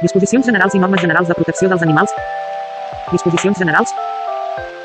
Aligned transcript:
Disposicions 0.00 0.46
generals 0.46 0.74
i 0.74 0.78
normes 0.78 1.00
generals 1.02 1.26
de 1.26 1.34
protecció 1.34 1.68
dels 1.68 1.82
animals. 1.82 2.12
Disposicions 3.10 3.58
generals. 3.58 3.90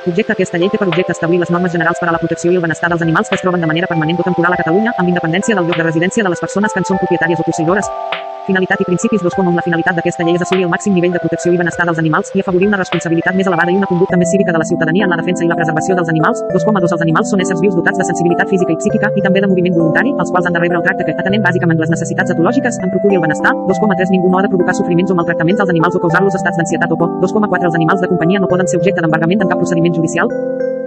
Objecte 0.10 0.34
aquesta 0.34 0.58
llei 0.58 0.72
té 0.74 0.80
per 0.82 0.88
objecte 0.90 1.14
establir 1.14 1.38
les 1.44 1.52
normes 1.54 1.72
generals 1.76 2.02
per 2.02 2.10
a 2.10 2.16
la 2.16 2.22
protecció 2.24 2.52
i 2.52 2.58
el 2.58 2.66
benestar 2.66 2.90
dels 2.90 3.06
animals 3.06 3.30
que 3.30 3.38
es 3.38 3.46
troben 3.46 3.62
de 3.62 3.70
manera 3.70 3.88
permanent 3.88 4.20
o 4.20 4.26
temporal 4.26 4.58
a 4.58 4.62
Catalunya, 4.64 4.98
amb 4.98 5.14
independència 5.14 5.56
del 5.56 5.70
lloc 5.70 5.78
de 5.78 5.90
residència 5.90 6.26
de 6.26 6.34
les 6.34 6.42
persones 6.42 6.74
que 6.74 6.82
en 6.82 6.90
són 6.90 7.02
propietàries 7.06 7.46
o 7.46 7.46
posseïdores. 7.46 7.94
Finalitat 8.44 8.82
i 8.84 8.84
principis 8.84 9.22
dos 9.24 9.36
com 9.40 9.48
la 9.56 9.64
finalitat 9.64 9.96
d'aquesta 9.96 10.24
llei 10.28 10.36
és 10.36 10.42
assolir 10.44 10.66
el 10.66 10.72
màxim 10.72 10.92
nivell 10.98 11.14
de 11.16 11.20
protecció 11.24 11.54
i 11.54 11.60
benestar 11.62 11.86
dels 11.88 12.00
animals 12.02 12.32
i 12.36 12.42
afavorir 12.44 12.68
una 12.68 12.80
responsabilitat 12.82 13.38
més 13.40 13.48
elevada 13.48 13.72
i 13.72 13.78
una 13.80 13.88
conducta 13.88 14.20
més 14.20 14.28
cívica 14.34 14.52
de 14.52 14.60
la 14.60 14.68
ciutadania 14.68 15.08
en 15.08 15.14
la 15.14 15.20
defensa 15.22 15.46
i 15.46 15.48
la 15.48 15.56
preservació 15.56 15.96
dels 15.96 16.12
animals. 16.12 16.42
2,2 16.52 16.96
Els 16.98 17.06
animals 17.06 17.32
són 17.32 17.44
éssers 17.46 17.62
vius 17.64 17.78
dotats 17.80 18.02
de 18.02 18.10
sensibilitat 18.10 18.52
física 18.52 18.76
i 18.76 18.82
psíquica 18.84 19.14
i 19.16 19.24
també 19.24 19.46
de 19.46 19.52
moviment 19.54 19.80
voluntari, 19.80 20.12
els 20.26 20.36
quals 20.36 20.52
han 20.52 20.60
de 20.60 20.66
rebre 20.66 20.82
el 20.82 20.86
tracte 20.90 21.08
que, 21.08 21.16
atenent 21.24 21.48
bàsicament 21.48 21.80
les 21.86 21.96
necessitats 21.96 22.36
etològiques, 22.36 22.84
en 22.84 22.92
procuri 22.98 23.22
el 23.22 23.26
benestar. 23.30 23.56
2,3 23.72 24.12
Ningú 24.18 24.36
no 24.36 24.42
ha 24.42 24.44
de 24.44 24.52
provocar 24.52 24.76
sofriments 24.76 25.16
o 25.16 25.20
maltractaments 25.22 25.64
als 25.64 25.72
animals 25.78 25.96
o 25.96 26.04
causar-los 26.04 26.36
estats 26.36 26.60
d'ansietat 26.60 26.92
o 26.92 27.00
por. 27.00 27.16
2,4 27.24 27.72
Els 27.72 27.80
animals 27.80 28.04
de 28.04 28.12
companyia 28.12 28.44
no 28.44 28.52
poden 28.52 28.68
ser 28.68 28.84
objecte 28.84 29.00
d'embargament 29.00 29.48
en 29.48 29.56
cap 29.56 29.64
procediment 29.64 29.96
judicial. 29.96 30.28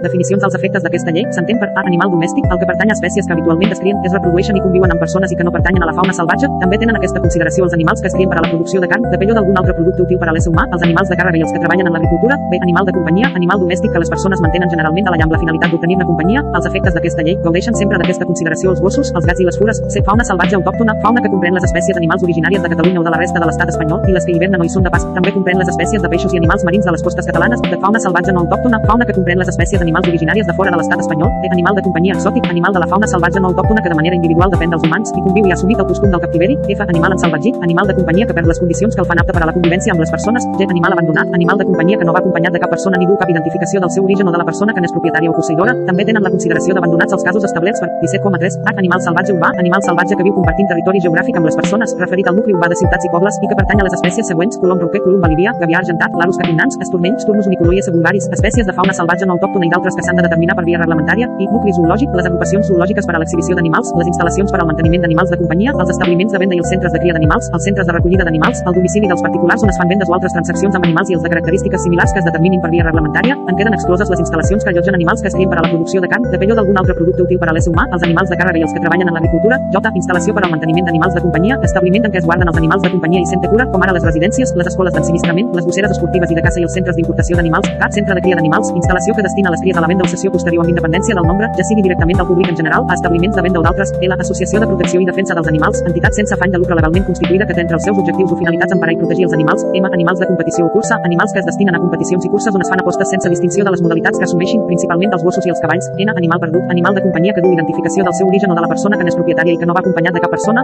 Definicions 0.03 0.43
dels 0.43 0.53
efectes 0.53 0.83
d'aquesta 0.85 1.09
llei 1.09 1.23
s'entén 1.33 1.57
per 1.57 1.71
A. 1.73 1.81
Animal 1.89 2.11
domèstic, 2.13 2.45
el 2.53 2.59
que 2.61 2.67
pertany 2.69 2.91
a 2.91 2.95
espècies 2.95 3.25
que 3.25 3.33
habitualment 3.33 3.71
es 3.73 3.79
crien, 3.81 3.97
es 4.05 4.13
reprodueixen 4.13 4.57
i 4.59 4.61
conviuen 4.61 4.91
amb 4.93 5.01
persones 5.01 5.31
i 5.33 5.37
que 5.39 5.45
no 5.47 5.53
pertanyen 5.55 5.81
a 5.81 5.87
la 5.89 5.95
fauna 5.97 6.13
salvatge. 6.13 6.49
També 6.61 6.77
tenen 6.77 6.99
aquesta 6.99 7.21
consideració 7.23 7.65
els 7.65 7.73
animals 7.73 8.03
que 8.03 8.11
es 8.11 8.13
crien 8.13 8.29
per 8.29 8.37
a 8.37 8.43
la 8.45 8.49
producció 8.51 8.81
de 8.83 8.89
carn, 8.91 9.07
de 9.09 9.17
pell 9.17 9.31
o 9.33 9.37
d'algun 9.37 9.57
altre 9.57 9.73
producte 9.77 10.03
útil 10.05 10.19
per 10.21 10.29
a 10.29 10.35
l'ésser 10.35 10.51
humà, 10.51 10.67
els 10.69 10.83
animals 10.85 11.09
de 11.09 11.17
càrrega 11.17 11.39
i 11.39 11.45
els 11.47 11.53
que 11.55 11.61
treballen 11.63 11.89
en 11.89 11.97
l'agricultura. 11.97 12.37
B. 12.51 12.59
Animal 12.67 12.85
de 12.85 12.93
companyia, 12.97 13.31
animal 13.39 13.63
domèstic 13.63 13.95
que 13.95 14.01
les 14.03 14.11
persones 14.13 14.43
mantenen 14.45 14.69
generalment 14.69 15.07
a 15.07 15.15
la 15.15 15.17
llar 15.17 15.27
amb 15.29 15.33
la 15.33 15.41
finalitat 15.41 15.73
d'obtenir-ne 15.73 16.05
companyia. 16.11 16.45
Els 16.59 16.69
efectes 16.69 16.93
d'aquesta 16.93 17.25
llei 17.25 17.39
gaudeixen 17.47 17.73
sempre 17.81 17.97
d'aquesta 17.97 18.29
consideració 18.29 18.75
els 18.75 18.83
gossos, 18.85 19.09
els 19.17 19.25
gats 19.25 19.41
i 19.41 19.49
les 19.49 19.57
fures. 19.57 19.81
C. 19.89 20.05
Fauna 20.05 20.27
salvatge 20.29 20.59
autòctona, 20.59 20.93
fauna 21.01 21.25
que 21.25 21.33
comprèn 21.33 21.57
les 21.57 21.65
espècies 21.65 21.97
animals 21.97 22.21
originàries 22.27 22.61
de 22.61 22.69
Catalunya 22.75 23.01
o 23.01 23.07
de 23.07 23.15
la 23.15 23.21
resta 23.23 23.41
de 23.41 23.49
l'estat 23.49 23.73
espanyol 23.73 24.05
i 24.05 24.13
les 24.13 24.29
que 24.29 24.37
hivernen 24.37 24.61
o 24.61 24.69
hi 24.69 24.69
són 24.69 24.85
de 24.85 24.93
pas. 24.93 25.09
També 25.17 25.33
comprèn 25.33 25.57
les 25.57 25.73
espècies 25.73 26.05
de 26.05 26.13
peixos 26.13 26.37
i 26.37 26.43
animals 26.43 26.67
marins 26.69 26.85
de 26.85 26.93
les 26.93 27.01
costes 27.01 27.25
catalanes. 27.25 27.65
De 27.65 27.81
fauna 27.81 27.99
salvatge 28.03 28.37
no 28.37 28.45
autòctona, 28.45 28.83
fauna 28.85 29.09
que 29.09 29.17
comprèn 29.17 29.41
les 29.41 29.49
espècies 29.55 29.86
animals 29.87 30.07
originàries 30.11 30.47
de 30.47 30.55
fora 30.59 30.73
de 30.73 30.77
l'estat 30.81 30.99
espanyol, 31.03 31.31
té 31.41 31.51
animal 31.55 31.77
de 31.77 31.83
companyia 31.87 32.15
exòtic, 32.17 32.47
animal 32.51 32.75
de 32.75 32.83
la 32.83 32.87
fauna 32.91 33.07
salvatge 33.07 33.39
no 33.43 33.51
autòctona 33.53 33.83
que 33.83 33.91
de 33.93 33.97
manera 33.99 34.19
individual 34.19 34.51
depèn 34.53 34.73
dels 34.73 34.83
humans 34.83 35.13
i 35.15 35.23
conviu 35.23 35.47
i 35.47 35.53
ha 35.53 35.57
assumit 35.57 35.79
el 35.83 35.87
costum 35.87 36.11
del 36.13 36.23
captiveri, 36.25 36.57
F, 36.75 36.79
animal 36.87 37.15
en 37.15 37.21
salvatgit, 37.23 37.59
animal 37.67 37.87
de 37.87 37.95
companyia 37.99 38.27
que 38.27 38.35
perd 38.37 38.51
les 38.51 38.59
condicions 38.63 38.95
que 38.95 39.03
el 39.03 39.07
fan 39.09 39.21
apte 39.23 39.35
per 39.37 39.43
a 39.45 39.49
la 39.49 39.55
convivència 39.55 39.95
amb 39.95 40.03
les 40.03 40.11
persones, 40.11 40.47
G, 40.59 40.67
animal 40.67 40.97
abandonat, 40.97 41.31
animal 41.39 41.61
de 41.61 41.67
companyia 41.69 41.99
que 42.01 42.07
no 42.09 42.15
va 42.17 42.21
acompanyat 42.23 42.57
de 42.57 42.61
cap 42.63 42.73
persona 42.75 42.99
ni 42.99 43.07
du 43.07 43.15
cap 43.21 43.31
identificació 43.31 43.81
del 43.83 43.93
seu 43.95 44.03
origen 44.03 44.27
o 44.27 44.35
de 44.35 44.41
la 44.43 44.47
persona 44.49 44.75
que 44.75 44.83
n'és 44.83 44.93
propietària 44.95 45.31
o 45.31 45.35
posseïdora, 45.37 45.75
també 45.87 46.05
tenen 46.09 46.23
la 46.27 46.33
consideració 46.33 46.75
d'abandonats 46.75 47.15
els 47.17 47.23
casos 47.29 47.47
establerts 47.47 47.83
per 47.83 47.89
17,3, 48.03 48.59
H, 48.73 48.77
animal 48.83 49.03
salvatge 49.07 49.35
urbà, 49.37 49.53
animal 49.63 49.85
salvatge 49.87 50.19
que 50.19 50.27
viu 50.27 50.35
compartint 50.35 50.69
territori 50.73 51.03
geogràfic 51.05 51.39
amb 51.39 51.49
les 51.49 51.59
persones, 51.59 51.95
referit 52.01 52.27
al 52.27 52.37
nucli 52.39 52.55
urbà 52.57 52.69
de 52.73 52.79
ciutats 52.81 53.07
i 53.07 53.13
pobles 53.13 53.39
i 53.41 53.51
que 53.51 53.59
pertany 53.59 53.81
a 53.81 53.87
les 53.87 53.97
espècies 53.97 54.27
següents, 54.33 54.59
colom 54.61 54.83
roquer, 54.83 55.03
colom 55.05 55.23
balivià, 55.23 55.53
gavià 55.61 55.81
argentat, 55.81 56.15
larus 56.19 56.39
carinans, 56.41 56.77
estornells, 56.83 57.25
turnus 57.27 57.47
unicolòies 57.51 57.87
secundaris, 57.87 58.27
espècies 58.35 58.67
de 58.67 58.75
fauna 58.77 58.95
salvatge 58.97 59.27
no 59.27 59.37
autòctona 59.37 59.67
i 59.67 59.71
d'altres 59.77 59.95
que 59.95 60.03
s'han 60.05 60.17
de 60.17 60.25
determinar 60.25 60.55
per 60.57 60.65
via 60.65 60.79
reglamentària, 60.81 61.29
i 61.37 61.47
nucli 61.51 61.73
zoològic, 61.77 62.09
les 62.17 62.25
agrupacions 62.25 62.67
zoològiques 62.71 63.05
per 63.05 63.15
a 63.15 63.19
l'exhibició 63.21 63.57
d'animals, 63.57 63.93
les 63.99 64.09
instal·lacions 64.09 64.51
per 64.53 64.61
al 64.61 64.67
manteniment 64.71 65.03
d'animals 65.05 65.29
de 65.29 65.37
companyia, 65.37 65.73
els 65.77 65.91
establiments 65.93 66.33
de 66.33 66.41
venda 66.41 66.57
i 66.57 66.61
els 66.63 66.69
centres 66.73 66.93
de 66.95 67.01
cria 67.03 67.13
d'animals, 67.13 67.49
els 67.53 67.63
centres 67.67 67.85
de 67.87 67.93
recollida 67.93 68.25
d'animals, 68.25 68.63
el 68.65 68.77
domicili 68.77 69.11
dels 69.11 69.21
particulars 69.21 69.63
on 69.63 69.73
es 69.73 69.77
fan 69.77 69.91
vendes 69.93 70.09
o 70.09 70.15
altres 70.17 70.33
transaccions 70.33 70.75
amb 70.79 70.87
animals 70.87 71.11
i 71.11 71.17
els 71.17 71.23
de 71.23 71.31
característiques 71.33 71.83
similars 71.85 72.13
que 72.13 72.23
es 72.23 72.27
determinin 72.27 72.63
per 72.63 72.71
via 72.73 72.87
reglamentària, 72.87 73.37
en 73.37 73.59
queden 73.59 73.77
excloses 73.77 74.09
les 74.09 74.23
instal·lacions 74.23 74.65
que 74.65 74.73
allotgen 74.73 74.97
animals 74.97 75.21
que 75.21 75.29
es 75.31 75.37
crien 75.37 75.51
per 75.51 75.59
a 75.59 75.65
la 75.65 75.69
producció 75.69 76.01
de 76.01 76.09
carn, 76.09 76.25
de 76.31 76.41
pell 76.41 76.53
o 76.53 76.57
d'algun 76.57 76.81
altre 76.81 76.97
producte 76.97 77.27
útil 77.27 77.41
per 77.41 77.51
a 77.51 77.55
l'ésser 77.57 77.73
humà, 77.73 77.85
els 77.93 78.07
animals 78.07 78.33
de 78.33 78.39
càrrega 78.41 78.63
i 78.63 78.65
els 78.67 78.73
que 78.73 78.81
treballen 78.83 79.11
en 79.11 79.19
l'agricultura, 79.19 79.59
J, 79.75 79.93
instal·lació 80.01 80.33
per 80.33 80.45
al 80.47 80.53
manteniment 80.55 80.89
d'animals 80.89 81.13
de 81.17 81.23
companyia, 81.27 81.59
establiment 81.69 82.09
en 82.09 82.15
què 82.15 82.21
es 82.23 82.27
guarden 82.27 82.49
els 82.49 82.57
animals 82.57 82.83
de 82.83 82.93
companyia 82.95 83.21
i 83.21 83.29
sente 83.29 83.51
cura, 83.51 83.67
com 83.73 83.85
ara 83.85 83.95
les 83.97 84.05
residències, 84.07 84.53
les 84.57 84.71
escoles 84.73 84.95
d'ensinistrament, 84.97 85.53
les 85.57 85.67
gosseres 85.67 85.93
esportives 85.93 86.31
i 86.33 86.39
de 86.39 86.45
caça 86.45 86.61
i 86.61 86.67
els 86.67 86.73
centres 86.73 86.97
d'importació 86.97 87.37
d'animals, 87.37 87.69
CAT, 87.81 87.93
centre 87.99 88.15
de 88.17 88.23
cria 88.25 88.39
d'animals, 88.39 88.71
instal·lació 88.75 89.15
que 89.17 89.25
destina 89.25 89.51
les 89.53 89.63
cries 89.67 89.77
a 89.77 89.81
la 89.81 89.87
venda 89.87 90.03
o 90.05 90.07
cessió 90.07 90.31
posterior 90.31 90.63
amb 90.63 90.71
independència 90.71 91.15
del 91.17 91.25
nombre, 91.27 91.47
ja 91.57 91.63
sigui 91.67 91.83
directament 91.83 92.17
del 92.21 92.27
públic 92.27 92.47
en 92.51 92.55
general, 92.55 92.85
a 92.87 92.95
establiments 92.95 93.35
de 93.35 93.43
venda 93.43 93.59
o 93.59 93.63
d'altres, 93.65 93.91
L, 93.99 94.15
Associació 94.15 94.61
de 94.63 94.67
Protecció 94.69 95.01
i 95.03 95.07
Defensa 95.09 95.35
dels 95.35 95.49
Animals, 95.51 95.81
entitat 95.89 96.15
sense 96.15 96.33
afany 96.35 96.53
de 96.53 96.61
lucre 96.61 96.77
legalment 96.79 97.03
constituïda 97.09 97.47
que 97.49 97.57
té 97.57 97.65
entre 97.65 97.75
els 97.75 97.83
seus 97.83 97.99
objectius 97.99 98.31
o 98.31 98.37
finalitats 98.39 98.71
emparar 98.71 98.95
i 98.95 98.99
protegir 99.01 99.27
els 99.27 99.35
animals, 99.35 99.65
M, 99.75 99.83
animals 99.91 100.23
de 100.23 100.29
competició 100.31 100.67
o 100.67 100.71
cursa, 100.71 100.99
animals 101.03 101.35
que 101.35 101.43
es 101.43 101.49
destinen 101.49 101.75
a 101.75 101.83
competicions 101.83 102.23
i 102.23 102.31
curses 102.31 102.55
on 102.55 102.63
es 102.63 102.71
fan 102.71 102.83
apostes 102.83 103.11
sense 103.11 103.29
distinció 103.35 103.67
de 103.67 103.75
les 103.75 103.83
modalitats 103.83 104.17
que 104.17 104.27
assumeixin, 104.29 104.63
principalment 104.71 105.11
dels 105.11 105.25
gossos 105.27 105.45
i 105.45 105.51
els 105.51 105.63
cavalls, 105.63 105.91
N, 105.99 106.15
animal 106.15 106.39
perdut, 106.39 106.63
animal 106.71 106.95
de 106.95 107.03
companyia 107.03 107.35
que 107.35 107.43
du 107.43 107.51
identificació 107.51 108.07
del 108.07 108.15
seu 108.15 108.31
origen 108.31 108.51
o 108.51 108.55
de 108.55 108.63
la 108.63 108.71
persona 108.71 108.95
que 108.95 109.03
n'és 109.03 109.19
propietària 109.19 109.57
i 109.57 109.59
que 109.59 109.67
no 109.67 109.75
va 109.75 109.83
acompanyat 109.83 110.15
de 110.15 110.23
cap 110.23 110.31
persona, 110.31 110.63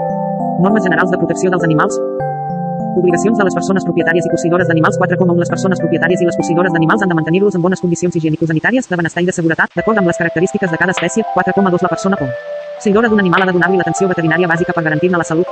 normes 0.63 0.87
generals 0.87 1.11
de 1.11 1.19
protecció 1.19 1.51
dels 1.51 1.67
animals, 1.67 1.99
Obligacions 2.95 3.37
de 3.37 3.45
les 3.47 3.55
persones 3.57 3.85
propietàries 3.87 4.25
i 4.27 4.31
posseïdores 4.31 4.67
d'animals. 4.69 4.99
4,1 5.01 5.39
Les 5.41 5.49
persones 5.49 5.79
propietàries 5.81 6.21
i 6.21 6.27
les 6.29 6.37
posseïdores 6.37 6.73
d'animals 6.73 7.01
han 7.01 7.09
de 7.09 7.17
mantenir-los 7.17 7.55
en 7.57 7.61
bones 7.61 7.81
condicions 7.81 8.15
higiènico-sanitàries, 8.15 8.89
de 8.89 8.99
benestar 9.01 9.23
i 9.23 9.29
de 9.29 9.35
seguretat, 9.39 9.73
d'acord 9.75 9.97
amb 9.97 10.07
les 10.07 10.17
característiques 10.17 10.69
de 10.69 10.77
cada 10.77 10.91
espècie. 10.91 11.25
4,2 11.33 11.81
La 11.81 11.89
persona 11.89 12.19
posseïdora 12.19 13.09
d'un 13.09 13.19
animal 13.19 13.41
ha 13.41 13.45
de 13.49 13.57
donar-li 13.57 13.77
l'atenció 13.77 14.07
veterinària 14.07 14.47
bàsica 14.47 14.73
per 14.73 14.83
garantir-ne 14.83 15.17
la 15.17 15.23
salut, 15.23 15.47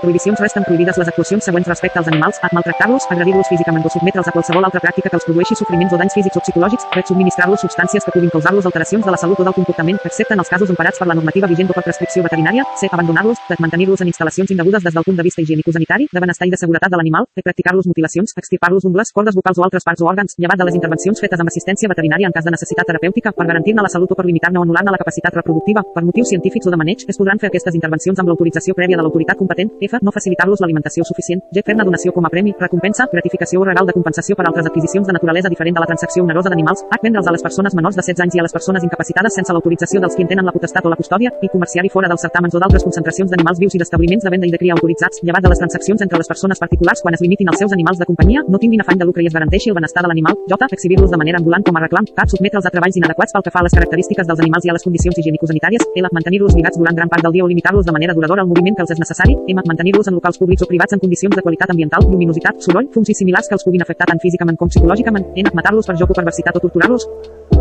Prohibicions 0.00 0.38
resten 0.38 0.62
prohibides 0.62 0.96
les 0.96 1.08
actuacions 1.10 1.42
següents 1.42 1.66
respecte 1.66 1.98
als 1.98 2.06
animals, 2.06 2.36
a 2.40 2.48
maltractar-los, 2.54 3.02
agredir-los 3.10 3.48
físicament 3.50 3.82
o 3.82 3.90
sotmetre'ls 3.90 4.28
a 4.30 4.30
qualsevol 4.30 4.62
altra 4.62 4.78
pràctica 4.78 5.10
que 5.10 5.16
els 5.18 5.24
produeixi 5.26 5.56
sofriments 5.58 5.90
o 5.92 5.98
danys 5.98 6.14
físics 6.14 6.38
o 6.38 6.42
psicològics, 6.44 6.84
ret 6.94 7.10
subministrar-los 7.10 7.64
substàncies 7.66 8.06
que 8.06 8.12
puguin 8.14 8.30
causar-los 8.30 8.68
alteracions 8.70 9.04
de 9.04 9.10
la 9.10 9.18
salut 9.18 9.40
o 9.42 9.46
del 9.48 9.56
comportament, 9.56 9.98
excepte 10.04 10.36
en 10.36 10.42
els 10.44 10.52
casos 10.52 10.70
emparats 10.70 11.02
per 11.02 11.08
la 11.10 11.16
normativa 11.18 11.50
vigent 11.50 11.72
o 11.72 11.74
per 11.74 11.82
prescripció 11.82 12.22
veterinària, 12.22 12.62
c. 12.78 12.86
abandonar-los, 12.92 13.42
de 13.48 13.56
mantenir-los 13.58 14.04
en 14.06 14.12
instal·lacions 14.12 14.52
indegudes 14.54 14.86
des 14.86 14.94
del 14.94 15.02
punt 15.02 15.18
de 15.18 15.26
vista 15.26 15.42
higiènico-sanitari, 15.42 16.06
de 16.12 16.22
benestar 16.22 16.46
i 16.46 16.54
de 16.54 16.62
seguretat 16.62 16.94
de 16.94 17.02
l'animal, 17.02 17.26
de 17.34 17.42
practicar-los 17.42 17.90
mutilacions, 17.90 18.36
extirpar-los 18.38 18.86
ungles, 18.86 19.10
cordes 19.10 19.34
vocals 19.34 19.58
o 19.58 19.66
altres 19.66 19.82
parts 19.82 20.06
o 20.06 20.06
òrgans, 20.06 20.38
llevat 20.38 20.62
de 20.62 20.70
les 20.70 20.78
intervencions 20.78 21.18
fetes 21.18 21.42
amb 21.42 21.50
assistència 21.50 21.90
veterinària 21.90 22.30
en 22.30 22.38
cas 22.38 22.46
de 22.46 22.54
necessitat 22.54 22.86
terapèutica 22.86 23.34
per 23.34 23.48
garantir-ne 23.50 23.82
la 23.82 23.90
salut 23.90 24.14
o 24.14 24.14
per 24.14 24.28
limitar-ne 24.30 24.62
o 24.62 24.62
anul·lar-ne 24.62 24.94
la 24.94 25.02
capacitat 25.02 25.34
reproductiva, 25.42 25.82
per 25.82 26.06
motius 26.06 26.30
científics 26.30 26.70
o 26.70 26.70
de 26.70 26.78
maneig, 26.78 27.02
es 27.08 27.18
podran 27.18 27.42
fer 27.42 27.50
aquestes 27.50 27.74
intervencions 27.74 28.22
amb 28.22 28.30
l'autorització 28.30 28.78
prèvia 28.78 28.94
de 28.94 29.02
l'autoritat 29.02 29.42
competent, 29.42 29.74
f. 29.88 29.98
no 30.02 30.12
facilitar-los 30.12 30.62
alimentació 30.62 31.04
suficient, 31.04 31.42
G. 31.52 31.62
Fer-ne 31.64 31.84
donació 31.84 32.12
com 32.12 32.26
a 32.26 32.30
premi, 32.32 32.54
recompensa, 32.58 33.08
gratificació 33.12 33.62
o 33.62 33.64
regal 33.64 33.86
de 33.88 33.94
compensació 33.96 34.36
per 34.36 34.46
altres 34.46 34.66
adquisicions 34.70 35.06
de 35.06 35.16
naturalesa 35.16 35.48
diferent 35.48 35.74
de 35.76 35.82
la 35.82 35.88
transacció 35.90 36.22
onerosa 36.24 36.52
d'animals, 36.52 36.84
H. 36.90 37.00
Vendre'ls 37.02 37.28
a 37.28 37.34
les 37.34 37.42
persones 37.42 37.74
menors 37.74 37.96
de 37.96 38.02
16 38.02 38.24
anys 38.26 38.36
i 38.36 38.40
a 38.40 38.46
les 38.46 38.52
persones 38.52 38.84
incapacitades 38.84 39.34
sense 39.34 39.52
l'autorització 39.52 40.00
dels 40.00 40.14
qui 40.14 40.22
en 40.22 40.28
tenen 40.28 40.46
la 40.46 40.52
potestat 40.52 40.86
o 40.86 40.92
la 40.92 41.00
custòdia, 41.00 41.32
i 41.42 41.48
comerciar-hi 41.48 41.90
fora 41.92 42.08
dels 42.08 42.22
certàmens 42.26 42.54
o 42.54 42.62
d'altres 42.62 42.84
concentracions 42.84 43.30
d'animals 43.32 43.58
vius 43.58 43.74
i 43.74 43.82
d'establiments 43.82 44.24
de 44.24 44.30
venda 44.30 44.46
i 44.46 44.52
de 44.54 44.60
cria 44.60 44.76
autoritzats, 44.76 45.22
llevat 45.22 45.42
de 45.42 45.52
les 45.52 45.58
transaccions 45.62 46.02
entre 46.04 46.18
les 46.18 46.28
persones 46.28 46.58
particulars 46.58 47.02
quan 47.02 47.14
es 47.14 47.22
limitin 47.24 47.48
els 47.52 47.58
seus 47.58 47.72
animals 47.72 47.98
de 47.98 48.06
companyia, 48.08 48.42
no 48.48 48.58
tinguin 48.58 48.82
afany 48.84 48.98
de 48.98 49.08
lucre 49.08 49.22
i 49.22 49.30
es 49.30 49.34
garanteixi 49.34 49.70
el 49.70 49.76
benestar 49.78 50.02
de 50.04 50.12
l'animal, 50.12 50.36
J. 50.48 50.68
Exhibir-los 50.78 51.10
de 51.10 51.20
manera 51.20 51.38
ambulant 51.38 51.64
com 51.66 51.76
a 51.76 51.84
reclam, 51.84 52.06
K. 52.16 52.26
Sotmetre'ls 52.32 52.66
a 52.68 52.72
treballs 52.74 52.98
inadequats 53.00 53.34
pel 53.34 53.44
que 53.46 53.54
fa 53.54 53.62
a 53.62 53.66
les 53.66 53.74
característiques 53.78 54.26
dels 54.28 54.42
animals 54.44 54.66
i 54.66 54.72
a 54.72 54.76
les 54.76 54.84
condicions 54.84 55.18
higiènico-sanitàries, 55.18 55.88
L. 55.96 56.12
Mantenir-los 56.18 56.56
lligats 56.56 56.78
durant 56.78 56.96
gran 56.96 57.08
part 57.12 57.24
del 57.24 57.32
dia 57.36 57.44
o 57.44 57.48
limitar-los 57.48 57.86
de 57.86 57.92
manera 57.92 58.14
duradora 58.14 58.42
al 58.42 58.48
moviment 58.48 58.76
que 58.76 58.84
els 58.86 58.94
és 58.94 59.02
necessari, 59.02 59.36
M. 59.48 59.62
Mantenir-los 59.78 60.08
en 60.08 60.14
locals 60.14 60.38
públics 60.38 60.62
o 60.62 60.66
privats 60.66 60.92
en 60.92 60.98
condicions 60.98 61.36
de 61.36 61.42
qualitat 61.42 61.70
ambiental, 61.70 62.02
lluminositat, 62.10 62.58
soroll, 62.66 62.90
i 62.98 63.14
similars 63.14 63.46
que 63.46 63.54
els 63.54 63.62
puguin 63.62 63.86
afectar 63.86 64.10
tant 64.10 64.18
físicament 64.18 64.58
com 64.58 64.66
psicològicament, 64.66 65.30
n. 65.38 65.54
matar-los 65.54 65.86
per 65.86 65.94
joc 66.00 66.10
o 66.10 66.18
perversitat 66.18 66.58
o 66.58 66.64
torturar-los, 66.66 67.06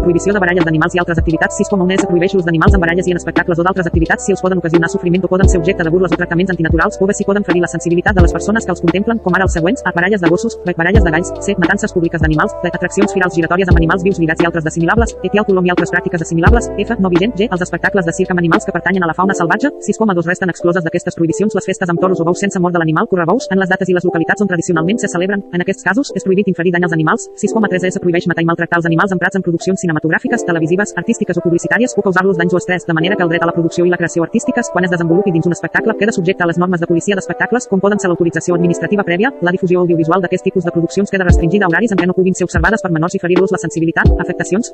prohibició 0.08 0.34
de 0.34 0.40
baralles 0.40 0.66
d'animals 0.66 0.96
i 0.96 1.00
altres 1.02 1.20
activitats. 1.22 1.58
6,1 1.60 1.94
es 1.94 2.06
prohibeix 2.08 2.34
l'ús 2.34 2.46
d'animals 2.48 2.74
en 2.74 2.82
baralles 2.82 3.08
i 3.08 3.14
en 3.14 3.20
espectacles 3.20 3.60
o 3.60 3.64
d'altres 3.66 3.88
activitats. 3.90 4.26
Si 4.26 4.34
els 4.34 4.42
poden 4.42 4.62
ocasionar 4.62 4.90
sofriment 4.90 5.26
o 5.26 5.30
poden 5.32 5.50
ser 5.52 5.60
objecte 5.60 5.84
de 5.84 5.92
burles 5.94 6.14
o 6.14 6.18
tractaments 6.18 6.54
antinaturals 6.54 6.98
o 7.02 7.08
bé 7.08 7.14
si 7.14 7.26
poden 7.28 7.44
ferir 7.44 7.62
la 7.62 7.70
sensibilitat 7.72 8.16
de 8.16 8.24
les 8.26 8.34
persones 8.34 8.66
que 8.66 8.72
els 8.72 8.82
contemplen 8.82 9.20
com 9.26 9.36
ara 9.36 9.46
els 9.48 9.54
següents 9.54 9.84
a 9.86 9.94
baralles 9.94 10.22
de 10.22 10.30
gossos, 10.30 10.58
b 10.66 10.74
baralles 10.78 11.04
de 11.04 11.12
galls, 11.12 11.34
c 11.42 11.56
matances 11.58 11.94
públiques 11.94 12.22
d'animals, 12.22 12.56
atraccions 12.64 13.14
firals 13.14 13.36
giratòries 13.36 13.70
amb 13.70 13.78
animals 13.82 14.04
vius 14.04 14.20
lligats 14.20 14.42
i 14.42 14.50
altres 14.50 14.64
d'assimilables, 14.64 15.16
etial 15.24 15.46
colom 15.46 15.66
i 15.66 15.74
altres 15.76 15.92
pràctiques 15.94 16.22
assimilables, 16.22 16.72
f 16.78 17.00
no 17.00 17.12
vigent, 17.14 17.36
g 17.38 17.50
els 17.52 17.62
espectacles 17.62 18.06
de 18.06 18.14
circ 18.14 18.32
amb 18.32 18.40
animals 18.40 18.66
que 18.66 18.72
pertanyen 18.72 19.04
a 19.04 19.12
la 19.12 19.18
fauna 19.18 19.36
salvatge. 19.36 19.74
6,2 19.86 20.26
resten 20.26 20.50
excloses 20.50 20.84
d'aquestes 20.84 21.16
prohibicions 21.16 21.54
les 21.58 21.66
festes 21.66 21.90
amb 21.90 22.00
toros 22.08 22.24
o 22.24 22.26
bous 22.26 22.40
sense 22.40 22.60
mort 22.60 22.74
de 22.74 22.80
l'animal 22.80 23.08
correbous 23.12 23.48
en 23.52 23.60
les 23.60 23.70
dates 23.70 23.90
i 23.90 23.94
les 23.94 24.06
localitats 24.08 24.42
on 24.42 24.48
tradicionalment 24.48 25.00
se 25.04 25.10
celebren 25.12 25.44
en 25.52 25.64
aquests 25.64 25.84
casos 25.84 26.12
és 26.16 26.24
prohibit 26.24 26.48
inferir 26.48 26.72
dany 26.72 26.86
als 26.88 26.96
animals. 26.96 27.28
6,3 27.44 27.88
es 27.90 28.00
prohibeix 28.00 28.28
matar 28.32 28.44
i 28.46 28.48
maltractar 28.48 28.80
els 28.80 28.88
animals 28.90 29.12
emprats 29.16 29.36
en 29.36 29.44
produccions 29.44 29.84
cinematogràfiques, 29.84 30.46
televisives, 30.48 30.94
artístiques 30.96 31.38
o 31.38 31.44
publicitàries 31.44 31.96
o 31.98 32.06
causar-los 32.06 32.40
danys 32.40 32.54
o 32.56 32.62
estrès, 32.62 32.88
de 32.88 32.96
manera 32.96 33.16
que 33.16 33.24
el 33.28 33.30
dret 33.34 33.44
a 33.44 33.50
la 33.52 33.56
producció 33.58 33.86
i 33.86 33.92
la 33.92 34.00
creació 34.00 34.24
artístiques, 34.24 34.72
quan 34.74 34.88
es 34.88 34.92
desenvolupi 34.92 35.34
dins 35.36 35.46
un 35.46 35.56
espectacle, 35.58 35.98
queda 36.00 36.16
subjecte 36.16 36.44
a 36.44 36.48
les 36.48 36.58
normes 36.58 36.80
de 36.80 36.88
policia 36.88 37.16
d'espectacles, 37.16 37.68
com 37.68 37.84
poden 37.84 38.00
ser 38.00 38.12
l'autorització 38.12 38.56
administrativa 38.56 39.04
prèvia, 39.04 39.34
la 39.42 39.52
difusió 39.52 39.82
audiovisual 39.82 40.24
d'aquest 40.24 40.48
tipus 40.48 40.64
de 40.64 40.72
produccions 40.72 41.12
queda 41.12 41.28
restringida 41.28 41.68
a 41.68 41.74
horaris 41.74 41.92
en 41.92 42.00
què 42.00 42.08
no 42.08 42.16
puguin 42.16 42.38
ser 42.38 42.48
observades 42.48 42.84
per 42.84 42.94
menors 42.94 43.16
i 43.16 43.24
ferir-los 43.24 43.52
la 43.52 43.62
sensibilitat, 43.62 44.14
afectacions, 44.20 44.72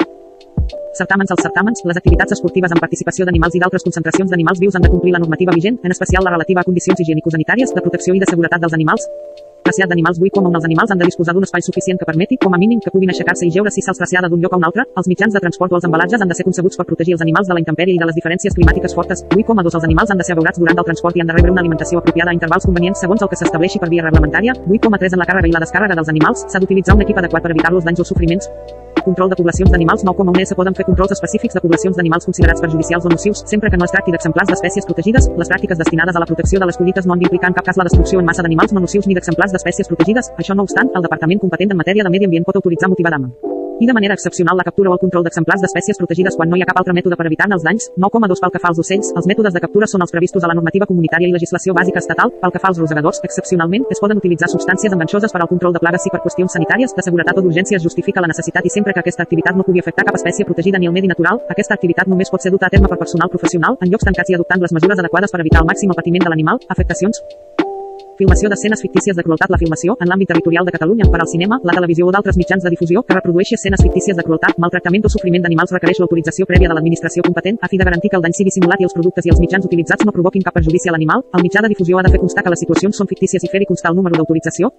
Certàmens 0.98 1.32
als 1.34 1.42
certàmens, 1.42 1.82
les 1.90 1.98
activitats 1.98 2.36
esportives 2.36 2.74
amb 2.74 2.84
participació 2.84 3.26
d'animals 3.26 3.56
i 3.58 3.62
d'altres 3.64 3.84
concentracions 3.88 4.30
d'animals 4.30 4.60
vius 4.62 4.76
han 4.78 4.86
de 4.86 4.92
complir 4.94 5.14
la 5.16 5.24
normativa 5.24 5.56
vigent, 5.56 5.80
en 5.84 5.92
especial 5.96 6.24
la 6.24 6.36
relativa 6.36 6.62
a 6.62 6.68
condicions 6.68 7.00
higienico-sanitàries, 7.02 7.74
de 7.74 7.82
protecció 7.82 8.14
i 8.14 8.22
de 8.22 8.30
seguretat 8.30 8.62
dels 8.62 8.78
animals. 8.78 9.10
Trasllat 9.64 9.90
d'animals 9.90 10.20
buit 10.20 10.34
com 10.36 10.46
on 10.50 10.58
els 10.60 10.66
animals 10.68 10.92
han 10.92 11.00
de 11.00 11.08
disposar 11.08 11.34
d'un 11.34 11.46
espai 11.48 11.64
suficient 11.64 11.98
que 11.98 12.06
permeti, 12.06 12.36
com 12.38 12.54
a 12.54 12.60
mínim, 12.60 12.82
que 12.84 12.92
puguin 12.92 13.14
aixecar-se 13.14 13.48
i 13.48 13.52
jeure 13.56 13.72
si 13.72 13.82
se'ls 13.82 13.98
trasllada 13.98 14.30
d'un 14.30 14.44
lloc 14.44 14.54
a 14.54 14.60
un 14.60 14.68
altre. 14.68 14.84
Els 15.00 15.08
mitjans 15.08 15.34
de 15.34 15.40
transport 15.40 15.72
o 15.72 15.80
els 15.80 15.88
embalatges 15.88 16.22
han 16.22 16.28
de 16.28 16.36
ser 16.36 16.44
concebuts 16.44 16.78
per 16.78 16.86
protegir 16.86 17.16
els 17.16 17.24
animals 17.26 17.48
de 17.48 17.58
la 17.58 17.64
intempèrie 17.64 17.96
i 17.96 18.02
de 18.04 18.12
les 18.12 18.20
diferències 18.20 18.54
climàtiques 18.60 18.94
fortes. 18.94 19.24
8,2 19.32 19.80
Els 19.80 19.90
animals 19.90 20.12
han 20.12 20.20
de 20.20 20.28
ser 20.28 20.36
abeurats 20.36 20.60
durant 20.60 20.78
el 20.78 20.90
transport 20.92 21.16
i 21.16 21.24
han 21.24 21.32
de 21.32 21.40
rebre 21.40 21.56
una 21.56 21.64
alimentació 21.64 22.04
apropiada 22.04 22.36
a 22.36 22.38
intervals 22.38 22.68
convenients 22.68 23.00
segons 23.08 23.24
el 23.24 23.32
que 23.32 23.40
s'estableixi 23.40 23.80
per 23.80 23.90
via 23.90 24.04
reglamentària. 24.04 24.60
8,3 24.68 25.16
En 25.16 25.24
la 25.24 25.32
càrrega 25.32 25.48
i 25.48 25.56
la 25.56 25.64
descàrrega 25.64 25.96
dels 25.96 26.12
animals 26.12 26.44
s'ha 26.50 26.60
d'utilitzar 26.60 27.00
un 27.00 27.08
equip 27.08 27.24
adequat 27.24 27.48
per 27.48 27.56
evitar 27.56 27.72
los 27.72 27.88
danys 27.88 28.04
o 28.04 28.12
sofriments. 28.12 28.52
Control 29.04 29.30
de 29.30 29.36
poblacions 29.36 29.72
d'animals 29.72 30.04
9,1 30.08 30.42
S 30.46 30.56
poden 30.56 30.76
fer 30.78 30.86
controls 30.88 31.12
específics 31.12 31.54
de 31.58 31.62
poblacions 31.62 31.98
d'animals 31.98 32.26
considerats 32.30 32.64
perjudicials 32.64 33.06
o 33.06 33.12
nocius, 33.12 33.44
sempre 33.46 33.70
que 33.70 33.78
no 33.78 33.86
es 33.86 33.92
tracti 33.92 34.12
d'exemplars 34.16 34.50
d'espècies 34.50 34.88
protegides. 34.90 35.30
Les 35.38 35.52
pràctiques 35.52 35.78
destinades 35.78 36.16
a 36.16 36.24
la 36.24 36.30
protecció 36.30 36.60
de 36.60 36.70
les 36.72 36.78
collites 36.78 37.06
no 37.06 37.14
han 37.14 37.20
d'implicar 37.20 37.52
en 37.52 37.58
cap 37.60 37.68
cas 37.68 37.78
la 37.78 37.88
destrucció 37.90 38.20
en 38.20 38.26
massa 38.26 38.42
d'animals 38.42 38.72
no 38.72 38.80
nocius 38.80 39.08
ni 39.08 39.14
d'exemplars 39.14 39.52
d'espècies 39.52 39.92
protegides. 39.92 40.32
Això 40.38 40.56
no 40.56 40.64
obstant, 40.64 40.92
el 40.96 41.04
departament 41.04 41.44
competent 41.44 41.76
en 41.76 41.84
matèria 41.84 42.04
de 42.04 42.16
medi 42.16 42.32
ambient 42.32 42.48
pot 42.48 42.56
autoritzar 42.56 42.90
motivadament 42.90 43.53
i 43.84 43.88
de 43.88 43.94
manera 43.94 44.14
excepcional 44.16 44.56
la 44.56 44.64
captura 44.64 44.90
o 44.90 44.94
el 44.96 45.00
control 45.00 45.26
d'exemplars 45.26 45.60
d'espècies 45.60 45.98
protegides 46.00 46.38
quan 46.40 46.48
no 46.50 46.56
hi 46.56 46.62
ha 46.64 46.68
cap 46.70 46.78
altre 46.80 46.94
mètode 46.96 47.18
per 47.20 47.26
evitar-ne 47.28 47.58
els 47.58 47.66
danys. 47.68 47.90
9,2 48.00 48.40
Pel 48.44 48.54
que 48.54 48.62
fa 48.64 48.70
als 48.72 48.80
ocells, 48.80 49.10
els 49.20 49.28
mètodes 49.28 49.54
de 49.56 49.62
captura 49.66 49.90
són 49.92 50.06
els 50.06 50.14
previstos 50.16 50.44
a 50.44 50.52
la 50.52 50.56
normativa 50.56 50.88
comunitària 50.88 51.28
i 51.28 51.34
legislació 51.36 51.76
bàsica 51.76 52.00
estatal. 52.00 52.32
Pel 52.42 52.54
que 52.56 52.62
fa 52.64 52.72
als 52.72 52.80
rosegadors, 52.80 53.20
excepcionalment, 53.28 53.84
es 53.92 54.00
poden 54.04 54.22
utilitzar 54.24 54.48
substàncies 54.54 54.96
enganxoses 54.96 55.36
per 55.36 55.42
al 55.44 55.50
control 55.52 55.76
de 55.76 55.82
plagues 55.84 56.06
si 56.06 56.14
per 56.14 56.22
qüestions 56.24 56.56
sanitàries, 56.56 56.96
de 56.96 57.04
seguretat 57.10 57.42
o 57.42 57.44
d'urgència 57.44 57.80
es 57.80 57.84
justifica 57.84 58.24
la 58.24 58.32
necessitat 58.32 58.64
i 58.64 58.72
sempre 58.72 58.96
que 58.96 59.04
aquesta 59.04 59.28
activitat 59.28 59.60
no 59.60 59.68
pugui 59.68 59.84
afectar 59.84 60.08
cap 60.08 60.16
espècie 60.20 60.48
protegida 60.48 60.80
ni 60.80 60.88
el 60.88 60.96
medi 60.96 61.12
natural, 61.12 61.44
aquesta 61.50 61.76
activitat 61.76 62.08
només 62.08 62.32
pot 62.32 62.44
ser 62.46 62.54
duta 62.56 62.72
a 62.72 62.74
terme 62.76 62.88
per 62.88 63.02
personal 63.04 63.32
professional 63.36 63.76
en 63.82 63.92
llocs 63.92 64.08
tancats 64.08 64.32
i 64.32 64.40
adoptant 64.40 64.64
les 64.64 64.76
mesures 64.80 65.04
adequades 65.04 65.36
per 65.36 65.44
evitar 65.44 65.64
al 65.64 65.68
màxim 65.68 65.92
el 65.92 66.00
patiment 66.00 66.24
de 66.24 66.34
l'animal, 66.34 66.64
afectacions, 66.70 67.20
Filmació 68.14 68.50
d'escenes 68.50 68.82
fictícies 68.84 69.16
de 69.18 69.24
crueltat 69.26 69.50
La 69.50 69.58
filmació, 69.58 69.96
en 70.00 70.10
l'àmbit 70.10 70.30
territorial 70.30 70.68
de 70.68 70.74
Catalunya, 70.76 71.08
per 71.10 71.22
al 71.24 71.30
cinema, 71.32 71.58
la 71.66 71.74
televisió 71.74 72.06
o 72.06 72.12
d'altres 72.14 72.38
mitjans 72.38 72.62
de 72.62 72.70
difusió, 72.70 73.02
que 73.02 73.16
reprodueixi 73.18 73.58
escenes 73.58 73.82
fictícies 73.82 74.18
de 74.18 74.26
crueltat, 74.28 74.60
maltractament 74.62 75.08
o 75.10 75.10
sofriment 75.10 75.42
d'animals 75.42 75.74
requereix 75.74 76.02
l'autorització 76.04 76.46
prèvia 76.46 76.70
de 76.70 76.78
l'administració 76.78 77.26
competent, 77.26 77.58
a 77.62 77.72
fi 77.72 77.82
de 77.82 77.90
garantir 77.90 78.14
que 78.14 78.20
el 78.22 78.26
dany 78.28 78.38
sigui 78.38 78.54
simulat 78.54 78.86
i 78.86 78.90
els 78.90 78.94
productes 78.94 79.26
i 79.26 79.34
els 79.34 79.42
mitjans 79.42 79.66
utilitzats 79.66 80.06
no 80.06 80.14
provoquin 80.14 80.46
cap 80.46 80.54
perjudici 80.54 80.94
a 80.94 80.94
l'animal. 80.94 81.26
El 81.34 81.42
mitjà 81.48 81.66
de 81.66 81.74
difusió 81.74 81.98
ha 81.98 82.06
de 82.06 82.14
fer 82.14 82.22
constar 82.22 82.46
que 82.46 82.54
les 82.54 82.62
situacions 82.62 83.02
són 83.02 83.10
fictícies 83.10 83.42
i 83.42 83.50
fer-hi 83.50 83.66
constar 83.74 83.96
el 83.96 83.98
número 83.98 84.22
d'autorització. 84.22 84.70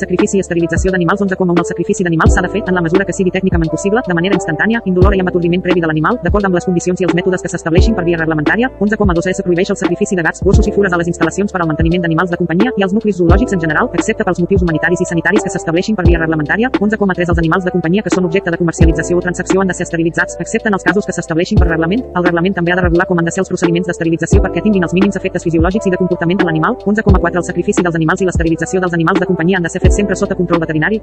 Sacrifici 0.00 0.38
i 0.38 0.40
esterilització 0.40 0.92
d'animals 0.94 1.20
11,1 1.20 1.58
El 1.60 1.66
sacrifici 1.68 2.04
d'animals 2.06 2.32
s'ha 2.32 2.40
de 2.40 2.48
fer, 2.48 2.62
en 2.70 2.76
la 2.78 2.80
mesura 2.80 3.04
que 3.04 3.12
sigui 3.12 3.32
tècnicament 3.34 3.68
possible, 3.68 4.00
de 4.06 4.14
manera 4.16 4.36
instantània, 4.38 4.80
indolora 4.88 5.16
i 5.18 5.20
amb 5.20 5.28
aturdiment 5.28 5.60
previ 5.60 5.82
de 5.84 5.88
l'animal, 5.90 6.16
d'acord 6.24 6.46
amb 6.48 6.56
les 6.56 6.64
condicions 6.64 7.02
i 7.02 7.04
els 7.04 7.12
mètodes 7.18 7.44
que 7.44 7.50
s'estableixin 7.52 7.96
per 7.98 8.04
via 8.06 8.16
reglamentària. 8.20 8.70
11,2 8.80 9.28
S 9.34 9.44
prohibeix 9.44 9.72
el 9.74 9.76
sacrifici 9.76 10.16
de 10.16 10.24
gats, 10.24 10.40
gossos 10.46 10.70
i 10.70 10.72
fures 10.72 10.94
a 10.96 11.00
les 11.00 11.10
instal·lacions 11.12 11.52
per 11.52 11.60
al 11.60 11.68
manteniment 11.68 12.06
d'animals 12.06 12.32
de 12.32 12.38
companyia 12.40 12.72
i 12.80 12.86
als 12.86 12.94
nuclis 12.96 13.18
zoològics 13.20 13.52
en 13.58 13.60
general, 13.60 13.90
excepte 13.92 14.24
pels 14.24 14.40
motius 14.40 14.64
humanitaris 14.64 15.04
i 15.04 15.08
sanitaris 15.10 15.44
que 15.44 15.52
s'estableixin 15.52 15.98
per 16.00 16.06
via 16.08 16.22
reglamentària. 16.22 16.72
11,3 16.80 17.34
Els 17.34 17.42
animals 17.44 17.68
de 17.68 17.74
companyia 17.76 18.06
que 18.06 18.14
són 18.14 18.24
objecte 18.24 18.50
de 18.50 18.56
comercialització 18.62 19.20
o 19.20 19.24
transacció 19.26 19.60
han 19.60 19.68
de 19.68 19.76
ser 19.76 19.84
esterilitzats, 19.84 20.40
excepte 20.40 20.72
en 20.72 20.78
els 20.80 20.86
casos 20.88 21.04
que 21.04 21.12
s'estableixin 21.12 21.60
per 21.60 21.68
reglament. 21.68 22.06
El 22.16 22.24
reglament 22.24 22.56
també 22.56 22.72
ha 22.72 22.80
de 22.80 22.86
regular 22.88 23.04
com 23.10 23.20
han 23.20 23.28
de 23.28 23.36
ser 23.36 23.44
els 23.44 23.52
procediments 23.52 23.92
d'esterilització 23.92 24.40
perquè 24.40 24.64
tinguin 24.64 24.88
els 24.88 24.96
mínims 24.96 25.20
efectes 25.20 25.44
fisiològics 25.44 25.92
i 25.92 25.94
de 25.94 26.00
comportament 26.00 26.40
de 26.40 26.48
l'animal. 26.48 26.80
11,4 26.88 27.44
El 27.44 27.48
sacrifici 27.52 27.84
dels 27.84 28.00
animals 28.00 28.24
i 28.24 28.30
l'esterilització 28.30 28.80
dels 28.80 28.96
animals 28.96 29.20
de 29.20 29.28
companyia 29.28 29.60
han 29.60 29.68
de 29.68 29.76
ser 29.76 29.84
sempre 29.90 30.16
sota 30.16 30.34
control 30.34 30.60
veterinari. 30.60 31.00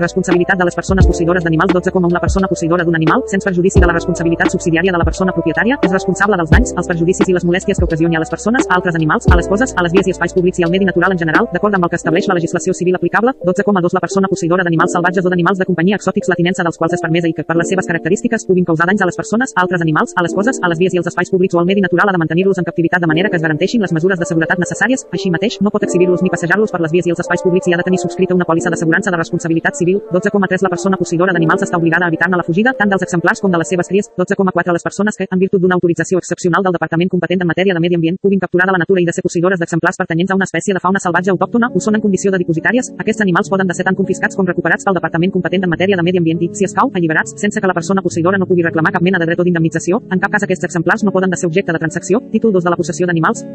Responsabilitat 0.00 0.56
de 0.56 0.64
les 0.64 0.74
persones 0.74 1.04
posseïdores 1.04 1.44
d'animals 1.44 1.74
12,1 1.76 2.12
La 2.14 2.20
persona 2.22 2.48
posseïdora 2.48 2.84
d'un 2.84 2.94
animal, 2.96 3.20
sense 3.28 3.44
perjudici 3.44 3.80
de 3.82 3.86
la 3.86 3.92
responsabilitat 3.92 4.48
subsidiària 4.48 4.92
de 4.94 5.00
la 5.00 5.04
persona 5.04 5.32
propietària, 5.36 5.76
és 5.84 5.92
responsable 5.92 6.38
dels 6.40 6.48
danys, 6.48 6.72
els 6.72 6.88
perjudicis 6.88 7.28
i 7.28 7.34
les 7.36 7.44
molèsties 7.44 7.76
que 7.76 7.84
ocasioni 7.84 8.16
a 8.16 8.22
les 8.22 8.32
persones, 8.32 8.64
a 8.64 8.78
altres 8.78 8.96
animals, 8.96 9.28
a 9.28 9.36
les 9.36 9.48
coses, 9.50 9.74
a 9.76 9.84
les 9.84 9.92
vies 9.92 10.08
i 10.08 10.14
espais 10.14 10.32
públics 10.32 10.58
i 10.58 10.64
al 10.64 10.72
medi 10.72 10.88
natural 10.88 11.12
en 11.12 11.20
general, 11.20 11.50
d'acord 11.52 11.76
amb 11.76 11.84
el 11.84 11.90
que 11.92 12.00
estableix 12.00 12.28
la 12.32 12.38
legislació 12.38 12.72
civil 12.72 12.96
aplicable. 12.96 13.34
12,2 13.44 13.92
La 13.98 14.00
persona 14.00 14.30
posseïdora 14.32 14.64
d'animals 14.64 14.96
salvatges 14.96 15.26
o 15.26 15.34
d'animals 15.34 15.60
de 15.60 15.68
companyia 15.68 16.00
exòtics 16.00 16.32
la 16.32 16.38
tinença 16.40 16.64
dels 16.64 16.80
quals 16.80 16.96
és 16.96 17.04
permesa 17.04 17.28
i 17.28 17.36
que 17.36 17.44
per 17.44 17.58
les 17.60 17.68
seves 17.68 17.84
característiques 17.84 18.48
puguin 18.48 18.64
causar 18.64 18.88
danys 18.88 19.04
a 19.04 19.10
les 19.10 19.20
persones, 19.20 19.52
a 19.52 19.60
altres 19.60 19.84
animals, 19.84 20.16
a 20.16 20.24
les 20.24 20.32
coses, 20.32 20.62
a 20.62 20.72
les 20.72 20.80
vies 20.80 20.96
i 20.96 21.02
els 21.02 21.12
espais 21.12 21.28
públics 21.28 21.54
o 21.54 21.60
al 21.60 21.68
medi 21.68 21.84
natural 21.84 22.08
ha 22.08 22.16
de 22.16 22.22
mantenir-los 22.24 22.56
en 22.56 22.64
captivitat 22.64 23.04
de 23.04 23.12
manera 23.12 23.28
que 23.28 23.36
es 23.36 23.44
garanteixin 23.44 23.84
les 23.84 23.92
mesures 23.92 24.18
de 24.18 24.24
seguretat 24.24 24.64
necessàries. 24.64 25.04
Així 25.12 25.28
mateix, 25.28 25.60
no 25.60 25.68
pot 25.68 25.84
exhibir-los 25.84 26.24
ni 26.24 26.32
passejar-los 26.32 26.72
per 26.72 26.80
les 26.80 26.96
vies 26.96 27.04
i 27.04 27.12
els 27.12 27.20
espais 27.20 27.44
públics 27.44 27.68
i 27.68 27.76
ha 27.76 27.82
de 27.82 27.84
tenir 27.84 28.00
subscrita 28.10 28.34
una 28.34 28.44
pòlissa 28.44 28.70
d'assegurança 28.70 29.10
de 29.10 29.16
responsabilitat 29.16 29.76
civil. 29.78 30.00
12,3 30.10 30.62
La 30.66 30.68
persona 30.68 30.98
posseïdora 30.98 31.32
d'animals 31.32 31.62
està 31.62 31.78
obligada 31.78 32.06
a 32.06 32.10
evitar-ne 32.10 32.36
la 32.36 32.42
fugida, 32.42 32.72
tant 32.76 32.90
dels 32.90 33.02
exemplars 33.06 33.40
com 33.40 33.50
de 33.50 33.58
les 33.58 33.68
seves 33.70 33.88
cries. 33.88 34.10
12,4 34.18 34.72
Les 34.74 34.82
persones 34.82 35.16
que, 35.16 35.28
en 35.30 35.38
virtut 35.38 35.62
d'una 35.62 35.76
autorització 35.78 36.18
excepcional 36.18 36.64
del 36.66 36.74
Departament 36.74 37.10
competent 37.10 37.42
en 37.42 37.46
matèria 37.46 37.74
de 37.74 37.80
medi 37.80 37.94
ambient, 37.94 38.18
puguin 38.20 38.40
capturar 38.40 38.66
de 38.66 38.74
la 38.74 38.82
natura 38.82 39.00
i 39.00 39.06
de 39.06 39.14
ser 39.14 39.22
posseïdores 39.22 39.60
d'exemplars 39.60 39.96
pertanyents 39.96 40.32
a 40.32 40.38
una 40.40 40.48
espècie 40.48 40.74
de 40.74 40.82
fauna 40.82 40.98
salvatge 40.98 41.30
autòctona, 41.30 41.70
ho 41.70 41.80
són 41.80 41.94
en 41.94 42.02
condició 42.02 42.32
de 42.34 42.42
dipositàries. 42.42 42.90
Aquests 42.98 43.22
animals 43.22 43.48
poden 43.48 43.70
de 43.70 43.74
ser 43.78 43.86
tant 43.86 43.96
confiscats 43.96 44.36
com 44.36 44.46
recuperats 44.46 44.84
pel 44.84 44.98
Departament 44.98 45.32
competent 45.32 45.64
en 45.64 45.70
matèria 45.70 45.96
de 45.96 46.02
medi 46.02 46.18
ambient 46.18 46.42
i, 46.42 46.50
si 46.52 46.66
escau, 46.66 46.90
alliberats, 46.94 47.38
sense 47.38 47.60
que 47.60 47.70
la 47.70 47.76
persona 47.78 48.02
posseïdora 48.02 48.38
no 48.38 48.50
pugui 48.50 48.66
reclamar 48.66 48.92
cap 48.92 49.06
mena 49.06 49.22
de 49.22 49.30
dret 49.30 49.40
o 49.40 49.46
d'indemnització. 49.46 50.02
En 50.10 50.18
cap 50.18 50.34
cas 50.34 50.42
aquests 50.42 50.66
exemplars 50.66 51.04
no 51.06 51.14
poden 51.14 51.30
de 51.30 51.38
ser 51.38 51.46
objecte 51.46 51.72
de 51.72 51.78
transacció. 51.78 52.22
Títol 52.32 52.52
2 52.52 52.64
de 52.64 52.70
la 52.70 52.80
possessió 52.80 53.06
d'animals. 53.06 53.46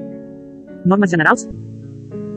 Normes 0.85 1.11
generals. 1.11 1.49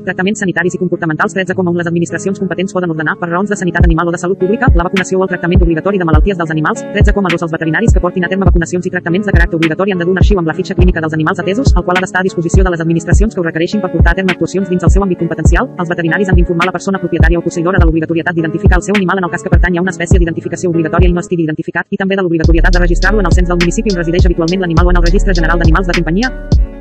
Tractaments 0.08 0.40
sanitaris 0.40 0.72
i 0.72 0.78
comportamentals 0.80 1.34
13,1 1.36 1.74
Les 1.76 1.88
administracions 1.90 2.38
competents 2.40 2.72
poden 2.72 2.88
ordenar, 2.94 3.18
per 3.20 3.26
raons 3.28 3.50
de 3.52 3.56
sanitat 3.60 3.84
animal 3.84 4.08
o 4.08 4.12
de 4.14 4.20
salut 4.22 4.38
pública, 4.40 4.70
la 4.74 4.86
vacunació 4.86 5.18
o 5.18 5.24
el 5.26 5.28
tractament 5.28 5.60
obligatori 5.66 5.98
de 6.00 6.06
malalties 6.08 6.38
dels 6.38 6.52
animals. 6.54 6.80
13,2 6.94 7.42
Els 7.44 7.52
veterinaris 7.52 7.92
que 7.92 8.00
portin 8.00 8.24
a 8.24 8.30
terme 8.32 8.46
vacunacions 8.48 8.88
i 8.88 8.92
tractaments 8.94 9.28
de 9.28 9.34
caràcter 9.36 9.58
obligatori 9.58 9.92
han 9.92 10.00
de 10.00 10.06
un 10.08 10.16
arxiu 10.16 10.40
amb 10.40 10.48
la 10.48 10.54
fitxa 10.56 10.76
clínica 10.78 11.02
dels 11.04 11.12
animals 11.12 11.42
atesos, 11.44 11.74
el 11.76 11.84
qual 11.84 12.00
ha 12.00 12.04
d'estar 12.06 12.22
a 12.22 12.26
disposició 12.28 12.64
de 12.64 12.72
les 12.72 12.80
administracions 12.80 13.34
que 13.34 13.42
ho 13.42 13.44
requereixin 13.44 13.82
per 13.84 13.90
portar 13.92 14.14
a 14.14 14.18
terme 14.22 14.32
actuacions 14.32 14.70
dins 14.72 14.88
el 14.88 14.94
seu 14.96 15.04
àmbit 15.04 15.20
competencial. 15.20 15.68
Els 15.76 15.92
veterinaris 15.92 16.32
han 16.32 16.40
d'informar 16.40 16.70
la 16.70 16.72
persona 16.78 17.02
propietària 17.04 17.42
o 17.42 17.44
posseïdora 17.44 17.76
de 17.76 17.84
l'obligatorietat 17.84 18.32
d'identificar 18.32 18.80
el 18.80 18.86
seu 18.88 18.96
animal 18.96 19.20
en 19.20 19.28
el 19.28 19.34
cas 19.36 19.44
que 19.44 19.52
pertany 19.52 19.76
a 19.76 19.84
una 19.84 19.92
espècie 19.92 20.16
d'identificació 20.16 20.72
obligatòria 20.72 21.12
i 21.12 21.12
no 21.12 21.20
estigui 21.20 21.44
identificat, 21.44 21.84
i 21.90 22.00
també 22.00 22.16
de 22.16 22.24
l'obligatorietat 22.24 22.72
de 22.72 22.84
registrar-lo 22.86 23.20
en 23.20 23.28
el 23.28 23.36
cens 23.36 23.52
del 23.52 23.60
municipi 23.60 23.92
on 23.92 24.00
resideix 24.00 24.24
habitualment 24.24 24.64
l'animal 24.64 24.88
o 24.88 24.96
en 24.96 25.02
el 25.02 25.06
registre 25.10 25.36
general 25.36 25.60
d'animals 25.60 25.92
de 25.92 26.00
companyia. 26.00 26.32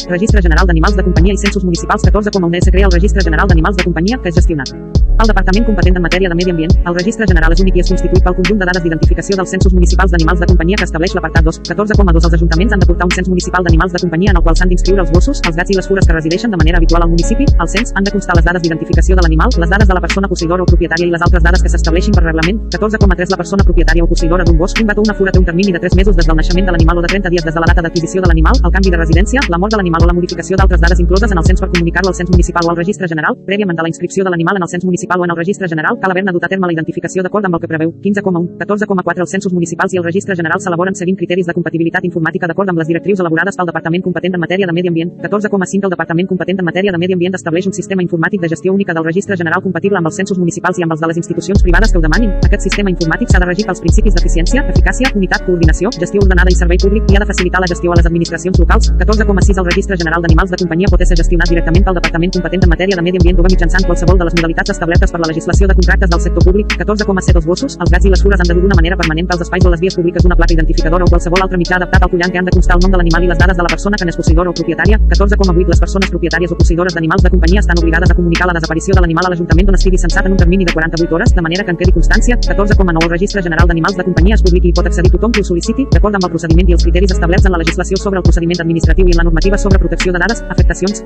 Registre 0.06 0.42
General 0.42 0.68
d'Animals 0.68 0.96
de 0.96 1.04
Companyia 1.04 1.34
i 1.34 1.42
Censos 1.42 1.66
Municipals 1.66 2.06
14,1 2.06 2.62
S 2.62 2.72
crea 2.72 2.86
el 2.86 2.96
Registre 3.00 3.26
General 3.26 3.48
d'Animals 3.48 3.78
de 3.78 3.90
Companyia, 3.90 4.22
que 4.22 4.30
és 4.30 4.38
gestionat 4.38 4.76
el 5.18 5.26
Departament 5.26 5.66
competent 5.66 5.96
en 5.98 6.04
matèria 6.06 6.30
de 6.30 6.36
medi 6.38 6.52
ambient, 6.52 6.74
el 6.86 6.94
Registre 6.94 7.26
General 7.26 7.54
és 7.54 7.62
únic 7.64 7.78
i 7.78 7.82
és 7.82 7.88
constituït 7.90 8.22
pel 8.22 8.36
conjunt 8.38 8.60
de 8.62 8.66
dades 8.70 8.84
d'identificació 8.84 9.38
dels 9.40 9.50
censos 9.50 9.74
municipals 9.74 10.12
d'animals 10.14 10.44
de 10.44 10.48
companyia 10.52 10.78
que 10.78 10.86
estableix 10.86 11.16
l'apartat 11.18 11.48
2. 11.48 11.58
14,2 11.66 12.28
Els 12.28 12.36
ajuntaments 12.38 12.76
han 12.76 12.84
de 12.84 12.86
portar 12.86 13.08
un 13.10 13.14
cens 13.16 13.30
municipal 13.32 13.66
d'animals 13.66 13.96
de 13.96 14.02
companyia 14.04 14.30
en 14.30 14.38
el 14.38 14.44
qual 14.46 14.56
s'han 14.60 14.70
d'inscriure 14.70 15.02
els 15.02 15.12
gossos, 15.16 15.42
els 15.50 15.58
gats 15.58 15.74
i 15.74 15.78
les 15.80 15.88
fures 15.90 16.06
que 16.06 16.14
resideixen 16.14 16.54
de 16.54 16.60
manera 16.62 16.78
habitual 16.78 17.02
al 17.02 17.10
municipi. 17.10 17.48
Al 17.58 17.68
cens 17.74 17.94
han 17.96 18.06
de 18.06 18.14
constar 18.14 18.36
les 18.38 18.46
dades 18.46 18.62
d'identificació 18.62 19.18
de 19.18 19.26
l'animal, 19.26 19.50
les 19.58 19.70
dades 19.74 19.88
de 19.88 19.98
la 19.98 20.04
persona 20.06 20.30
posseïdora 20.30 20.62
o 20.62 20.70
propietària 20.70 21.08
i 21.08 21.10
les 21.16 21.26
altres 21.26 21.42
dades 21.42 21.66
que 21.66 21.74
s'estableixin 21.74 22.14
per 22.14 22.24
reglament. 22.28 22.62
14,3 22.78 23.34
La 23.34 23.42
persona 23.42 23.66
propietària 23.66 24.06
o 24.06 24.08
posseïdora 24.14 24.46
d'un 24.46 24.58
gos, 24.62 24.78
un 24.78 24.94
o 24.94 25.02
una 25.02 25.18
fura 25.18 25.32
té 25.32 25.40
un 25.40 25.50
termini 25.50 25.74
de 25.74 25.80
3 25.80 25.98
mesos 25.98 26.16
des 26.16 26.28
del 26.28 26.38
naixement 26.38 26.70
de 26.70 26.72
l'animal 26.78 27.00
o 27.00 27.02
de 27.02 27.08
30 27.08 27.34
dies 27.34 27.44
des 27.44 27.54
de 27.54 27.60
la 27.60 27.66
data 27.66 27.82
d'adquisició 27.82 28.22
de 28.22 28.28
l'animal, 28.28 28.54
el 28.64 28.72
canvi 28.72 28.94
de 28.94 28.98
residència, 29.02 29.42
la 29.50 29.58
mort 29.58 29.74
de 29.74 29.82
o 29.96 30.08
la 30.08 30.14
modificació 30.14 30.58
d'altres 30.60 30.82
dades 30.82 31.00
incloses 31.00 31.32
en 31.32 31.38
el 31.38 31.46
cens 31.46 31.62
per 31.62 31.70
comunicar-lo 31.72 32.10
al 32.12 32.16
cens 32.16 32.30
municipal 32.30 32.68
o 32.68 32.72
al 32.72 32.78
registre 32.78 33.08
general, 33.08 33.38
prèviament 33.48 33.78
de 33.78 33.84
la 33.86 33.88
inscripció 33.88 34.26
de 34.26 34.30
l'animal 34.30 34.58
en 34.58 34.64
el 34.64 34.70
cens 34.70 34.84
municipal 34.84 35.22
o 35.22 35.24
en 35.24 35.32
el 35.32 35.38
registre 35.38 35.70
general, 35.70 35.98
cal 36.02 36.12
haver-ne 36.12 36.34
dut 36.36 36.44
a 36.44 36.50
terme 36.52 36.68
la 36.68 36.74
identificació 36.76 37.24
d'acord 37.24 37.46
amb 37.46 37.56
el 37.56 37.62
que 37.62 37.70
preveu. 37.72 37.94
15,1, 38.04 38.58
14,4 38.60 39.24
Els 39.24 39.32
censos 39.32 39.54
municipals 39.54 39.94
i 39.94 40.02
el 40.02 40.04
registre 40.04 40.36
general 40.36 40.60
s'elaboren 40.60 40.96
seguint 40.96 41.16
criteris 41.16 41.48
de 41.48 41.54
compatibilitat 41.54 42.04
informàtica 42.04 42.48
d'acord 42.52 42.70
amb 42.70 42.84
les 42.84 42.88
directrius 42.88 43.24
elaborades 43.24 43.56
pel 43.56 43.72
Departament 43.72 44.04
competent 44.04 44.36
en 44.36 44.44
matèria 44.44 44.68
de 44.68 44.74
medi 44.74 44.92
ambient. 44.92 45.16
14,5 45.24 45.88
El 45.88 45.96
Departament 45.96 46.28
competent 46.28 46.60
en 46.60 46.66
matèria 46.66 46.92
de 46.92 46.98
medi 46.98 47.14
ambient 47.14 47.40
estableix 47.40 47.68
un 47.68 47.74
sistema 47.74 48.04
informàtic 48.04 48.42
de 48.42 48.50
gestió 48.50 48.74
única 48.74 48.94
del 48.94 49.06
registre 49.06 49.38
general 49.38 49.64
compatible 49.64 49.98
amb 49.98 50.12
els 50.12 50.16
censos 50.20 50.38
municipals 50.38 50.80
i 50.80 50.84
amb 50.84 50.92
els 50.92 51.00
de 51.00 51.08
les 51.08 51.18
institucions 51.22 51.64
privades 51.64 51.92
que 51.92 51.98
ho 51.98 52.02
demanin. 52.02 52.36
Aquest 52.44 52.68
sistema 52.68 52.92
informàtic 52.92 53.32
s'ha 53.32 53.40
de 53.40 53.50
regir 53.50 53.66
pels 53.70 53.82
principis 53.84 54.18
d'eficiència, 54.18 54.66
eficàcia, 54.74 55.12
unitat, 55.16 55.46
coordinació, 55.46 55.92
gestió 56.00 56.24
ordenada 56.24 56.52
i 56.52 56.58
servei 56.58 56.82
públic 56.82 57.12
i 57.12 57.18
ha 57.18 57.24
de 57.24 57.30
facilitar 57.30 57.62
la 57.62 57.70
gestió 57.72 57.94
a 57.94 58.00
les 58.00 58.10
administracions 58.10 58.60
locals. 58.60 58.92
14,6 58.98 59.62
El 59.62 59.68
registre 59.78 59.96
general 60.02 60.22
d'animals 60.24 60.50
de 60.50 60.58
companyia 60.58 60.90
pot 60.90 61.02
ser 61.06 61.16
gestionat 61.20 61.50
directament 61.54 61.84
pel 61.86 61.96
Departament 61.98 62.32
competent 62.36 62.64
en 62.66 62.70
matèria 62.72 62.96
de 62.98 63.04
medi 63.06 63.20
ambient 63.20 63.38
bé 63.38 63.50
mitjançant 63.54 63.84
qualsevol 63.86 64.18
de 64.18 64.26
les 64.26 64.36
modalitats 64.38 64.72
establertes 64.74 65.12
per 65.14 65.20
la 65.22 65.28
legislació 65.30 65.68
de 65.70 65.76
contractes 65.78 66.10
del 66.14 66.22
sector 66.24 66.44
públic. 66.48 66.66
14,7 66.82 67.38
Els 67.38 67.46
gossos, 67.46 67.76
els 67.78 67.92
gats 67.94 68.06
i 68.08 68.10
les 68.10 68.22
fures 68.26 68.42
han 68.42 68.50
de 68.50 68.56
dur 68.58 68.64
d'una 68.66 68.78
manera 68.80 68.98
permanent 68.98 69.28
pels 69.30 69.44
espais 69.46 69.66
o 69.68 69.74
les 69.74 69.84
vies 69.84 69.98
públiques 69.98 70.26
una 70.26 70.38
placa 70.40 70.56
identificadora 70.58 71.06
o 71.06 71.10
qualsevol 71.14 71.44
altre 71.46 71.60
mitjà 71.62 71.76
adaptat 71.78 72.08
al 72.08 72.10
collant 72.10 72.34
que 72.34 72.40
han 72.42 72.50
de 72.50 72.54
constar 72.58 72.78
el 72.78 72.82
nom 72.86 72.96
de 72.96 72.98
l'animal 72.98 73.28
i 73.28 73.30
les 73.30 73.38
dades 73.38 73.58
de 73.60 73.66
la 73.68 73.72
persona 73.76 74.00
que 74.02 74.08
n'és 74.10 74.18
posseïdora 74.18 74.50
o 74.50 74.56
propietària. 74.58 74.98
14,8 75.14 75.70
Les 75.76 75.84
persones 75.86 76.10
propietàries 76.16 76.52
o 76.52 76.58
posseïdores 76.58 76.98
d'animals 76.98 77.22
de 77.22 77.30
companyia 77.36 77.62
estan 77.62 77.78
obligades 77.78 78.10
a 78.10 78.18
comunicar 78.18 78.50
la 78.50 78.58
desaparició 78.58 78.98
de 78.98 79.06
l'animal 79.06 79.30
a 79.30 79.34
l'Ajuntament 79.36 79.70
on 79.70 79.78
estigui 79.78 80.02
censat 80.02 80.26
en 80.26 80.34
un 80.34 80.42
termini 80.42 80.66
de 80.66 80.74
48 80.74 81.14
hores, 81.14 81.36
de 81.38 81.46
manera 81.46 81.64
que 81.64 81.72
en 81.72 81.78
quedi 81.78 81.94
constància. 81.94 82.40
14,9 82.50 83.06
El 83.06 83.14
registre 83.14 83.46
general 83.46 83.68
d'animals 83.70 83.98
de 83.98 84.08
companyia 84.10 84.42
es 84.42 84.42
publiqui 84.42 84.74
i 84.74 84.74
pot 84.74 84.90
accedir 84.90 85.14
tothom 85.14 85.32
que 85.32 85.46
ho 85.46 85.50
sol·liciti, 85.52 85.86
d'acord 85.94 86.18
amb 86.18 86.26
el 86.26 86.34
procediment 86.34 86.74
i 86.74 86.80
els 86.80 86.84
criteris 86.84 87.14
establerts 87.14 87.46
en 87.46 87.54
la 87.54 87.62
legislació 87.62 88.02
sobre 88.02 88.18
el 88.18 88.26
procediment 88.26 88.66
administratiu 88.66 89.06
i 89.06 89.14
en 89.14 89.22
la 89.22 89.28
normativa 89.30 89.58
sobre 89.58 89.67
protecció 89.76 90.14
de 90.14 90.20
dades, 90.20 90.44
afectacions, 90.50 91.04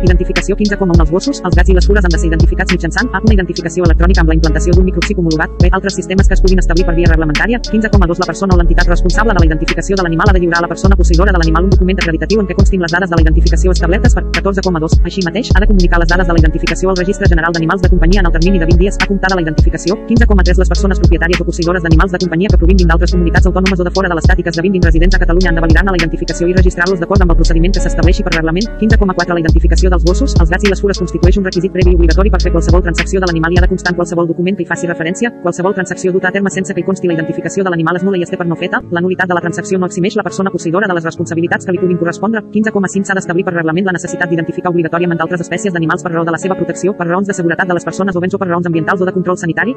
Identificació 0.00 0.56
15,1 0.56 1.02
Els 1.04 1.10
gossos, 1.12 1.40
els 1.44 1.56
gats 1.56 1.70
i 1.70 1.74
les 1.76 1.86
fures 1.86 2.04
han 2.04 2.12
de 2.12 2.18
ser 2.20 2.28
identificats 2.30 2.72
mitjançant 2.72 3.08
A. 3.12 3.20
Una 3.20 3.34
identificació 3.36 3.84
electrònica 3.84 4.22
amb 4.22 4.32
la 4.32 4.36
implantació 4.38 4.72
d'un 4.76 4.86
microxip 4.88 5.18
homologat. 5.20 5.52
B. 5.60 5.68
Altres 5.76 5.96
sistemes 5.98 6.28
que 6.28 6.36
es 6.36 6.42
puguin 6.44 6.60
establir 6.62 6.86
per 6.88 6.94
via 6.96 7.10
reglamentària. 7.10 7.60
15,2 7.68 8.22
La 8.22 8.28
persona 8.30 8.56
o 8.56 8.58
l'entitat 8.60 8.88
responsable 8.88 9.34
de 9.36 9.42
la 9.44 9.46
identificació 9.50 9.96
de 9.96 10.06
l'animal 10.06 10.30
ha 10.30 10.34
de 10.36 10.40
lliurar 10.40 10.60
a 10.60 10.64
la 10.66 10.70
persona 10.72 10.96
posseïdora 10.96 11.34
de 11.36 11.40
l'animal 11.42 11.68
un 11.68 11.74
document 11.74 12.00
acreditatiu 12.00 12.40
en 12.40 12.48
què 12.48 12.56
constin 12.56 12.80
les 12.80 12.92
dades 12.96 13.10
de 13.10 13.16
la 13.16 13.22
identificació 13.26 13.76
establertes 13.76 14.16
per 14.16 14.24
14,2. 14.40 14.98
Així 15.04 15.24
mateix, 15.26 15.52
ha 15.54 15.60
de 15.60 15.68
comunicar 15.68 16.00
les 16.00 16.08
dades 16.08 16.26
de 16.26 16.32
la 16.32 16.40
identificació 16.44 16.90
al 16.90 16.96
Registre 16.96 17.28
General 17.28 17.52
d'Animals 17.52 17.82
de 17.84 17.92
Companyia 17.92 18.24
en 18.24 18.30
el 18.30 18.32
termini 18.32 18.58
de 18.58 18.70
20 18.72 18.80
dies 18.80 18.96
a 19.00 19.06
comptar 19.06 19.30
de 19.34 19.40
la 19.40 19.44
identificació. 19.44 19.98
15,3 20.08 20.64
Les 20.64 20.72
persones 20.72 21.00
propietàries 21.04 21.40
o 21.40 21.44
posseïdores 21.44 21.84
d'animals 21.84 22.12
de 22.16 22.22
companyia 22.24 22.48
que 22.48 22.58
provinguin 22.64 22.88
d'altres 22.88 23.12
comunitats 23.12 23.46
autònomes 23.46 23.80
o 23.80 23.84
de 23.84 23.92
fora 23.92 24.08
de 24.08 24.16
l'estat 24.16 24.40
i 24.40 24.42
que 24.42 24.52
esdevinguin 24.54 24.82
residents 24.88 25.14
a 25.16 25.20
Catalunya 25.20 25.52
han 25.52 25.60
de 25.60 25.64
validar-ne 25.66 25.92
la 25.92 26.00
identificació 26.00 26.48
i 26.48 26.56
registrar-los 26.56 27.00
d'acord 27.00 27.22
amb 27.22 27.36
el 27.36 27.40
procediment 27.40 27.76
que 27.76 27.84
s'estableixi 27.84 28.24
per 28.24 28.34
reglament. 28.36 28.68
15,4 28.80 29.29
La 29.30 29.38
identificació 29.38 29.90
dels 29.92 30.02
gossos, 30.02 30.32
els 30.42 30.50
gats 30.50 30.64
i 30.66 30.70
les 30.72 30.80
fures 30.82 30.98
constitueix 30.98 31.36
un 31.38 31.44
requisit 31.46 31.70
previ 31.70 31.92
i 31.92 31.96
obligatori 31.98 32.32
per 32.34 32.40
fer 32.42 32.50
qualsevol 32.50 32.82
transacció 32.82 33.20
de 33.22 33.28
l'animal 33.28 33.54
i 33.54 33.60
ha 33.60 33.62
de 33.62 33.68
constar 33.70 33.92
en 33.92 33.98
qualsevol 34.00 34.26
document 34.26 34.56
que 34.58 34.64
hi 34.64 34.66
faci 34.66 34.88
referència. 34.90 35.30
Qualsevol 35.44 35.76
transacció 35.76 36.10
duta 36.10 36.28
a 36.28 36.34
terme 36.34 36.50
sense 36.50 36.74
que 36.74 36.82
hi 36.82 36.86
consti 36.88 37.06
la 37.06 37.14
identificació 37.14 37.62
de 37.62 37.70
l'animal 37.70 38.00
és 38.00 38.06
nul·la 38.06 38.18
i 38.18 38.24
es 38.26 38.32
té 38.32 38.40
per 38.40 38.48
no 38.50 38.58
feta. 38.58 38.80
La 38.90 39.02
nulitat 39.04 39.30
de 39.30 39.36
la 39.38 39.44
transacció 39.44 39.78
no 39.78 39.86
eximeix 39.86 40.16
la 40.18 40.24
persona 40.26 40.50
posseïdora 40.50 40.88
de 40.90 40.96
les 40.98 41.06
responsabilitats 41.06 41.68
que 41.68 41.76
li 41.76 41.78
puguin 41.78 42.00
correspondre. 42.02 42.42
15,5 42.50 43.06
S'ha 43.06 43.18
d'establir 43.20 43.46
per 43.46 43.54
reglament 43.54 43.86
la 43.86 43.94
necessitat 43.94 44.34
d'identificar 44.34 44.74
obligatòriament 44.74 45.22
d'altres 45.22 45.46
espècies 45.46 45.72
d'animals 45.72 46.02
per 46.02 46.10
raó 46.16 46.26
de 46.26 46.34
la 46.34 46.42
seva 46.42 46.58
protecció, 46.58 46.96
per 46.98 47.06
raons 47.06 47.30
de 47.30 47.38
seguretat 47.38 47.70
de 47.70 47.78
les 47.78 47.86
persones 47.86 48.16
o 48.16 48.24
béns 48.24 48.34
o 48.34 48.42
per 48.42 48.50
raons 48.50 48.66
ambientals 48.66 49.00
o 49.00 49.06
de 49.06 49.14
control 49.14 49.38
sanitari. 49.38 49.76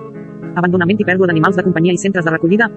Abandonament 0.55 0.97
i 0.97 1.05
pèrdua 1.05 1.29
d'animals 1.29 1.61
de 1.61 1.69
companyia 1.69 1.93
i 1.93 2.01
centres 2.01 2.25
de 2.25 2.33
recollida. 2.33 2.73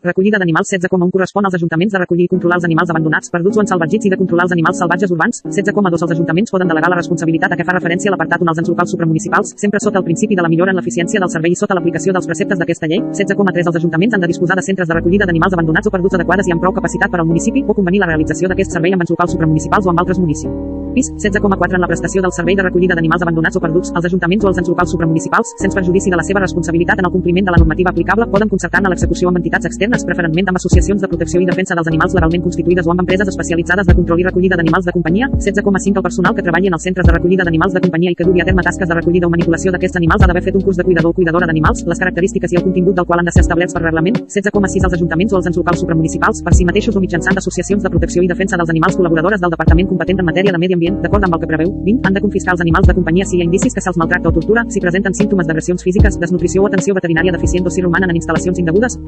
Recollida 0.00 0.38
d'animals 0.38 0.70
16,1 0.70 1.10
correspon 1.10 1.44
als 1.44 1.56
ajuntaments 1.58 1.92
de 1.92 1.98
recollir 1.98 2.28
i 2.28 2.30
controlar 2.30 2.58
els 2.60 2.66
animals 2.68 2.90
abandonats, 2.92 3.32
perduts 3.34 3.58
o 3.58 3.62
ensalvatgits 3.64 4.06
i 4.06 4.12
de 4.12 4.18
controlar 4.20 4.44
els 4.46 4.54
animals 4.54 4.78
salvatges 4.78 5.10
urbans. 5.10 5.42
16,2 5.42 6.04
Els 6.06 6.14
ajuntaments 6.14 6.54
poden 6.54 6.70
delegar 6.70 6.92
la 6.92 7.00
responsabilitat 7.00 7.50
a 7.50 7.58
què 7.58 7.66
fa 7.66 7.74
referència 7.74 8.12
l'apartat 8.14 8.46
1 8.46 8.52
als 8.52 8.62
ens 8.62 8.70
locals 8.70 8.94
supramunicipals, 8.94 9.52
sempre 9.58 9.82
sota 9.82 9.98
el 9.98 10.06
principi 10.06 10.38
de 10.38 10.46
la 10.46 10.52
millora 10.54 10.70
en 10.70 10.78
l'eficiència 10.78 11.18
del 11.18 11.34
servei 11.34 11.50
i 11.50 11.58
sota 11.58 11.74
l'aplicació 11.74 12.14
dels 12.14 12.30
preceptes 12.30 12.62
d'aquesta 12.62 12.86
llei. 12.86 13.02
16,3 13.10 13.66
Els 13.66 13.82
ajuntaments 13.82 14.14
han 14.14 14.22
de 14.22 14.30
disposar 14.30 14.54
de 14.54 14.62
centres 14.70 14.86
de 14.86 14.94
recollida 14.94 15.26
d'animals 15.26 15.58
abandonats 15.58 15.90
o 15.90 15.96
perduts 15.98 16.14
adequades 16.14 16.46
i 16.46 16.54
amb 16.54 16.62
prou 16.62 16.78
capacitat 16.78 17.10
per 17.10 17.18
al 17.18 17.26
municipi 17.26 17.66
o 17.66 17.74
convenir 17.74 18.06
la 18.06 18.14
realització 18.14 18.46
d'aquest 18.46 18.78
servei 18.78 18.94
amb 18.94 19.02
ens 19.02 19.10
locals 19.10 19.34
supramunicipals 19.34 19.86
o 19.86 19.90
amb 19.90 20.06
altres 20.06 20.22
municipis. 20.22 20.77
16,4 21.06 21.78
en 21.78 21.80
la 21.80 21.86
prestació 21.86 22.22
del 22.22 22.32
servei 22.32 22.56
de 22.58 22.64
recollida 22.66 22.96
d'animals 22.98 23.22
abandonats 23.22 23.56
o 23.56 23.60
perduts, 23.62 23.92
els 23.94 24.08
ajuntaments 24.08 24.44
o 24.44 24.48
els 24.50 24.58
ens 24.58 24.68
locals 24.68 24.90
supramunicipals, 24.90 25.54
sense 25.62 25.74
perjudici 25.78 26.10
de 26.10 26.18
la 26.18 26.24
seva 26.26 26.42
responsabilitat 26.42 26.98
en 26.98 27.06
el 27.06 27.12
compliment 27.12 27.46
de 27.46 27.54
la 27.54 27.60
normativa 27.62 27.90
aplicable, 27.90 28.26
poden 28.32 28.48
concertar-ne 28.48 28.90
l'execució 28.90 29.28
amb 29.28 29.38
entitats 29.38 29.66
externes, 29.70 30.04
preferentment 30.04 30.50
amb 30.50 30.58
associacions 30.60 31.00
de 31.02 31.08
protecció 31.08 31.40
i 31.40 31.46
defensa 31.46 31.76
dels 31.78 31.88
animals 31.92 32.14
legalment 32.18 32.42
constituïdes 32.42 32.86
o 32.86 32.94
amb 32.94 33.04
empreses 33.04 33.28
especialitzades 33.28 33.86
de 33.86 33.94
control 33.94 34.20
i 34.20 34.26
recollida 34.28 34.56
d'animals 34.56 34.84
de 34.88 34.92
companyia. 34.92 35.30
16,5 35.36 35.96
El 35.98 36.02
personal 36.02 36.34
que 36.34 36.42
treballi 36.42 36.68
en 36.68 36.74
els 36.74 36.82
centres 36.82 37.06
de 37.06 37.12
recollida 37.12 37.44
d'animals 37.44 37.74
de 37.74 37.82
companyia 37.84 38.10
i 38.12 38.18
que 38.18 38.24
dugui 38.24 38.40
a 38.40 38.46
terme 38.48 38.62
tasques 38.62 38.88
de 38.88 38.94
recollida 38.94 39.26
o 39.26 39.30
manipulació 39.30 39.72
d'aquests 39.72 39.96
animals 40.00 40.22
ha 40.22 40.26
d'haver 40.26 40.44
fet 40.48 40.56
un 40.56 40.62
curs 40.62 40.76
de 40.76 40.84
cuidador 40.84 41.10
o 41.10 41.14
cuidadora 41.14 41.46
d'animals, 41.46 41.84
les 41.86 41.98
característiques 41.98 42.52
i 42.52 42.56
el 42.56 42.64
contingut 42.64 42.96
del 42.96 43.06
qual 43.06 43.20
han 43.20 43.28
de 43.28 43.34
ser 43.36 43.44
establerts 43.44 43.74
per 43.74 43.82
reglament. 43.82 44.16
16,6 44.26 44.88
Els 44.88 44.94
ajuntaments 44.98 45.32
o 45.32 45.36
els 45.36 45.46
ens 45.50 45.58
locals 45.60 45.80
supramunicipals, 45.84 46.42
per 46.42 46.54
si 46.54 46.64
mateixos 46.64 46.96
o 46.96 47.00
mitjançant 47.04 47.36
associacions 47.36 47.82
de 47.82 47.90
protecció 47.90 48.22
i 48.22 48.28
defensa 48.30 48.56
dels 48.56 48.70
animals 48.70 48.96
col·laboradores 48.96 49.40
del 49.42 49.52
departament 49.52 49.88
competent 49.88 50.22
en 50.22 50.26
matèria 50.30 50.52
de 50.52 50.58
medi 50.58 50.74
ambient, 50.74 50.87
d'acord 51.02 51.24
amb 51.24 51.36
el 51.36 51.40
que 51.42 51.50
preveu 51.50 51.72
20, 51.84 52.02
han 52.06 52.16
de 52.16 52.24
confiscar 52.24 52.56
els 52.56 52.64
animals 52.64 52.88
de 52.88 52.96
companyia 52.98 53.26
si 53.28 53.38
hi 53.38 53.42
ha 53.42 53.48
indicis 53.48 53.74
que 53.74 53.84
se'ls 53.84 54.00
maltracta 54.00 54.32
o 54.32 54.36
tortura, 54.40 54.64
si 54.68 54.80
presenten 54.84 55.14
símptomes 55.14 55.46
d'agressions 55.46 55.84
físiques, 55.84 56.20
desnutrició 56.20 56.64
o 56.64 56.70
atenció 56.72 56.96
veterinària 56.98 57.34
deficient 57.34 57.66
o 57.66 57.70
si 57.70 57.84
romanen 57.84 58.10
en 58.10 58.22
instal·lacions 58.22 58.58
indegudes. 58.58 58.98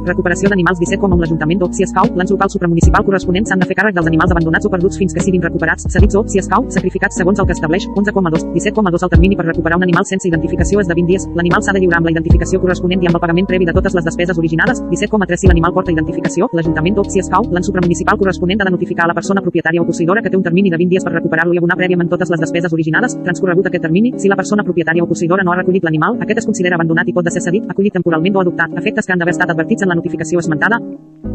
Recuperació 0.00 0.48
d'animals 0.48 0.78
17 0.80 1.04
amb 1.04 1.20
l'Ajuntament 1.20 1.60
o, 1.64 1.68
si 1.76 1.84
escau, 1.84 2.06
l'ens 2.16 2.30
local 2.32 2.48
supramunicipal 2.52 3.04
corresponent 3.04 3.44
s'han 3.48 3.60
de 3.60 3.66
fer 3.68 3.76
càrrec 3.76 3.96
dels 3.96 4.06
animals 4.08 4.32
abandonats 4.32 4.64
o 4.64 4.70
perduts 4.72 4.96
fins 4.96 5.12
que 5.12 5.20
siguin 5.20 5.42
recuperats, 5.44 5.84
cedits 5.92 6.16
o, 6.16 6.22
si 6.24 6.40
escau, 6.40 6.64
sacrificats 6.72 7.18
segons 7.20 7.42
el 7.42 7.48
que 7.48 7.52
estableix 7.52 7.84
11,2, 7.92 8.46
17,2 8.54 9.04
el 9.04 9.12
termini 9.12 9.36
per 9.36 9.44
recuperar 9.44 9.76
un 9.76 9.84
animal 9.84 10.06
sense 10.08 10.28
identificació 10.28 10.80
és 10.80 10.88
de 10.88 10.96
20 10.96 11.10
dies. 11.12 11.26
L'animal 11.36 11.64
s'ha 11.66 11.74
de 11.76 11.82
lliurar 11.82 12.00
amb 12.00 12.08
la 12.08 12.14
identificació 12.14 12.62
corresponent 12.62 13.04
i 13.04 13.10
amb 13.10 13.18
el 13.18 13.22
pagament 13.26 13.50
previ 13.50 13.68
de 13.68 13.74
totes 13.76 13.96
les 13.98 14.06
despeses 14.08 14.40
originades. 14.40 14.80
17,3 14.88 15.42
si 15.44 15.50
l'animal 15.52 15.76
porta 15.76 15.92
identificació, 15.92 16.48
l'Ajuntament 16.56 16.96
o, 17.02 17.04
si 17.04 17.20
escau, 17.20 17.44
l'ens 17.52 17.68
supramunicipal 17.68 18.16
corresponent 18.20 18.64
ha 18.64 18.68
de 18.70 18.74
notificar 18.76 19.04
a 19.04 19.12
la 19.12 19.18
persona 19.20 19.44
propietària 19.44 19.84
o 19.84 19.86
posseïdora 19.88 20.24
que 20.24 20.32
té 20.32 20.40
un 20.40 20.46
termini 20.48 20.72
de 20.72 20.80
20 20.80 20.96
dies 20.96 21.04
per 21.04 21.12
recuperar-lo 21.18 21.52
i 21.52 21.60
abonar 21.60 21.76
prèviament 21.76 22.08
totes 22.08 22.32
les 22.32 22.40
despeses 22.40 22.72
originades. 22.72 23.18
Transcorregut 23.28 23.68
aquest 23.68 23.84
termini, 23.84 24.14
si 24.16 24.32
la 24.32 24.40
persona 24.40 24.64
propietària 24.64 25.04
o 25.04 25.08
posseïdora 25.12 25.44
no 25.44 25.52
ha 25.52 25.60
recollit 25.60 25.84
l'animal, 25.84 26.16
aquest 26.24 26.40
es 26.40 26.48
considera 26.48 26.80
abandonat 26.80 27.08
i 27.08 27.16
pot 27.16 27.28
de 27.28 27.36
ser 27.36 27.44
cedit, 27.44 27.68
acollit 27.68 28.00
temporalment 28.00 28.40
o 28.40 28.44
adoptat. 28.46 28.72
Efectes 28.80 29.06
que 29.06 29.12
han 29.12 29.20
d'haver 29.20 29.36
estat 29.36 29.52
advertits 29.52 29.82
en 29.84 29.90
la 29.90 29.96
notificació 30.00 30.42
esmentada 30.42 30.80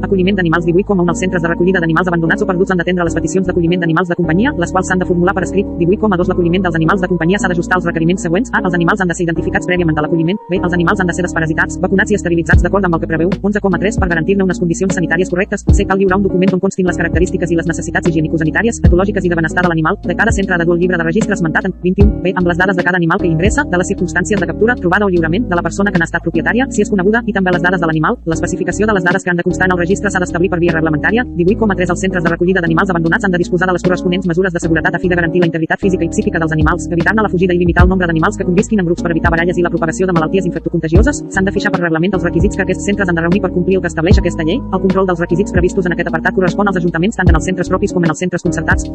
Acolliment 0.06 0.36
d'animals 0.38 0.66
18,1 0.66 1.12
Els 1.12 1.20
centres 1.22 1.42
de 1.44 1.50
recollida 1.50 1.80
d'animals 1.82 2.08
abandonats 2.10 2.44
o 2.44 2.46
perduts 2.50 2.72
han 2.74 2.80
d'atendre 2.82 3.06
les 3.06 3.16
peticions 3.16 3.46
d'acolliment 3.48 3.82
d'animals 3.82 4.10
de 4.10 4.16
companyia, 4.18 4.52
les 4.58 4.72
quals 4.74 4.90
s'han 4.90 5.00
de 5.02 5.06
formular 5.06 5.34
per 5.38 5.44
escrit. 5.46 5.68
18,2 5.80 6.30
L'acolliment 6.32 6.64
dels 6.66 6.76
animals 6.80 7.02
de 7.02 7.10
companyia 7.12 7.40
s'ha 7.40 7.50
d'ajustar 7.52 7.78
als 7.78 7.86
requeriments 7.86 8.26
següents. 8.26 8.52
A. 8.52 8.62
Els 8.66 8.74
animals 8.74 9.02
han 9.02 9.08
de 9.08 9.16
ser 9.16 9.24
identificats 9.26 9.68
prèviament 9.70 9.98
a 9.98 10.06
l'acolliment. 10.06 10.40
B. 10.50 10.60
Els 10.62 10.74
animals 10.74 11.02
han 11.02 11.08
de 11.08 11.14
ser 11.14 11.26
desparasitats, 11.28 11.80
vacunats 11.82 12.12
i 12.12 12.18
esterilitzats 12.20 12.66
d'acord 12.66 12.86
amb 12.86 12.98
el 12.98 13.02
que 13.02 13.10
preveu. 13.14 13.30
11,3 13.42 14.00
Per 14.02 14.10
garantir-ne 14.10 14.44
unes 14.44 14.60
condicions 14.60 14.94
sanitàries 14.94 15.30
correctes. 15.30 15.66
C. 15.72 15.86
Cal 15.86 16.00
lliurar 16.00 16.18
un 16.18 16.24
document 16.28 16.54
on 16.58 16.60
constin 16.66 16.90
les 16.90 16.98
característiques 16.98 17.52
i 17.52 17.56
les 17.56 17.68
necessitats 17.70 18.10
higiènico-sanitàries, 18.10 18.82
etològiques 18.84 19.26
i 19.26 19.30
de 19.30 19.36
benestar 19.36 19.64
de 19.64 19.70
l'animal. 19.70 20.00
De 20.04 20.16
cada 20.16 20.32
centre 20.32 20.56
ha 20.56 20.58
de 20.58 20.66
dur 20.66 20.76
el 20.76 20.82
llibre 20.82 20.98
de 20.98 21.08
registre 21.08 21.34
esmentat 21.38 21.70
en 21.70 21.78
21. 21.84 22.22
B. 22.24 22.34
Amb 22.36 22.48
les 22.48 22.58
dades 22.58 22.76
de 22.76 22.84
cada 22.84 22.98
animal 22.98 23.22
que 23.22 23.30
ingressa, 23.30 23.64
de 23.64 23.78
les 23.78 23.88
circumstàncies 23.94 24.40
de 24.40 24.48
captura, 24.48 24.76
trobada 24.76 25.06
o 25.06 25.10
lliurament, 25.10 25.48
de 25.50 25.56
la 25.56 25.62
persona 25.62 25.92
que 25.92 26.02
n'ha 26.02 26.10
estat 26.10 26.26
propietària, 26.26 26.68
si 26.70 26.82
és 26.82 26.90
coneguda, 26.90 27.24
i 27.26 27.34
també 27.34 27.54
les 27.54 27.62
dades 27.62 27.82
de 27.82 27.88
l'animal. 27.88 28.20
L'especificació 28.46 28.86
de 28.86 28.94
les 28.94 29.04
dades 29.04 29.24
que 29.26 29.32
han 29.32 29.40
de 29.40 29.44
constar 29.44 29.66
en 29.66 29.74
el 29.74 29.80
registre 29.80 30.10
s'ha 30.14 30.20
d'establir 30.22 30.52
per 30.52 30.60
via 30.62 30.74
reglamentària. 30.76 31.24
18,3 31.38 31.90
Els 31.94 32.02
centres 32.06 32.24
de 32.24 32.30
recollida 32.30 32.62
d'animals 32.62 32.92
abandonats 32.94 33.26
han 33.26 33.34
de 33.34 33.40
disposar 33.42 33.66
de 33.66 33.74
les 33.74 33.82
corresponents 33.88 34.28
mesures 34.30 34.54
de 34.54 34.62
seguretat 34.62 34.94
a 34.94 35.00
fi 35.02 35.10
de 35.10 35.18
garantir 35.18 35.42
la 35.42 35.50
integritat 35.50 35.82
física 35.82 36.06
i 36.06 36.12
psíquica 36.14 36.38
dels 36.44 36.54
animals, 36.54 36.86
evitar-ne 36.92 37.26
la 37.26 37.32
fugida 37.34 37.58
i 37.58 37.58
limitar 37.58 37.88
el 37.88 37.90
nombre 37.90 38.06
d'animals 38.06 38.38
que 38.38 38.46
convisquin 38.46 38.84
en 38.84 38.86
grups 38.86 39.02
per 39.02 39.12
evitar 39.16 39.34
baralles 39.34 39.58
i 39.58 39.66
la 39.66 39.74
propagació 39.74 40.06
de 40.06 40.14
malalties 40.14 40.46
infectocontagioses. 40.46 41.24
S'han 41.34 41.50
de 41.50 41.56
fixar 41.58 41.74
per 41.74 41.82
reglament 41.82 42.14
els 42.14 42.30
requisits 42.30 42.56
que 42.56 42.68
aquests 42.68 42.86
centres 42.86 43.10
han 43.10 43.18
de 43.18 43.26
reunir 43.26 43.42
per 43.42 43.52
complir 43.58 43.80
el 43.80 43.82
que 43.82 43.90
estableix 43.90 44.22
aquesta 44.22 44.46
llei. 44.46 44.62
El 44.62 44.84
control 44.86 45.10
dels 45.10 45.26
requisits 45.26 45.58
previstos 45.58 45.90
en 45.90 45.98
aquest 45.98 46.14
apartat 46.14 46.38
correspon 46.38 46.70
als 46.70 46.78
ajuntaments 46.78 47.18
tant 47.18 47.34
en 47.34 47.42
els 47.42 47.50
centres 47.50 47.74
propis 47.74 47.98
com 47.98 48.06
en 48.06 48.14
els 48.14 48.22
centres 48.22 48.46
concertats. 48.46 48.86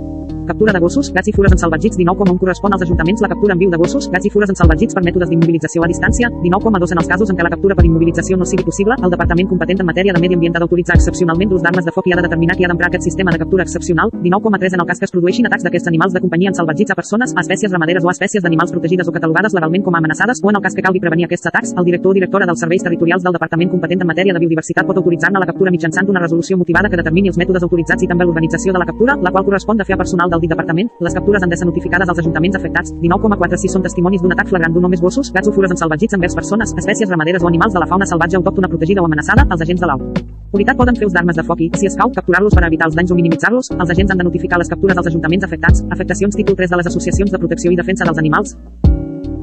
Captura 0.51 0.73
de 0.73 0.81
gossos, 0.83 1.13
gats 1.15 1.29
i 1.31 1.33
fures 1.33 1.53
ensalvatgits 1.55 1.95
19,1 1.95 2.39
correspon 2.41 2.73
als 2.75 2.83
ajuntaments 2.83 3.21
la 3.23 3.29
captura 3.31 3.55
en 3.55 3.61
viu 3.61 3.71
de 3.71 3.79
gossos, 3.79 4.09
gats 4.11 4.27
i 4.27 4.31
fures 4.35 4.51
ensalvatgits 4.51 4.97
per 4.97 5.03
mètodes 5.07 5.29
d'immobilització 5.31 5.85
a 5.85 5.89
distància, 5.93 6.27
19,2 6.43 6.91
en 6.91 6.99
els 6.99 7.11
casos 7.13 7.31
en 7.31 7.37
què 7.39 7.45
la 7.47 7.53
captura 7.53 7.77
per 7.79 7.85
immobilització 7.87 8.35
no 8.37 8.49
sigui 8.51 8.65
possible, 8.67 8.97
el 8.99 9.13
departament 9.13 9.47
competent 9.47 9.85
en 9.85 9.87
matèria 9.87 10.11
de 10.17 10.19
medi 10.19 10.35
ambient 10.35 10.59
ha 10.59 10.63
d'autoritzar 10.65 10.97
excepcionalment 10.99 11.53
l'ús 11.53 11.63
d'armes 11.63 11.87
de 11.87 11.95
foc 11.95 12.09
i 12.11 12.15
ha 12.15 12.19
de 12.19 12.25
determinar 12.27 12.57
qui 12.59 12.67
ha 12.67 12.71
d'emprar 12.73 12.89
aquest 12.91 13.07
sistema 13.07 13.31
de 13.31 13.39
captura 13.39 13.63
excepcional, 13.63 14.11
19,3 14.11 14.75
en 14.75 14.83
el 14.83 14.89
cas 14.89 14.99
que 14.99 15.07
es 15.07 15.15
produeixin 15.15 15.47
atacs 15.47 15.69
d'aquests 15.69 15.87
animals 15.87 16.19
de 16.19 16.25
companyia 16.25 16.51
ensalvatgits 16.51 16.91
a 16.91 16.99
persones, 16.99 17.37
a 17.37 17.47
espècies 17.47 17.71
ramaderes 17.71 18.03
o 18.03 18.11
a 18.11 18.17
espècies 18.19 18.43
d'animals 18.43 18.75
protegides 18.75 19.07
o 19.07 19.15
catalogades 19.15 19.55
legalment 19.55 19.87
com 19.87 19.95
a 19.95 20.03
amenaçades, 20.03 20.43
o 20.43 20.51
en 20.51 20.59
el 20.59 20.67
cas 20.67 20.75
que 20.75 20.83
calgui 20.83 20.99
prevenir 20.99 21.31
aquests 21.31 21.47
atacs, 21.47 21.77
el 21.79 21.85
director 21.85 22.11
o 22.11 22.19
directora 22.19 22.51
dels 22.51 22.59
serveis 22.59 22.83
territorials 22.83 23.23
del 23.23 23.39
departament 23.39 23.71
competent 23.71 24.03
en 24.03 24.11
matèria 24.11 24.35
de 24.35 24.43
biodiversitat 24.43 24.83
pot 24.83 24.99
autoritzar-ne 24.99 25.39
la 25.39 25.47
captura 25.47 25.71
mitjançant 25.71 26.11
una 26.11 26.27
resolució 26.27 26.59
motivada 26.59 26.91
que 26.91 26.99
determini 26.99 27.31
els 27.31 27.39
mètodes 27.39 27.63
autoritzats 27.63 28.03
i 28.03 28.11
també 28.11 28.27
l'organització 28.27 28.75
de 28.75 28.83
la 28.83 28.91
captura, 28.91 29.15
la 29.15 29.31
qual 29.31 29.47
correspon 29.47 29.79
de 29.79 29.87
fer 29.87 29.95
a 29.95 30.03
personal 30.03 30.27
del 30.27 30.40
dit 30.41 30.51
departament. 30.51 30.91
Les 31.01 31.15
captures 31.15 31.43
han 31.43 31.53
de 31.53 31.57
ser 31.61 31.69
notificades 31.69 32.09
als 32.09 32.19
ajuntaments 32.23 32.57
afectats. 32.57 32.93
19,4 33.03 33.61
si 33.61 33.71
són 33.73 33.85
testimonis 33.85 34.23
d'un 34.25 34.33
atac 34.33 34.49
flagrant 34.49 34.75
d'un 34.75 34.89
o 34.89 34.91
més 34.93 35.01
gossos, 35.05 35.33
gats 35.33 35.49
o 35.49 35.53
fures 35.53 35.71
ensalvatgits 35.77 36.17
envers 36.19 36.35
persones, 36.35 36.75
espècies 36.83 37.11
ramaderes 37.11 37.45
o 37.45 37.49
animals 37.49 37.77
de 37.77 37.85
la 37.85 37.89
fauna 37.91 38.07
salvatge 38.07 38.41
autòctona 38.41 38.69
protegida 38.69 39.03
o 39.03 39.09
amenaçada, 39.09 39.47
els 39.51 39.63
agents 39.67 39.81
de 39.81 39.91
l'AU. 39.91 40.07
Unitat 40.53 40.77
poden 40.77 40.97
fer 40.99 41.07
ús 41.07 41.15
d'armes 41.15 41.37
de 41.37 41.45
foc 41.47 41.61
i, 41.63 41.71
si 41.79 41.87
escau, 41.87 42.11
capturar-los 42.17 42.57
per 42.59 42.65
evitar 42.67 42.89
els 42.91 42.99
danys 42.99 43.13
o 43.15 43.19
minimitzar-los. 43.21 43.71
Els 43.77 43.95
agents 43.95 44.11
han 44.11 44.19
de 44.19 44.27
notificar 44.27 44.59
les 44.59 44.73
captures 44.73 44.99
als 44.99 45.13
ajuntaments 45.13 45.47
afectats. 45.47 45.85
Afectacions 45.91 46.35
títol 46.43 46.59
3 46.59 46.75
de 46.75 46.83
les 46.83 46.91
associacions 46.91 47.31
de 47.31 47.39
protecció 47.39 47.71
i 47.71 47.79
defensa 47.79 48.09
dels 48.09 48.19
animals. 48.19 48.59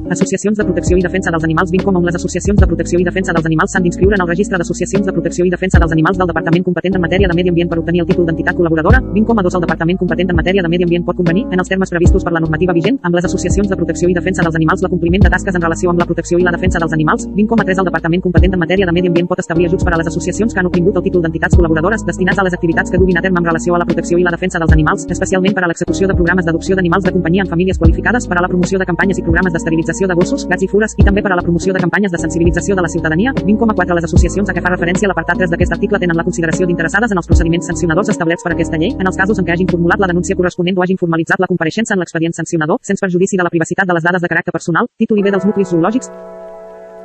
Associacions 0.08 0.56
de 0.56 0.64
protecció 0.64 0.96
i 0.96 1.02
defensa 1.04 1.28
dels 1.28 1.44
animals 1.44 1.68
20 1.68 1.84
com 1.84 1.96
amb 1.98 2.06
les 2.08 2.16
associacions 2.16 2.56
de 2.56 2.66
protecció 2.66 2.96
i 2.96 3.04
defensa 3.04 3.32
dels 3.36 3.44
animals 3.44 3.74
s'han 3.74 3.82
d'inscriure 3.84 4.16
en 4.16 4.22
el 4.24 4.28
registre 4.30 4.56
d'associacions 4.56 5.04
de 5.04 5.12
protecció 5.12 5.44
i 5.44 5.50
defensa 5.52 5.76
dels 5.82 5.92
animals 5.92 6.16
del 6.16 6.30
departament 6.30 6.64
competent 6.64 6.94
en 6.96 7.02
matèria 7.04 7.28
de 7.28 7.36
medi 7.36 7.50
ambient 7.52 7.68
per 7.68 7.78
obtenir 7.82 8.00
el 8.00 8.06
títol 8.08 8.24
d'entitat 8.24 8.56
col·laboradora. 8.56 9.02
20,2 9.12 9.56
el 9.58 9.64
departament 9.66 9.98
competent 10.00 10.32
en 10.32 10.38
matèria 10.40 10.62
de 10.64 10.70
medi 10.72 10.86
ambient 10.88 11.04
pot 11.04 11.16
convenir 11.18 11.44
en 11.52 11.60
els 11.60 11.68
termes 11.68 11.92
previstos 11.92 12.24
per 12.24 12.32
la 12.32 12.40
normativa 12.40 12.72
vigent 12.72 12.96
amb 13.02 13.18
les 13.20 13.28
associacions 13.28 13.68
de 13.68 13.76
protecció 13.76 14.08
i 14.08 14.14
defensa 14.16 14.40
dels 14.46 14.56
animals 14.56 14.80
l'acompliment 14.86 15.26
de 15.26 15.32
tasques 15.36 15.54
en 15.54 15.60
relació 15.60 15.92
amb 15.92 16.00
la 16.00 16.06
protecció 16.08 16.40
i 16.40 16.48
la 16.48 16.56
defensa 16.56 16.80
dels 16.80 16.96
animals. 16.96 17.28
20,3 17.36 17.84
el 17.84 17.88
departament 17.90 18.24
competent 18.24 18.56
en 18.56 18.64
matèria 18.64 18.88
de 18.88 18.96
medi 18.96 19.12
ambient 19.12 19.28
pot 19.28 19.44
establir 19.44 19.68
ajuts 19.68 19.84
per 19.84 19.92
a 19.92 20.00
les 20.00 20.08
associacions 20.08 20.54
que 20.54 20.60
han 20.64 20.70
obtingut 20.72 20.96
el 20.96 21.04
títol 21.04 21.20
d'entitats 21.28 21.52
col·laboradores 21.52 22.06
destinats 22.08 22.40
a 22.40 22.48
les 22.48 22.56
activitats 22.56 22.90
que 22.90 22.96
duguin 22.96 23.20
a 23.20 23.26
terme 23.28 23.44
en 23.44 23.50
relació 23.52 23.76
a 23.76 23.84
la 23.84 23.84
protecció 23.84 24.16
i 24.16 24.24
la 24.24 24.32
defensa 24.32 24.56
dels 24.56 24.72
animals 24.72 25.04
especialment 25.04 25.52
per 25.52 25.64
a 25.64 25.68
l'execució 25.68 26.08
de 26.08 26.16
programes 26.16 26.48
d'adopció 26.48 26.80
d'animals 26.80 27.04
de 27.04 27.12
companyia 27.12 27.44
en 27.44 27.52
famílies 27.52 27.76
qualificades 27.76 28.24
per 28.24 28.38
a 28.38 28.46
la 28.46 28.48
promoció 28.48 28.78
de 28.78 28.88
campanyes 28.88 29.18
i 29.18 29.28
programes 29.28 29.52
d'esterilització 29.52 29.97
de 30.06 30.14
gossos, 30.14 30.44
gats 30.46 30.62
i 30.62 30.68
fures 30.70 30.94
i 30.96 31.02
també 31.02 31.22
per 31.24 31.32
a 31.32 31.38
la 31.38 31.42
promoció 31.42 31.72
de 31.74 31.80
campanyes 31.82 32.12
de 32.12 32.20
sensibilització 32.22 32.76
de 32.76 32.84
la 32.84 32.90
ciutadania. 32.92 33.32
20,4 33.34 33.96
Les 33.98 34.06
associacions 34.06 34.48
a 34.48 34.54
què 34.54 34.62
fa 34.62 34.70
referència 34.70 35.10
l'apartat 35.10 35.42
3 35.42 35.50
d'aquest 35.50 35.74
article 35.74 35.98
tenen 35.98 36.16
la 36.16 36.24
consideració 36.28 36.68
d'interessades 36.68 37.10
en 37.10 37.18
els 37.18 37.26
procediments 37.26 37.66
sancionadors 37.66 38.12
establerts 38.14 38.44
per 38.44 38.52
aquesta 38.52 38.78
llei, 38.78 38.94
en 38.94 39.06
els 39.10 39.16
casos 39.16 39.38
en 39.38 39.48
què 39.48 39.56
hagin 39.56 39.72
formulat 39.72 39.98
la 39.98 40.12
denúncia 40.12 40.36
corresponent 40.36 40.78
o 40.78 40.86
hagin 40.86 41.02
formalitzat 41.02 41.40
la 41.40 41.50
compareixença 41.50 41.94
en 41.96 42.04
l'expedient 42.04 42.36
sancionador, 42.38 42.78
sense 42.82 43.02
perjudici 43.02 43.36
de 43.36 43.42
la 43.42 43.50
privacitat 43.50 43.88
de 43.88 43.98
les 43.98 44.04
dades 44.04 44.22
de 44.22 44.28
caràcter 44.28 44.52
personal, 44.52 44.86
títol 44.98 45.18
i 45.18 45.26
bé 45.26 45.34
dels 45.34 45.48
nuclis 45.48 45.74
zoològics, 45.74 46.12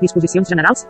disposicions 0.04 0.50
generals, 0.50 0.86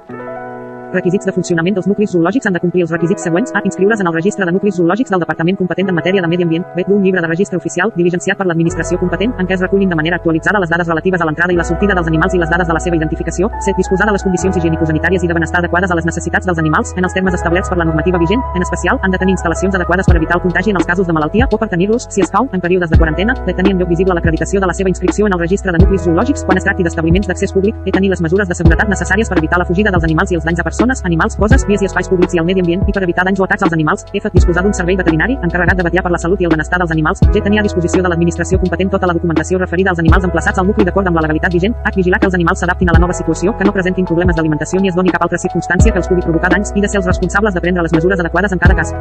Requisits 0.93 1.25
de 1.25 1.33
funcionament 1.33 1.73
dels 1.73 1.87
nuclis 1.89 2.11
zoològics 2.13 2.45
han 2.45 2.53
de 2.53 2.59
complir 2.61 2.83
els 2.85 2.91
requisits 2.93 3.23
següents. 3.25 3.49
A. 3.57 3.61
Inscriure's 3.65 4.01
en 4.03 4.07
el 4.09 4.13
registre 4.13 4.45
de 4.45 4.51
nuclis 4.53 4.75
zoològics 4.77 5.09
del 5.09 5.23
Departament 5.23 5.57
competent 5.57 5.87
en 5.89 5.95
matèria 5.97 6.21
de 6.21 6.27
medi 6.29 6.45
ambient. 6.45 6.67
B. 6.75 6.83
Un 6.93 7.01
llibre 7.01 7.21
de 7.23 7.29
registre 7.31 7.57
oficial, 7.57 7.89
diligenciat 7.95 8.37
per 8.37 8.45
l'administració 8.45 8.99
competent, 9.01 9.33
en 9.41 9.47
què 9.49 9.55
es 9.55 9.63
recullin 9.63 9.89
de 9.89 9.97
manera 9.97 10.19
actualitzada 10.21 10.61
les 10.61 10.69
dades 10.69 10.87
relatives 10.87 11.21
a 11.21 11.25
l'entrada 11.25 11.53
i 11.53 11.57
la 11.57 11.65
sortida 11.65 11.95
dels 11.97 12.11
animals 12.11 12.35
i 12.35 12.41
les 12.43 12.51
dades 12.51 12.67
de 12.69 12.75
la 12.77 12.81
seva 12.85 12.99
identificació. 12.99 13.49
C. 13.65 13.73
Disposar 13.75 14.05
de 14.05 14.13
les 14.13 14.21
condicions 14.21 14.59
higiènico-sanitàries 14.59 15.25
i 15.25 15.31
de 15.31 15.33
benestar 15.33 15.63
adequades 15.63 15.89
a 15.89 15.97
les 15.97 16.05
necessitats 16.05 16.45
dels 16.45 16.61
animals, 16.61 16.93
en 16.95 17.09
els 17.09 17.17
termes 17.17 17.33
establerts 17.33 17.73
per 17.73 17.79
la 17.81 17.89
normativa 17.89 18.21
vigent. 18.21 18.45
En 18.53 18.61
especial, 18.61 19.01
han 19.01 19.09
de 19.09 19.17
tenir 19.17 19.33
instal·lacions 19.33 19.73
adequades 19.73 20.05
per 20.05 20.17
evitar 20.21 20.37
el 20.37 20.45
contagi 20.45 20.69
en 20.69 20.77
els 20.77 20.85
casos 20.85 21.09
de 21.09 21.17
malaltia 21.17 21.49
o 21.49 21.57
per 21.57 21.71
tenir-los, 21.73 22.05
si 22.13 22.21
escau, 22.21 22.45
en 22.53 22.61
períodes 22.61 22.93
de 22.93 23.01
quarantena, 23.01 23.33
de 23.47 23.57
tenir 23.57 23.73
en 23.73 23.81
lloc 23.81 23.89
visible 23.89 24.13
l'acreditació 24.13 24.61
de 24.61 24.69
la 24.69 24.77
seva 24.77 24.93
inscripció 24.93 25.25
en 25.25 25.33
el 25.33 25.41
registre 25.41 25.73
de 25.73 25.81
nuclis 25.81 26.05
zoològics 26.05 26.45
quan 26.45 26.61
es 26.61 26.69
tracti 26.69 26.85
d'establiments 26.85 27.25
d'accés 27.25 27.57
públic, 27.57 27.81
i 27.89 27.91
tenir 27.91 28.13
les 28.13 28.21
mesures 28.21 28.47
de 28.47 28.61
seguretat 28.61 28.93
necessàries 28.93 29.29
per 29.29 29.41
evitar 29.41 29.57
la 29.57 29.65
fugida 29.65 29.89
dels 29.89 30.03
animals 30.03 30.29
i 30.29 30.37
els 30.37 30.45
danys 30.45 30.59
a 30.59 30.63
persones, 30.63 30.82
animals, 30.89 31.35
coses, 31.37 31.65
vies 31.67 31.81
i 31.81 31.85
espais 31.85 32.09
públics 32.09 32.33
i 32.33 32.39
al 32.39 32.45
medi 32.45 32.59
ambient 32.59 32.83
i 32.87 32.91
per 32.91 33.03
evitar 33.03 33.25
danys 33.25 33.39
o 33.39 33.45
atacs 33.45 33.63
als 33.63 33.73
animals. 33.73 34.05
F. 34.13 34.29
Disposar 34.33 34.63
d'un 34.63 34.73
servei 34.73 34.97
veterinari 34.97 35.37
encarregat 35.41 35.77
de 35.77 35.83
vetllar 35.83 36.03
per 36.03 36.11
la 36.11 36.17
salut 36.17 36.41
i 36.41 36.45
el 36.45 36.51
benestar 36.51 36.79
dels 36.79 36.91
animals. 36.91 37.21
G. 37.31 37.41
Tenir 37.41 37.59
a 37.59 37.63
disposició 37.63 38.03
de 38.03 38.09
l'administració 38.09 38.59
competent 38.59 38.91
tota 38.91 39.07
la 39.07 39.13
documentació 39.13 39.59
referida 39.59 39.91
als 39.91 39.99
animals 39.99 40.25
emplaçats 40.25 40.59
al 40.59 40.67
nucli 40.67 40.85
d'acord 40.85 41.07
amb 41.07 41.15
la 41.15 41.25
legalitat 41.27 41.53
vigent. 41.53 41.75
H. 41.83 41.95
Vigilar 41.95 42.19
que 42.19 42.27
els 42.31 42.35
animals 42.39 42.59
s'adaptin 42.59 42.89
a 42.89 42.97
la 42.97 42.99
nova 42.99 43.13
situació, 43.13 43.55
que 43.57 43.63
no 43.63 43.71
presentin 43.71 44.05
problemes 44.05 44.35
d'alimentació 44.35 44.81
ni 44.81 44.89
es 44.89 44.95
doni 44.95 45.11
cap 45.11 45.23
altra 45.23 45.37
circumstància 45.37 45.91
que 45.93 46.03
els 46.03 46.07
pugui 46.07 46.21
provocar 46.25 46.51
danys 46.51 46.73
i 46.75 46.81
de 46.81 46.89
ser 46.89 46.99
els 47.03 47.07
responsables 47.07 47.53
de 47.53 47.61
prendre 47.61 47.83
les 47.83 47.93
mesures 47.93 48.19
adequades 48.19 48.51
en 48.51 48.59
cada 48.59 48.75
cas. 48.75 48.93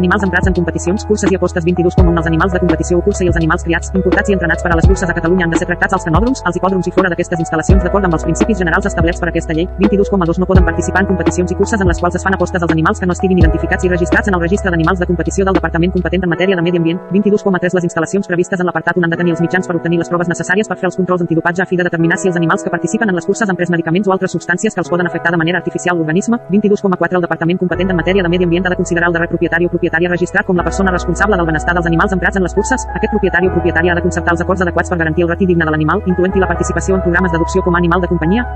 Animals 0.00 0.22
emprats 0.24 0.48
en 0.48 0.54
competicions, 0.56 1.02
curses 1.04 1.28
i 1.28 1.36
apostes 1.36 1.64
22,1 1.66 2.16
Els 2.16 2.28
animals 2.30 2.54
de 2.54 2.60
competició 2.62 2.98
o 2.98 3.02
cursa 3.04 3.20
i 3.26 3.28
els 3.28 3.36
animals 3.36 3.64
criats, 3.66 3.90
importats 3.98 4.30
i 4.30 4.32
entrenats 4.32 4.64
per 4.64 4.70
a 4.72 4.76
les 4.78 4.86
curses 4.88 5.10
a 5.12 5.16
Catalunya 5.18 5.44
han 5.44 5.50
de 5.52 5.58
ser 5.60 5.66
tractats 5.68 5.92
als 5.92 6.06
canòdroms, 6.08 6.40
als 6.48 6.56
hipòdroms 6.56 6.86
i 6.88 6.92
fora 6.94 7.10
d'aquestes 7.12 7.42
instal·lacions 7.44 7.84
d'acord 7.84 8.08
amb 8.08 8.16
els 8.16 8.24
principis 8.24 8.62
generals 8.62 8.88
establerts 8.88 9.20
per 9.20 9.28
aquesta 9.28 9.52
llei. 9.52 9.66
22,2 9.82 10.40
No 10.40 10.48
poden 10.48 10.64
participar 10.64 11.02
en 11.04 11.10
competicions 11.10 11.52
i 11.52 11.58
curses 11.58 11.84
en 11.84 11.92
les 11.92 12.00
quals 12.00 12.16
es 12.16 12.24
fan 12.24 12.36
apostes 12.38 12.64
als 12.64 12.72
animals 12.72 13.02
que 13.02 13.08
no 13.10 13.12
estiguin 13.12 13.42
identificats 13.42 13.84
i 13.84 13.90
registrats 13.92 14.32
en 14.32 14.38
el 14.38 14.40
registre 14.40 14.72
d'animals 14.72 15.04
de 15.04 15.10
competició 15.10 15.44
del 15.44 15.58
Departament 15.60 15.92
competent 15.92 16.24
en 16.24 16.32
matèria 16.32 16.56
de 16.56 16.64
medi 16.64 16.80
ambient. 16.80 17.04
22,3 17.12 17.76
Les 17.76 17.88
instal·lacions 17.90 18.32
previstes 18.32 18.64
en 18.64 18.70
l'apartat 18.70 18.96
1 18.96 19.04
han 19.04 19.12
de 19.12 19.20
tenir 19.20 19.36
els 19.36 19.44
mitjans 19.44 19.68
per 19.68 19.76
obtenir 19.76 20.00
les 20.00 20.08
proves 20.08 20.32
necessàries 20.32 20.72
per 20.72 20.78
fer 20.80 20.88
els 20.88 20.96
controls 20.96 21.26
antidopatge 21.26 21.60
a 21.60 21.68
fi 21.68 21.76
de 21.76 21.84
determinar 21.84 22.16
si 22.16 22.32
els 22.32 22.40
animals 22.40 22.64
que 22.64 22.72
participen 22.72 23.12
en 23.12 23.20
les 23.20 23.28
curses 23.28 23.44
han 23.44 23.60
pres 23.60 23.68
medicaments 23.68 24.08
o 24.08 24.16
altres 24.16 24.32
substàncies 24.32 24.72
que 24.72 24.80
els 24.80 24.88
poden 24.88 25.12
afectar 25.12 25.36
de 25.36 25.42
manera 25.44 25.60
artificial 25.60 26.00
l'organisme. 26.00 26.40
22,4 26.48 27.20
El 27.20 27.28
Departament 27.28 27.60
competent 27.60 27.90
en 27.90 28.00
matèria 28.00 28.24
de 28.24 28.32
medi 28.32 28.48
ambient 28.48 28.64
ha 28.64 28.70
de 28.72 28.80
considerar 28.80 29.12
el 29.12 29.12
darrer 29.12 29.28
propietari 29.28 29.66
o 29.66 29.76
propietària 29.90 30.10
registrat 30.10 30.46
com 30.46 30.56
la 30.56 30.62
persona 30.62 30.92
responsable 30.92 31.36
del 31.36 31.46
benestar 31.46 31.74
dels 31.74 31.86
animals 31.86 32.12
emprats 32.12 32.36
en 32.36 32.44
les 32.44 32.54
curses. 32.54 32.86
Aquest 32.94 33.10
propietari 33.10 33.48
o 33.48 33.52
propietària 33.52 33.92
ha 33.92 33.98
de 33.98 34.02
concertar 34.02 34.32
els 34.36 34.40
acords 34.40 34.62
adequats 34.62 34.88
per 34.88 34.98
garantir 34.98 35.24
el 35.24 35.30
retí 35.30 35.46
digne 35.46 35.64
de 35.64 35.70
l'animal, 35.70 36.02
incloent-hi 36.06 36.38
la 36.38 36.46
participació 36.46 36.94
en 36.94 37.02
programes 37.02 37.32
d'adopció 37.32 37.62
com 37.62 37.74
a 37.74 37.78
animal 37.78 38.00
de 38.00 38.08
companyia, 38.08 38.46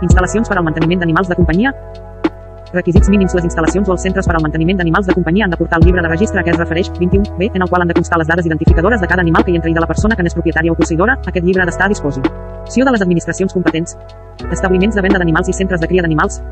instal·lacions 0.00 0.48
per 0.48 0.56
al 0.56 0.64
manteniment 0.64 1.00
d'animals 1.00 1.28
de 1.28 1.36
companyia, 1.36 1.74
Requisits 2.68 3.08
mínims 3.08 3.32
Les 3.32 3.46
instal·lacions 3.48 3.88
o 3.88 3.94
els 3.94 4.02
centres 4.04 4.26
per 4.28 4.34
al 4.36 4.42
manteniment 4.44 4.76
d'animals 4.76 5.06
de 5.08 5.14
companyia 5.16 5.46
han 5.46 5.54
de 5.54 5.56
portar 5.56 5.78
el 5.80 5.86
llibre 5.86 6.02
de 6.04 6.08
registre 6.10 6.40
a 6.40 6.44
què 6.44 6.52
es 6.52 6.58
refereix 6.58 6.90
21b, 6.98 7.48
en 7.54 7.64
el 7.64 7.68
qual 7.70 7.80
han 7.80 7.88
de 7.88 7.96
constar 7.96 8.18
les 8.20 8.28
dades 8.28 8.44
identificadores 8.44 9.00
de 9.00 9.08
cada 9.08 9.24
animal 9.24 9.42
que 9.42 9.54
hi 9.54 9.56
entra 9.56 9.70
i 9.72 9.74
de 9.74 9.80
la 9.80 9.88
persona 9.88 10.16
que 10.16 10.22
n'és 10.22 10.36
propietària 10.36 10.72
o 10.72 10.76
posseïdora. 10.76 11.16
Aquest 11.32 11.46
llibre 11.46 11.64
ha 11.64 11.68
d'estar 11.70 11.88
a 11.88 11.94
disposició 11.96 12.84
de 12.84 12.92
les 12.92 13.00
administracions 13.00 13.56
competents. 13.56 13.96
Establiments 14.52 15.00
de 15.00 15.00
venda 15.00 15.18
d'animals 15.24 15.48
i 15.48 15.56
centres 15.56 15.80
de 15.80 15.88
cria 15.88 16.04
d'animals. 16.04 16.42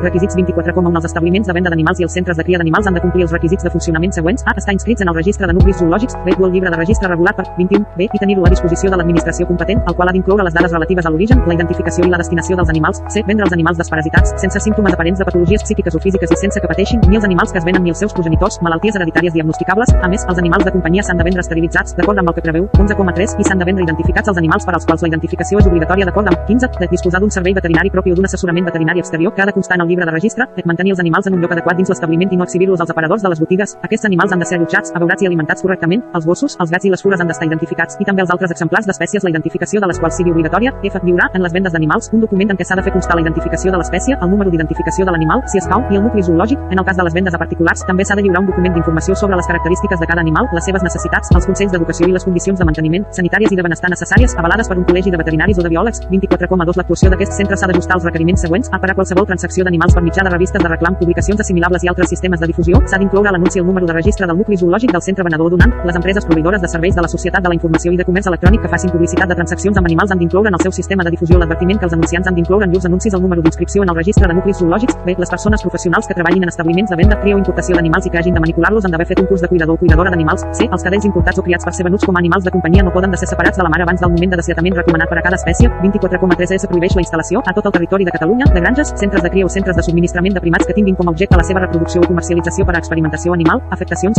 Requisits 0.00 0.36
24,1 0.36 0.96
Els 0.96 1.04
establiments 1.04 1.46
de 1.46 1.54
venda 1.54 1.70
d'animals 1.70 2.00
i 2.00 2.06
els 2.06 2.14
centres 2.16 2.36
de 2.38 2.44
cria 2.46 2.58
d'animals 2.58 2.86
han 2.88 2.96
de 2.96 3.02
complir 3.02 3.24
els 3.26 3.32
requisits 3.34 3.64
de 3.66 3.70
funcionament 3.70 4.12
següents. 4.16 4.42
A. 4.46 4.54
Estar 4.56 4.72
inscrits 4.74 5.02
en 5.04 5.10
el 5.12 5.14
registre 5.14 5.46
de 5.46 5.52
nuclis 5.52 5.78
zoològics. 5.78 6.16
B. 6.24 6.34
Dur 6.38 6.48
el 6.48 6.54
llibre 6.56 6.70
de 6.70 6.78
registre 6.80 7.08
regulat 7.10 7.36
per 7.36 7.46
21. 7.58 7.84
B. 7.96 8.08
I 8.08 8.18
tenir-lo 8.22 8.46
a 8.46 8.50
disposició 8.50 8.90
de 8.90 8.96
l'administració 8.96 9.46
competent, 9.46 9.82
el 9.86 9.94
qual 9.94 10.08
ha 10.08 10.14
d'incloure 10.16 10.46
les 10.46 10.54
dades 10.54 10.72
relatives 10.72 11.06
a 11.06 11.10
l'origen, 11.10 11.42
la 11.46 11.54
identificació 11.54 12.06
i 12.06 12.10
la 12.10 12.18
destinació 12.22 12.56
dels 12.56 12.72
animals. 12.72 13.02
C. 13.08 13.22
Vendre 13.26 13.44
els 13.46 13.52
animals 13.52 13.78
desparasitats, 13.78 14.34
sense 14.40 14.60
símptomes 14.64 14.96
aparents 14.96 15.18
de 15.18 15.28
patologies 15.28 15.62
psíquiques 15.66 15.94
o 15.94 16.00
físiques 16.00 16.32
i 16.32 16.40
sense 16.40 16.60
que 16.60 16.70
pateixin 16.70 17.02
ni 17.08 17.20
els 17.20 17.24
animals 17.28 17.52
que 17.52 17.58
es 17.58 17.68
venen 17.68 17.82
ni 17.84 17.94
els 17.94 17.98
seus 17.98 18.14
progenitors, 18.16 18.58
malalties 18.62 18.96
hereditàries 18.96 19.36
diagnosticables. 19.36 19.94
A 20.00 20.08
més, 20.08 20.24
els 20.28 20.38
animals 20.38 20.64
de 20.64 20.72
companyia 20.72 21.02
s'han 21.02 21.20
de 21.20 21.28
vendre 21.28 21.44
esterilitzats, 21.44 21.96
d'acord 21.98 22.18
amb 22.18 22.32
el 22.32 22.38
que 22.38 22.46
preveu 22.48 22.68
11,3 22.78 23.36
i 23.38 23.44
s'han 23.44 23.60
de 23.60 23.68
vendre 23.68 23.84
identificats 23.84 24.32
els 24.32 24.38
animals 24.38 24.64
per 24.64 24.74
als 24.74 24.86
quals 24.88 25.02
la 25.02 25.12
identificació 25.12 25.60
és 25.60 25.68
obligatòria 25.68 26.08
d'acord 26.08 26.32
amb 26.32 26.46
15. 26.48 26.72
De 26.80 26.88
disposar 26.90 27.20
d'un 27.20 27.30
servei 27.30 27.54
veterinari 27.54 27.90
propi 27.90 28.12
o 28.12 28.16
d'un 28.16 28.26
assessorament 28.28 28.66
veterinari 28.66 29.02
exterior 29.04 29.34
que 29.34 29.42
ha 29.42 29.46
de 29.46 29.52
constar 29.52 29.76
en 29.82 29.88
el 29.88 29.88
llibre 29.90 30.06
de 30.06 30.12
registre 30.14 30.46
mantenir 30.64 30.92
els 30.94 31.00
animals 31.00 31.26
en 31.26 31.34
un 31.34 31.42
lloc 31.42 31.52
adequat 31.52 31.76
dins 31.76 31.90
l'establiment 31.90 32.30
i 32.32 32.36
no 32.36 32.44
exhibir-los 32.44 32.80
als 32.80 32.90
aparadors 32.90 33.22
de 33.22 33.30
les 33.32 33.40
botigues. 33.40 33.74
Aquests 33.82 34.06
animals 34.06 34.32
han 34.32 34.38
de 34.38 34.46
ser 34.46 34.58
allotjats, 34.58 34.92
abeurats 34.94 35.22
i 35.22 35.26
alimentats 35.26 35.62
correctament. 35.62 36.04
Els 36.14 36.26
gossos, 36.26 36.56
els 36.62 36.70
gats 36.70 36.86
i 36.86 36.92
les 36.92 37.02
fures 37.02 37.20
han 37.20 37.30
d'estar 37.30 37.48
identificats 37.48 37.98
i 37.98 38.06
també 38.08 38.22
els 38.22 38.30
altres 38.30 38.54
exemplars 38.54 38.86
d'espècies 38.86 39.24
la 39.26 39.32
identificació 39.34 39.80
de 39.82 39.90
les 39.90 39.98
quals 39.98 40.16
sigui 40.20 40.30
obligatòria. 40.30 40.72
F. 40.82 41.00
Lliurar, 41.02 41.30
en 41.34 41.42
les 41.42 41.52
vendes 41.52 41.72
d'animals, 41.72 42.10
un 42.12 42.20
document 42.20 42.52
en 42.54 42.58
què 42.58 42.64
s'ha 42.64 42.76
de 42.78 42.84
fer 42.86 42.92
constar 42.92 43.16
la 43.18 43.24
identificació 43.24 43.72
de 43.72 43.80
l'espècie, 43.80 44.16
el 44.20 44.30
número 44.30 44.50
d'identificació 44.50 45.06
de 45.08 45.14
l'animal, 45.14 45.42
si 45.46 45.58
escau, 45.58 45.82
i 45.90 45.98
el 45.98 46.04
nucli 46.06 46.22
zoològic. 46.22 46.60
En 46.70 46.78
el 46.78 46.84
cas 46.84 46.96
de 46.96 47.06
les 47.08 47.14
vendes 47.14 47.34
a 47.34 47.40
particulars, 47.42 47.82
també 47.88 48.04
s'ha 48.04 48.14
de 48.14 48.22
lliurar 48.22 48.44
un 48.44 48.50
document 48.52 48.74
d'informació 48.76 49.16
sobre 49.18 49.36
les 49.36 49.46
característiques 49.46 49.98
de 49.98 50.06
cada 50.06 50.20
animal, 50.20 50.48
les 50.52 50.64
seves 50.64 50.82
necessitats, 50.82 51.32
els 51.34 51.46
consells 51.46 51.72
d'educació 51.72 52.06
i 52.08 52.12
les 52.12 52.24
condicions 52.24 52.58
de 52.58 52.68
manteniment, 52.68 53.06
sanitàries 53.10 53.52
i 53.52 53.58
de 53.58 53.66
benestar 53.66 53.90
necessàries, 53.90 54.36
avalades 54.38 54.68
per 54.68 54.78
un 54.78 54.86
col·legi 54.86 55.10
de 55.10 55.18
veterinaris 55.18 55.58
o 55.58 55.66
de 55.66 55.72
biòlegs. 55.74 56.04
24,2 56.12 56.78
L'actuació 56.78 57.10
d'aquest 57.10 57.32
centre 57.32 57.56
s'ha 57.56 57.66
d'ajustar 57.66 57.96
als 57.98 58.06
requeriments 58.06 58.42
següents. 58.46 58.70
A. 58.72 58.78
Per 58.78 58.90
a 58.90 58.94
qualsevol 58.94 59.26
transacció 59.26 59.64
d'animals 59.72 59.94
per 59.96 60.02
mitjà 60.04 60.22
de 60.22 60.30
revistes 60.30 60.60
de 60.60 60.68
reclam, 60.68 60.96
publicacions 61.00 61.40
assimilables 61.40 61.84
i 61.84 61.88
altres 61.88 62.10
sistemes 62.12 62.40
de 62.40 62.46
difusió, 62.50 62.80
s'ha 62.84 62.98
d'incloure 63.00 63.30
a 63.30 63.32
l'anunci 63.32 63.58
el 63.58 63.64
número 63.64 63.86
de 63.86 63.94
registre 63.96 64.26
del 64.26 64.36
nucli 64.36 64.56
zoològic 64.60 64.92
del 64.92 65.00
centre 65.00 65.24
venedor 65.24 65.48
donant. 65.50 65.72
Les 65.88 65.96
empreses 65.96 66.26
proveïdores 66.28 66.60
de 66.60 66.68
serveis 66.68 66.94
de 66.94 67.00
la 67.00 67.08
Societat 67.08 67.42
de 67.42 67.48
la 67.48 67.56
Informació 67.56 67.92
i 67.92 67.96
de 67.96 68.04
Comerç 68.04 68.28
Electrònic 68.28 68.60
que 68.62 68.68
facin 68.68 68.92
publicitat 68.92 69.30
de 69.30 69.36
transaccions 69.38 69.78
amb 69.80 69.88
animals 69.88 70.12
han 70.12 70.20
d'incloure 70.20 70.52
en 70.52 70.58
el 70.58 70.60
seu 70.60 70.72
sistema 70.72 71.04
de 71.04 71.10
difusió 71.14 71.38
l'advertiment 71.38 71.80
que 71.80 71.88
els 71.88 71.96
anunciants 71.96 72.28
han 72.28 72.34
d'incloure 72.34 72.68
en 72.68 72.74
llurs 72.74 72.84
anuncis 72.84 73.14
el 73.14 73.22
número 73.22 73.40
d'inscripció 73.40 73.82
en 73.82 73.88
el 73.88 73.96
registre 73.96 74.28
de 74.28 74.34
nuclis 74.34 74.60
zoològics. 74.60 74.98
B. 75.06 75.16
Les 75.18 75.30
persones 75.30 75.62
professionals 75.62 76.06
que 76.06 76.14
treballin 76.14 76.42
en 76.42 76.52
establiments 76.52 76.90
de 76.90 76.96
venda, 77.00 77.18
cria 77.22 77.34
o 77.34 77.38
importació 77.38 77.76
d'animals 77.76 78.06
i 78.06 78.10
que 78.10 78.18
hagin 78.18 78.34
de 78.34 78.44
manipular-los 78.44 78.84
han 78.84 78.92
d'haver 78.92 79.08
fet 79.08 79.24
un 79.24 79.26
curs 79.26 79.40
de 79.40 79.48
cuidador 79.48 79.76
o 79.76 79.78
cuidadora 79.78 80.10
d'animals. 80.10 80.44
C. 80.52 80.68
Els 80.68 80.82
cadells 80.82 81.08
importats 81.08 81.38
o 81.38 81.46
criats 81.48 81.64
per 81.64 81.72
ser 81.72 81.88
venuts 81.88 82.04
com 82.04 82.16
a 82.16 82.20
animals 82.20 82.44
de 82.44 82.52
companyia 82.52 82.82
no 82.82 82.92
poden 82.92 83.10
de 83.10 83.16
ser 83.16 83.28
separats 83.32 83.56
de 83.56 83.64
la 83.64 83.72
mare 83.72 83.88
abans 83.88 84.00
del 84.00 84.12
moment 84.12 84.36
de 84.36 84.36
deslllatament 84.36 84.76
recomanat 84.82 85.08
per 85.08 85.18
a 85.18 85.22
cada 85.22 85.40
espècie. 85.40 85.72
24,3 85.80 86.58
S 86.60 86.68
prohibeix 86.68 86.96
la 86.96 87.06
instal·lació 87.06 87.40
a 87.46 87.54
tot 87.56 87.66
el 87.66 87.72
territori 87.72 88.04
de 88.04 88.12
Catalunya 88.12 88.52
de 88.52 88.60
granges, 88.60 88.92
centres 88.96 89.22
de 89.22 89.30
cria 89.30 89.46
o 89.46 89.48
centres 89.48 89.61
de 89.70 89.82
subministrament 89.86 90.34
de 90.34 90.42
primats 90.42 90.66
que 90.66 90.74
tinguin 90.74 90.96
com 90.98 91.06
a 91.06 91.12
objecte 91.14 91.38
la 91.38 91.46
seva 91.46 91.62
reproducció 91.62 92.02
o 92.02 92.08
comercialització 92.10 92.66
per 92.66 92.74
a 92.74 92.80
experimentació 92.82 93.32
animal, 93.32 93.62
afectacions, 93.70 94.18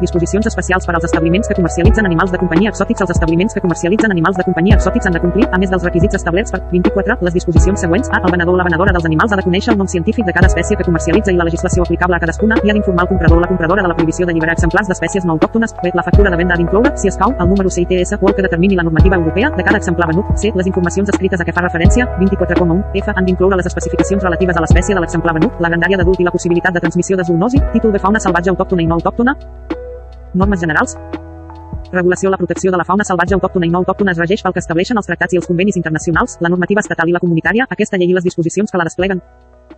disposicions 0.00 0.46
especials 0.46 0.86
per 0.86 0.94
als 0.94 1.04
establiments 1.04 1.48
que 1.48 1.54
comercialitzen 1.54 2.06
animals 2.06 2.32
de 2.32 2.38
companyia 2.38 2.70
exòtics. 2.70 3.00
Els 3.04 3.10
establiments 3.14 3.54
que 3.54 3.60
comercialitzen 3.60 4.10
animals 4.10 4.36
de 4.36 4.44
companyia 4.44 4.76
exòtics 4.78 5.06
han 5.06 5.16
de 5.16 5.20
complir, 5.20 5.46
a 5.50 5.58
més 5.58 5.70
dels 5.70 5.84
requisits 5.84 6.14
establerts 6.20 6.52
per 6.52 6.60
24, 6.70 7.18
les 7.20 7.34
disposicions 7.34 7.80
següents. 7.80 8.10
A. 8.10 8.20
El 8.24 8.32
venedor 8.32 8.54
o 8.54 8.58
la 8.58 8.66
venedora 8.68 8.92
dels 8.92 9.04
animals 9.04 9.32
ha 9.32 9.36
de 9.40 9.44
conèixer 9.46 9.72
el 9.72 9.78
nom 9.78 9.88
científic 9.88 10.26
de 10.26 10.32
cada 10.32 10.48
espècie 10.50 10.76
que 10.76 10.84
comercialitza 10.84 11.32
i 11.32 11.36
la 11.36 11.44
legislació 11.48 11.84
aplicable 11.84 12.16
a 12.16 12.20
cadascuna 12.20 12.58
i 12.62 12.70
ha 12.70 12.76
d'informar 12.76 13.04
el 13.04 13.12
comprador 13.12 13.38
o 13.38 13.40
la 13.42 13.50
compradora 13.50 13.82
de 13.82 13.88
la 13.88 13.94
prohibició 13.94 14.26
d'alliberar 14.26 14.56
exemplars 14.58 14.88
d'espècies 14.88 15.24
no 15.24 15.36
autòctones. 15.36 15.74
B. 15.82 15.92
La 15.94 16.02
factura 16.02 16.30
de 16.30 16.36
venda 16.36 16.54
ha 16.54 16.58
d'incloure, 16.58 16.94
si 16.96 17.08
escau, 17.08 17.34
el 17.38 17.48
número 17.48 17.70
CITS 17.70 18.16
o 18.20 18.28
el 18.28 18.34
que 18.34 18.42
determini 18.42 18.76
la 18.76 18.82
normativa 18.82 19.16
europea 19.16 19.50
de 19.50 19.62
cada 19.62 19.78
exemplar 19.78 20.08
venut. 20.08 20.26
C. 20.36 20.52
Les 20.54 20.66
informacions 20.66 21.08
escrites 21.08 21.40
a 21.40 21.44
què 21.44 21.52
fa 21.52 21.66
referència, 21.66 22.08
24,1. 22.18 22.82
F. 22.94 23.12
Han 23.14 23.24
d'incloure 23.24 23.56
les 23.56 23.66
especificacions 23.66 24.22
relatives 24.22 24.56
a 24.56 24.64
l'espècie 24.64 24.94
de 24.94 25.00
l'exemplar 25.00 25.34
venut, 25.34 25.60
la 25.60 25.68
grandària 25.68 25.98
d'adult 26.00 26.20
i 26.20 26.24
la 26.24 26.34
possibilitat 26.34 26.74
de 26.74 26.80
transmissió 26.80 27.16
de 27.16 27.24
zoonosi, 27.24 27.62
títol 27.72 27.92
de 27.92 28.02
fauna 28.02 28.20
salvatge 28.20 28.50
autòctona 28.50 28.82
i 28.82 28.86
no 28.86 28.98
autòctona, 29.00 29.36
Normes 30.34 30.60
generals. 30.60 30.96
Regulació 31.92 32.30
La 32.30 32.36
protecció 32.36 32.72
de 32.72 32.78
la 32.80 32.84
fauna 32.84 33.04
salvatge 33.06 33.36
autòctona 33.36 33.66
i 33.68 33.70
no 33.70 33.78
autòctona 33.84 34.10
es 34.10 34.18
regeix 34.18 34.42
pel 34.42 34.52
que 34.52 34.62
estableixen 34.64 34.98
els 34.98 35.06
tractats 35.06 35.34
i 35.34 35.38
els 35.38 35.46
convenis 35.46 35.78
internacionals, 35.78 36.38
la 36.42 36.50
normativa 36.50 36.82
estatal 36.82 37.08
i 37.08 37.14
la 37.14 37.22
comunitària, 37.22 37.66
aquesta 37.70 38.00
llei 38.00 38.10
i 38.10 38.16
les 38.16 38.26
disposicions 38.26 38.70
que 38.70 38.80
la 38.80 38.86
despleguen. 38.88 39.22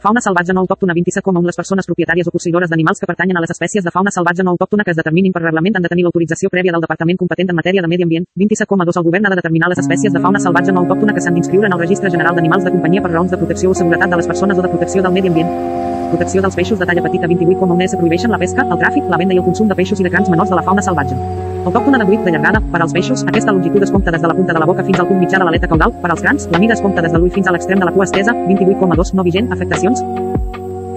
Fauna 0.00 0.20
salvatge 0.20 0.52
no 0.52 0.62
autòctona 0.64 0.94
27,1 0.96 1.46
Les 1.46 1.56
persones 1.56 1.86
propietàries 1.86 2.28
o 2.28 2.32
posseïdores 2.32 2.70
d'animals 2.70 3.00
que 3.00 3.06
pertanyen 3.06 3.36
a 3.36 3.42
les 3.44 3.52
espècies 3.52 3.84
de 3.84 3.92
fauna 3.92 4.10
salvatge 4.10 4.44
no 4.44 4.52
autòctona 4.56 4.84
que 4.84 4.92
es 4.92 4.98
determinin 4.98 5.32
per 5.32 5.42
reglament 5.42 5.76
han 5.76 5.86
de 5.86 5.92
tenir 5.92 6.04
l'autorització 6.04 6.50
prèvia 6.50 6.72
del 6.72 6.84
Departament 6.84 7.18
competent 7.20 7.52
en 7.52 7.56
matèria 7.56 7.82
de 7.82 7.88
medi 7.88 8.04
ambient. 8.08 8.28
27,2 8.36 9.00
El 9.00 9.08
govern 9.08 9.26
ha 9.26 9.34
de 9.34 9.40
determinar 9.40 9.72
les 9.72 9.82
espècies 9.84 10.12
de 10.12 10.20
fauna 10.20 10.40
salvatge 10.40 10.72
no 10.72 10.84
autòctona 10.84 11.14
que 11.14 11.20
s'han 11.20 11.34
d'inscriure 11.34 11.68
en 11.68 11.76
el 11.76 11.84
Registre 11.84 12.10
General 12.10 12.34
d'Animals 12.34 12.64
de 12.64 12.72
Companyia 12.76 13.02
per 13.02 13.12
raons 13.12 13.30
de 13.30 13.40
protecció 13.40 13.70
o 13.70 13.74
seguretat 13.74 14.10
de 14.10 14.16
les 14.16 14.26
persones 14.26 14.58
o 14.58 14.62
de 14.62 14.72
protecció 14.72 15.02
del 15.02 15.12
medi 15.12 15.28
ambient. 15.28 15.85
Protecció 16.10 16.42
dels 16.42 16.54
peixos 16.54 16.78
de 16.78 16.86
talla 16.86 17.02
petita 17.02 17.26
28,1 17.26 17.82
S 17.88 17.98
prohibeixen 17.98 18.30
la 18.30 18.38
pesca, 18.38 18.62
el 18.62 18.78
tràfic, 18.78 19.08
la 19.10 19.18
venda 19.18 19.34
i 19.34 19.40
el 19.40 19.44
consum 19.44 19.68
de 19.68 19.74
peixos 19.74 20.00
i 20.00 20.06
de 20.06 20.12
grans 20.12 20.30
menors 20.30 20.52
de 20.52 20.58
la 20.58 20.62
fauna 20.62 20.84
salvatge. 20.86 21.18
Autòctona 21.66 21.98
de 21.98 22.06
8 22.06 22.22
de 22.28 22.36
llargada, 22.36 22.62
per 22.72 22.80
als 22.82 22.94
peixos, 22.94 23.24
aquesta 23.26 23.52
longitud 23.52 23.82
es 23.82 23.90
compta 23.90 24.14
des 24.14 24.22
de 24.22 24.30
la 24.30 24.38
punta 24.38 24.54
de 24.54 24.62
la 24.62 24.70
boca 24.70 24.86
fins 24.86 25.02
al 25.02 25.08
punt 25.10 25.18
mitjà 25.18 25.42
de 25.42 25.48
l'aleta 25.48 25.66
caudal, 25.66 25.96
per 26.02 26.12
als 26.12 26.22
grans, 26.22 26.48
la 26.52 26.62
mida 26.62 26.78
es 26.78 26.84
compta 26.84 27.02
des 27.02 27.10
de 27.12 27.18
l'ull 27.18 27.34
fins 27.34 27.48
a 27.48 27.56
l'extrem 27.56 27.82
de 27.82 27.90
la 27.90 27.92
cua 27.92 28.06
estesa, 28.06 28.38
28,2 28.46 29.14
no 29.18 29.26
vigent, 29.26 29.50
afectacions, 29.52 30.04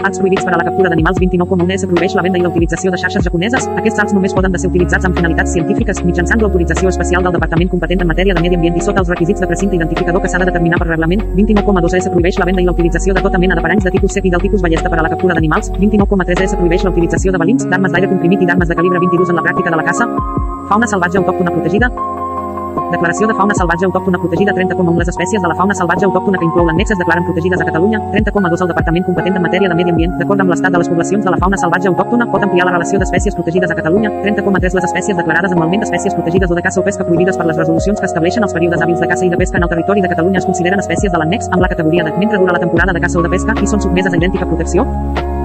Arts 0.03 0.19
prohibits 0.19 0.45
per 0.45 0.53
a 0.53 0.57
la 0.57 0.63
captura 0.63 0.89
d'animals 0.89 1.17
29,1 1.19 1.73
S 1.75 1.87
prohibeix 1.89 2.13
la 2.15 2.23
venda 2.23 2.39
i 2.39 2.43
la 2.43 2.49
utilització 2.49 2.91
de 2.93 2.97
xarxes 3.01 3.25
japoneses. 3.25 3.67
Aquests 3.81 3.99
arts 3.99 4.13
només 4.15 4.33
poden 4.33 4.53
de 4.55 4.61
ser 4.61 4.69
utilitzats 4.69 5.07
amb 5.09 5.17
finalitats 5.19 5.51
científiques 5.57 5.99
mitjançant 6.07 6.39
l'autorització 6.39 6.93
especial 6.93 7.25
del 7.25 7.35
Departament 7.35 7.71
competent 7.73 8.05
en 8.05 8.07
matèria 8.11 8.35
de 8.37 8.43
medi 8.45 8.55
ambient 8.55 8.77
i 8.79 8.85
sota 8.85 9.03
els 9.03 9.11
requisits 9.11 9.43
de 9.43 9.49
precinte 9.51 9.75
identificador 9.75 10.23
que 10.23 10.31
s'ha 10.31 10.39
de 10.39 10.47
determinar 10.51 10.79
per 10.79 10.87
reglament. 10.87 11.25
29,2 11.35 11.97
S 11.99 12.13
prohibeix 12.13 12.39
la 12.39 12.47
venda 12.47 12.63
i 12.63 12.69
la 12.69 12.75
utilització 12.77 13.17
de 13.17 13.25
tota 13.27 13.43
mena 13.43 13.59
de 13.59 13.65
paranys 13.65 13.83
de 13.83 13.91
tipus 13.97 14.15
sec 14.15 14.29
i 14.29 14.31
del 14.31 14.45
tipus 14.47 14.63
ballesta 14.63 14.89
per 14.89 15.01
a 15.01 15.03
la 15.03 15.11
captura 15.15 15.35
d'animals. 15.35 15.73
29,3 15.75 16.47
S 16.47 16.55
prohibeix 16.55 16.87
la 16.87 16.95
utilització 16.95 17.35
de 17.35 17.43
balins, 17.43 17.67
d'armes 17.67 17.91
d'aire 17.91 18.07
comprimit 18.07 18.41
i 18.41 18.47
d'armes 18.47 18.71
de 18.71 18.79
calibre 18.79 19.03
22 19.03 19.35
en 19.35 19.41
la 19.41 19.45
pràctica 19.49 19.69
de 19.69 19.83
la 19.83 19.83
caça. 19.91 20.07
Fauna 20.71 20.87
salvatge 20.87 21.19
autòctona 21.19 21.51
protegida. 21.51 21.91
Declaració 22.89 23.27
de 23.29 23.35
fauna 23.37 23.53
salvatge 23.53 23.85
autòctona 23.85 24.17
protegida 24.17 24.53
30,1 24.57 24.97
Les 24.97 25.09
espècies 25.11 25.41
de 25.41 25.49
la 25.51 25.55
fauna 25.55 25.75
salvatge 25.77 26.07
autòctona 26.07 26.39
que 26.41 26.47
inclou 26.47 26.65
l'annex 26.65 26.91
es 26.95 26.99
declaren 27.01 27.25
protegides 27.27 27.61
a 27.61 27.67
Catalunya. 27.69 27.99
30,2 28.15 28.63
El 28.65 28.71
Departament 28.71 29.05
competent 29.05 29.37
en 29.37 29.43
matèria 29.45 29.69
de 29.69 29.77
medi 29.77 29.93
ambient, 29.93 30.17
d'acord 30.17 30.41
amb 30.41 30.53
l'estat 30.53 30.73
de 30.73 30.81
les 30.81 30.89
poblacions 30.89 31.23
de 31.25 31.31
la 31.35 31.37
fauna 31.37 31.57
salvatge 31.61 31.89
autòctona, 31.91 32.27
pot 32.33 32.43
ampliar 32.43 32.65
la 32.65 32.73
relació 32.75 32.99
d'espècies 32.99 33.37
protegides 33.37 33.71
a 33.71 33.77
Catalunya. 33.79 34.09
30,3 34.25 34.77
Les 34.79 34.89
espècies 34.89 35.17
declarades 35.17 35.53
anualment 35.53 35.85
d'espècies 35.85 36.17
protegides 36.17 36.51
o 36.51 36.57
de 36.57 36.65
caça 36.65 36.81
o 36.81 36.83
pesca 36.83 37.05
prohibides 37.05 37.37
per 37.37 37.45
les 37.45 37.57
resolucions 37.57 37.99
que 37.99 38.09
estableixen 38.09 38.43
els 38.43 38.53
períodes 38.53 38.81
hàbils 38.81 38.99
de 38.99 39.07
caça 39.07 39.25
i 39.25 39.29
de 39.29 39.37
pesca 39.37 39.57
en 39.57 39.69
el 39.69 39.69
territori 39.69 40.01
de 40.01 40.09
Catalunya 40.09 40.39
es 40.41 40.49
consideren 40.49 40.79
espècies 40.79 41.11
de 41.13 41.17
l'annex 41.17 41.49
amb 41.51 41.61
la 41.61 41.69
categoria 41.69 42.03
de 42.03 42.17
mentre 42.17 42.39
dura 42.39 42.53
la 42.57 42.63
temporada 42.65 42.93
de 42.93 42.99
caça 43.05 43.19
o 43.19 43.23
de 43.23 43.29
pesca 43.29 43.53
i 43.61 43.67
són 43.67 43.81
sotmeses 43.81 44.13
a 44.13 44.17
idèntica 44.17 44.49
protecció. 44.49 44.89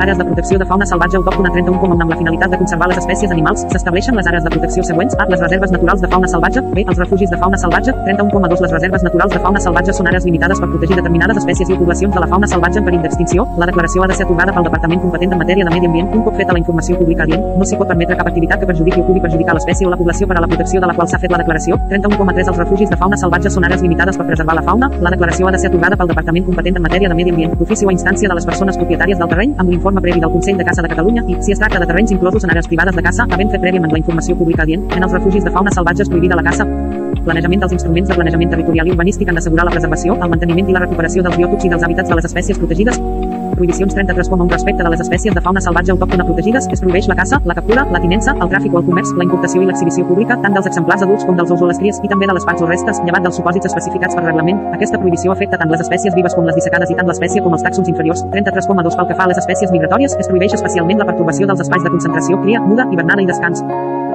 Àrees 0.03 0.19
de 0.19 0.25
protecció 0.27 0.59
de 0.59 0.67
fauna 0.67 0.87
salvatge 0.91 1.17
autòctona 1.21 1.51
31,1 1.55 2.03
amb 2.03 2.11
la 2.11 2.17
finalitat 2.19 2.51
de 2.51 2.59
conservar 2.59 2.89
les 2.91 2.99
espècies 2.99 3.31
animals. 3.31 3.63
S'estableixen 3.71 4.17
les 4.19 4.27
àrees 4.27 4.43
de 4.43 4.51
protecció 4.51 4.83
següents. 4.83 5.15
A. 5.23 5.27
Les 5.31 5.41
reserves 5.41 5.71
naturals 5.71 6.01
de 6.03 6.09
fauna 6.11 6.29
salvatge. 6.33 6.63
B. 6.75 6.83
Els 6.83 6.99
refugis 6.99 7.31
de 7.31 7.39
fauna 7.39 7.61
salvatge. 7.63 7.95
31,2 8.09 8.65
Les 8.65 8.73
reserves 8.75 9.05
naturals 9.07 9.33
de 9.33 9.41
fauna 9.45 9.61
salvatge 9.61 9.95
són 9.95 10.11
àrees 10.11 10.27
limitades 10.27 10.59
per 10.61 10.69
protegir 10.73 10.99
determinades 10.99 11.39
espècies 11.43 11.71
i 11.71 11.79
poblacions 11.79 12.15
de 12.15 12.25
la 12.25 12.27
fauna 12.27 12.51
salvatge 12.51 12.83
en 12.83 12.89
perill 12.89 13.05
d'extinció. 13.07 13.47
La 13.63 13.69
declaració 13.71 14.03
ha 14.03 14.09
de 14.11 14.19
ser 14.19 14.27
atorgada 14.27 14.57
pel 14.57 14.67
Departament 14.67 15.01
competent 15.05 15.33
en 15.33 15.43
matèria 15.45 15.69
de 15.69 15.75
medi 15.77 15.87
ambient. 15.87 16.11
Un 16.19 16.27
cop 16.27 16.37
feta 16.43 16.59
la 16.59 16.63
informació 16.65 16.99
pública 16.99 17.29
dient, 17.31 17.47
no 17.59 17.65
s'hi 17.65 17.79
pot 17.79 17.89
permetre 17.89 18.19
cap 18.19 18.27
activitat 18.33 18.61
que 18.61 18.71
perjudiqui 18.73 19.01
o 19.01 19.07
pugui 19.07 19.23
perjudicar 19.23 19.55
l'espècie 19.55 19.87
o 19.87 19.95
la 19.95 20.01
població 20.01 20.27
per 20.27 20.39
a 20.39 20.43
la 20.43 20.51
protecció 20.51 20.83
de 20.83 20.91
la 20.91 20.99
qual 20.99 21.09
s'ha 21.09 21.23
fet 21.23 21.31
la 21.31 21.39
declaració. 21.45 21.79
31,3 21.95 22.51
Els 22.51 22.59
refugis 22.65 22.91
de 22.91 22.99
fauna 22.99 23.17
salvatge 23.17 23.55
són 23.55 23.71
àrees 23.71 23.87
limitades 23.87 24.19
per 24.19 24.27
preservar 24.27 24.59
la 24.59 24.67
fauna. 24.67 24.91
La 25.01 25.15
declaració 25.15 25.47
ha 25.47 25.55
de 25.55 25.63
ser 25.63 25.71
atorgada 25.71 25.97
pel 25.97 26.11
Departament 26.11 26.51
competent 26.51 26.83
en 26.83 26.87
matèria 26.89 27.09
de 27.09 27.15
medi 27.15 27.31
ambient, 27.31 27.55
d'ofici 27.61 27.87
o 27.87 27.93
a 27.93 27.97
instància 27.97 28.29
de 28.29 28.35
les 28.35 28.47
persones 28.51 28.81
propietàries 28.81 29.23
del 29.23 29.31
terreny, 29.31 29.55
amb 29.59 29.71
l'informe 29.85 30.01
previ 30.01 30.21
del 30.21 30.31
Consell 30.31 30.57
de 30.57 30.65
Caça 30.65 30.81
de 30.81 30.89
Catalunya 30.89 31.23
i, 31.29 31.37
si 31.43 31.53
es 31.53 31.59
tracta 31.59 31.79
de 31.79 31.87
terrenys 31.87 32.11
inclosos 32.15 32.45
en 32.45 32.51
àrees 32.55 32.69
privades 32.71 32.97
de 32.97 33.03
caça, 33.05 33.27
havent 33.31 33.53
fet 33.53 33.61
prèviament 33.61 33.93
la 33.93 34.01
informació 34.01 34.37
pública 34.39 34.65
dient, 34.65 34.87
en 34.97 35.05
els 35.05 35.13
refugis 35.13 35.45
de 35.45 35.53
fauna 35.53 35.75
salvatge 35.77 36.07
és 36.07 36.09
prohibida 36.09 36.41
la 36.41 36.47
caça. 36.49 36.65
Planejament 37.29 37.67
dels 37.67 37.77
instruments 37.77 38.09
de 38.09 38.17
planejament 38.17 38.57
territorial 38.57 38.89
i 38.89 38.97
urbanístic 38.97 39.29
han 39.29 39.37
d'assegurar 39.41 39.69
la 39.69 39.77
preservació, 39.77 40.17
el 40.17 40.37
manteniment 40.37 40.73
i 40.73 40.81
la 40.81 40.87
recuperació 40.89 41.29
dels 41.29 41.37
biòtops 41.37 41.69
i 41.69 41.77
dels 41.77 41.85
hàbitats 41.85 42.09
de 42.09 42.21
les 42.21 42.33
espècies 42.33 42.61
protegides. 42.65 43.01
Prohibicions 43.55 43.95
33,1 43.95 44.51
respecte 44.51 44.83
de 44.83 44.91
les 44.91 45.01
espècies 45.01 45.35
de 45.35 45.41
fauna 45.41 45.61
salvatge 45.63 45.93
autòctona 45.95 46.25
protegides, 46.27 46.67
es 46.75 46.81
prohibeix 46.83 47.07
la 47.07 47.15
caça, 47.15 47.39
la 47.47 47.55
captura, 47.55 47.85
la 47.95 48.01
tinença, 48.03 48.35
el 48.35 48.51
tràfic 48.51 48.75
o 48.75 48.81
el 48.81 48.87
comerç, 48.89 49.13
la 49.19 49.27
importació 49.29 49.63
i 49.63 49.69
l'exhibició 49.69 50.07
pública, 50.09 50.37
tant 50.43 50.57
dels 50.57 50.67
exemplars 50.71 51.05
adults 51.07 51.27
com 51.29 51.39
dels 51.39 51.53
ous 51.55 51.63
o 51.63 51.71
les 51.71 51.79
cries, 51.79 52.01
i 52.03 52.11
també 52.11 52.27
de 52.27 52.35
les 52.35 52.47
parts 52.49 52.65
o 52.67 52.71
restes, 52.71 53.01
llevat 53.07 53.23
dels 53.27 53.39
supòsits 53.39 53.71
especificats 53.71 54.19
per 54.19 54.25
reglament. 54.27 54.59
Aquesta 54.75 54.99
prohibició 54.99 55.33
afecta 55.33 55.61
tant 55.61 55.71
les 55.71 55.85
espècies 55.87 56.17
vives 56.19 56.35
com 56.35 56.51
les 56.51 56.59
dissecades 56.59 56.91
i 56.91 56.99
tant 56.99 57.07
l'espècie 57.11 57.45
com 57.45 57.55
els 57.55 57.63
tàxons 57.63 57.91
inferiors. 57.95 58.25
33,2 58.35 58.99
pel 58.99 59.13
que 59.13 59.19
fa 59.21 59.29
a 59.29 59.33
les 59.35 59.43
espècies 59.45 59.71
migratòries, 59.71 60.19
es 60.19 60.31
prohibeix 60.31 60.59
especialment 60.59 61.05
la 61.05 61.07
pertorbació 61.13 61.47
dels 61.47 61.63
espais 61.63 61.87
de 61.87 61.95
concentració, 61.95 62.43
cria, 62.43 62.65
muda, 62.65 62.91
hivernada 62.91 63.23
i 63.23 63.31
descans. 63.31 63.63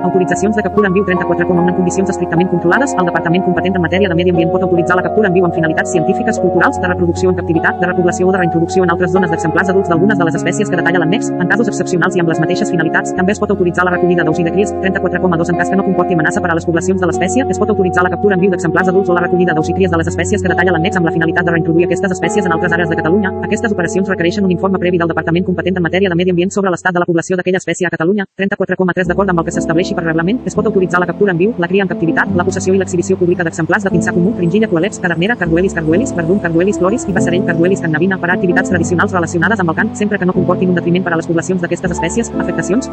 Autoritzacions 0.01 0.55
de 0.55 0.63
captura 0.63 0.87
en 0.87 0.93
viu 0.93 1.03
34,1 1.03 1.67
en 1.67 1.75
condicions 1.75 2.09
estrictament 2.09 2.49
controlades. 2.49 2.93
El 2.99 3.05
Departament 3.09 3.43
competent 3.43 3.75
en 3.75 3.83
matèria 3.83 4.07
de 4.07 4.15
medi 4.15 4.31
ambient 4.31 4.51
pot 4.53 4.63
autoritzar 4.63 4.95
la 4.95 5.03
captura 5.03 5.27
en 5.27 5.33
viu 5.35 5.45
amb 5.45 5.53
finalitats 5.53 5.91
científiques, 5.91 6.39
culturals, 6.39 6.79
de 6.79 6.87
reproducció 6.87 7.29
en 7.29 7.35
captivitat, 7.35 7.81
de 7.81 7.89
repoblació 7.89 8.29
o 8.29 8.31
de 8.31 8.39
reintroducció 8.39 8.85
en 8.85 8.93
altres 8.93 9.11
zones 9.11 9.29
d'exemplars 9.29 9.69
adults 9.73 9.89
d'algunes 9.91 10.17
de 10.17 10.27
les 10.29 10.37
espècies 10.39 10.69
que 10.69 10.79
detalla 10.79 11.01
l'annex. 11.03 11.31
En 11.35 11.51
casos 11.51 11.67
excepcionals 11.67 12.15
i 12.15 12.23
amb 12.23 12.31
les 12.31 12.39
mateixes 12.39 12.71
finalitats, 12.71 13.13
també 13.17 13.35
es 13.35 13.39
pot 13.43 13.51
autoritzar 13.51 13.85
la 13.85 13.91
recollida 13.97 14.23
d'ous 14.23 14.39
i 14.39 14.47
de 14.47 14.53
cries 14.55 14.73
34,2 14.73 15.51
en 15.51 15.59
cas 15.59 15.69
que 15.69 15.75
no 15.75 15.83
comporti 15.83 16.15
amenaça 16.15 16.41
per 16.41 16.51
a 16.51 16.55
les 16.55 16.65
poblacions 16.65 17.01
de 17.01 17.11
l'espècie. 17.11 17.45
Es 17.49 17.59
pot 17.59 17.69
autoritzar 17.69 18.03
la 18.07 18.13
captura 18.15 18.35
en 18.35 18.41
viu 18.45 18.51
d'exemplars 18.55 18.87
adults 18.87 19.09
o 19.09 19.13
la 19.19 19.25
recollida 19.27 19.53
d'ous 19.53 19.69
i 19.69 19.73
cries 19.73 19.91
de 19.91 19.99
les 19.99 20.07
espècies 20.07 20.41
que 20.41 20.53
detalla 20.53 20.71
l'annex 20.77 20.95
amb 20.95 21.11
la 21.11 21.11
finalitat 21.11 21.45
de 21.45 21.57
reintroduir 21.57 21.89
aquestes 21.89 22.15
espècies 22.15 22.45
en 22.45 22.55
altres 22.55 22.71
àrees 22.71 22.89
de 22.89 22.95
Catalunya. 22.95 23.33
Aquestes 23.43 23.71
operacions 23.75 24.07
requereixen 24.07 24.45
un 24.45 24.51
informe 24.55 24.79
previ 24.79 24.97
del 24.97 25.11
Departament 25.11 25.45
competent 25.45 25.75
en 25.75 25.83
matèria 25.83 26.09
de 26.09 26.15
medi 26.15 26.31
ambient 26.31 26.55
sobre 26.55 26.71
l'estat 26.71 26.95
de 26.95 27.03
la 27.03 27.09
població 27.09 27.35
d'aquella 27.35 27.59
espècie 27.59 27.87
a 27.87 27.93
Catalunya. 27.93 28.25
34,3 28.39 29.11
d'acord 29.11 29.29
amb 29.29 29.39
el 29.39 29.45
que 29.45 29.57
s'estableixi 29.89 29.95
per 29.95 30.03
reglament, 30.05 30.39
es 30.45 30.55
pot 30.55 30.65
autoritzar 30.65 30.99
la 30.99 31.07
captura 31.07 31.31
en 31.33 31.37
viu, 31.37 31.53
la 31.57 31.67
cria 31.67 31.83
en 31.83 31.89
captivitat, 31.89 32.31
la 32.35 32.45
possessió 32.45 32.73
i 32.73 32.77
l'exhibició 32.77 33.17
pública 33.17 33.43
d'exemplars 33.43 33.83
de 33.83 33.91
pinsà 33.91 34.13
comú, 34.13 34.33
fringilla, 34.37 34.69
coaleps, 34.69 34.99
cadernera, 34.99 35.35
carduelis, 35.35 35.73
carduelis, 35.73 36.13
verdum, 36.15 36.39
carduelis, 36.39 36.79
floris 36.79 37.07
i 37.07 37.13
passarell, 37.13 37.45
carduelis, 37.45 37.81
cannabina 37.81 38.17
per 38.17 38.31
a 38.31 38.33
activitats 38.37 38.69
tradicionals 38.69 39.13
relacionades 39.13 39.59
amb 39.59 39.69
el 39.69 39.79
cant, 39.79 39.95
sempre 39.95 40.19
que 40.19 40.25
no 40.25 40.33
comportin 40.33 40.69
un 40.69 40.75
detriment 40.75 41.05
per 41.05 41.13
a 41.13 41.21
les 41.21 41.27
poblacions 41.29 41.61
d'aquestes 41.61 41.97
espècies, 41.97 42.33
afectacions. 42.37 42.91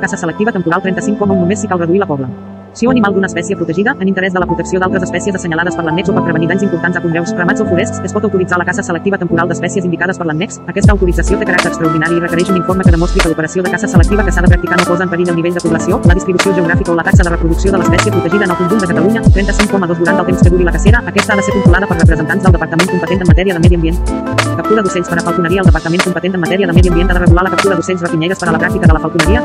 Caça 0.00 0.20
selectiva 0.20 0.52
temporal 0.52 0.82
35,1 0.84 1.40
només 1.40 1.60
si 1.64 1.70
cal 1.70 1.80
reduir 1.80 2.02
la 2.02 2.10
pobla 2.10 2.53
o 2.82 2.90
animal 2.90 3.14
d'una 3.14 3.28
espècie 3.30 3.56
protegida, 3.56 3.94
en 3.98 4.08
interès 4.08 4.34
de 4.34 4.40
la 4.42 4.46
protecció 4.46 4.80
d'altres 4.80 5.04
espècies 5.06 5.36
assenyalades 5.38 5.76
per 5.76 5.84
l'annex 5.86 6.10
o 6.10 6.14
per 6.16 6.24
prevenir 6.26 6.48
danys 6.50 6.64
importants 6.66 6.98
a 6.98 7.02
conreus, 7.04 7.32
ramats 7.38 7.62
o 7.62 7.66
forests, 7.68 8.00
es 8.04 8.12
pot 8.12 8.26
autoritzar 8.26 8.58
la 8.58 8.66
caça 8.66 8.82
selectiva 8.82 9.16
temporal 9.16 9.48
d'espècies 9.48 9.86
indicades 9.86 10.18
per 10.18 10.26
l'annex. 10.26 10.60
Aquesta 10.66 10.92
autorització 10.92 11.38
té 11.38 11.46
caràcter 11.46 11.70
extraordinari 11.70 12.18
i 12.18 12.20
requereix 12.26 12.50
un 12.50 12.58
informe 12.58 12.84
que 12.84 12.94
demostri 12.96 13.22
que 13.22 13.30
l'operació 13.30 13.62
de 13.62 13.70
caça 13.70 13.88
selectiva 13.88 14.24
que 14.26 14.32
s'ha 14.34 14.42
de 14.42 14.52
practicar 14.52 14.80
no 14.82 14.88
posa 14.90 15.06
en 15.06 15.14
perill 15.14 15.30
el 15.30 15.38
nivell 15.40 15.54
de 15.54 15.64
població, 15.64 16.00
la 16.04 16.18
distribució 16.18 16.54
geogràfica 16.58 16.92
o 16.92 16.98
la 16.98 17.06
taxa 17.06 17.22
de 17.22 17.30
reproducció 17.30 17.72
de 17.72 17.78
l'espècie 17.78 18.12
protegida 18.12 18.44
en 18.44 18.50
el 18.50 18.56
conjunt 18.56 18.80
de 18.80 18.90
Catalunya, 18.92 19.22
35,2 19.22 20.02
durant 20.02 20.18
el 20.18 20.26
temps 20.32 20.42
que 20.42 20.50
duri 20.50 20.64
la 20.64 20.72
cacera. 20.72 21.02
Aquesta 21.06 21.32
ha 21.32 21.36
de 21.36 21.46
ser 21.46 21.54
controlada 21.54 21.86
per 21.86 22.00
representants 22.02 22.42
del 22.42 22.58
Departament 22.58 22.90
competent 22.90 23.22
en 23.22 23.30
matèria 23.30 23.54
de 23.54 23.60
medi 23.60 23.80
ambient. 23.80 24.33
Captura 24.44 24.82
d'ocells 24.84 25.08
per 25.08 25.16
a 25.18 25.22
falconeria. 25.24 25.62
El 25.62 25.68
Departament 25.70 26.02
competent 26.04 26.34
en 26.36 26.42
matèria 26.42 26.68
de 26.68 26.74
medi 26.76 26.90
ambient 26.92 27.10
ha 27.10 27.16
de 27.16 27.22
regular 27.22 27.44
la 27.46 27.52
captura 27.54 27.78
d'ocells 27.78 28.02
rapinyeres 28.04 28.40
per 28.40 28.48
a 28.50 28.52
la 28.52 28.60
pràctica 28.62 28.90
de 28.90 28.96
la 28.96 29.00
falconeria. 29.04 29.42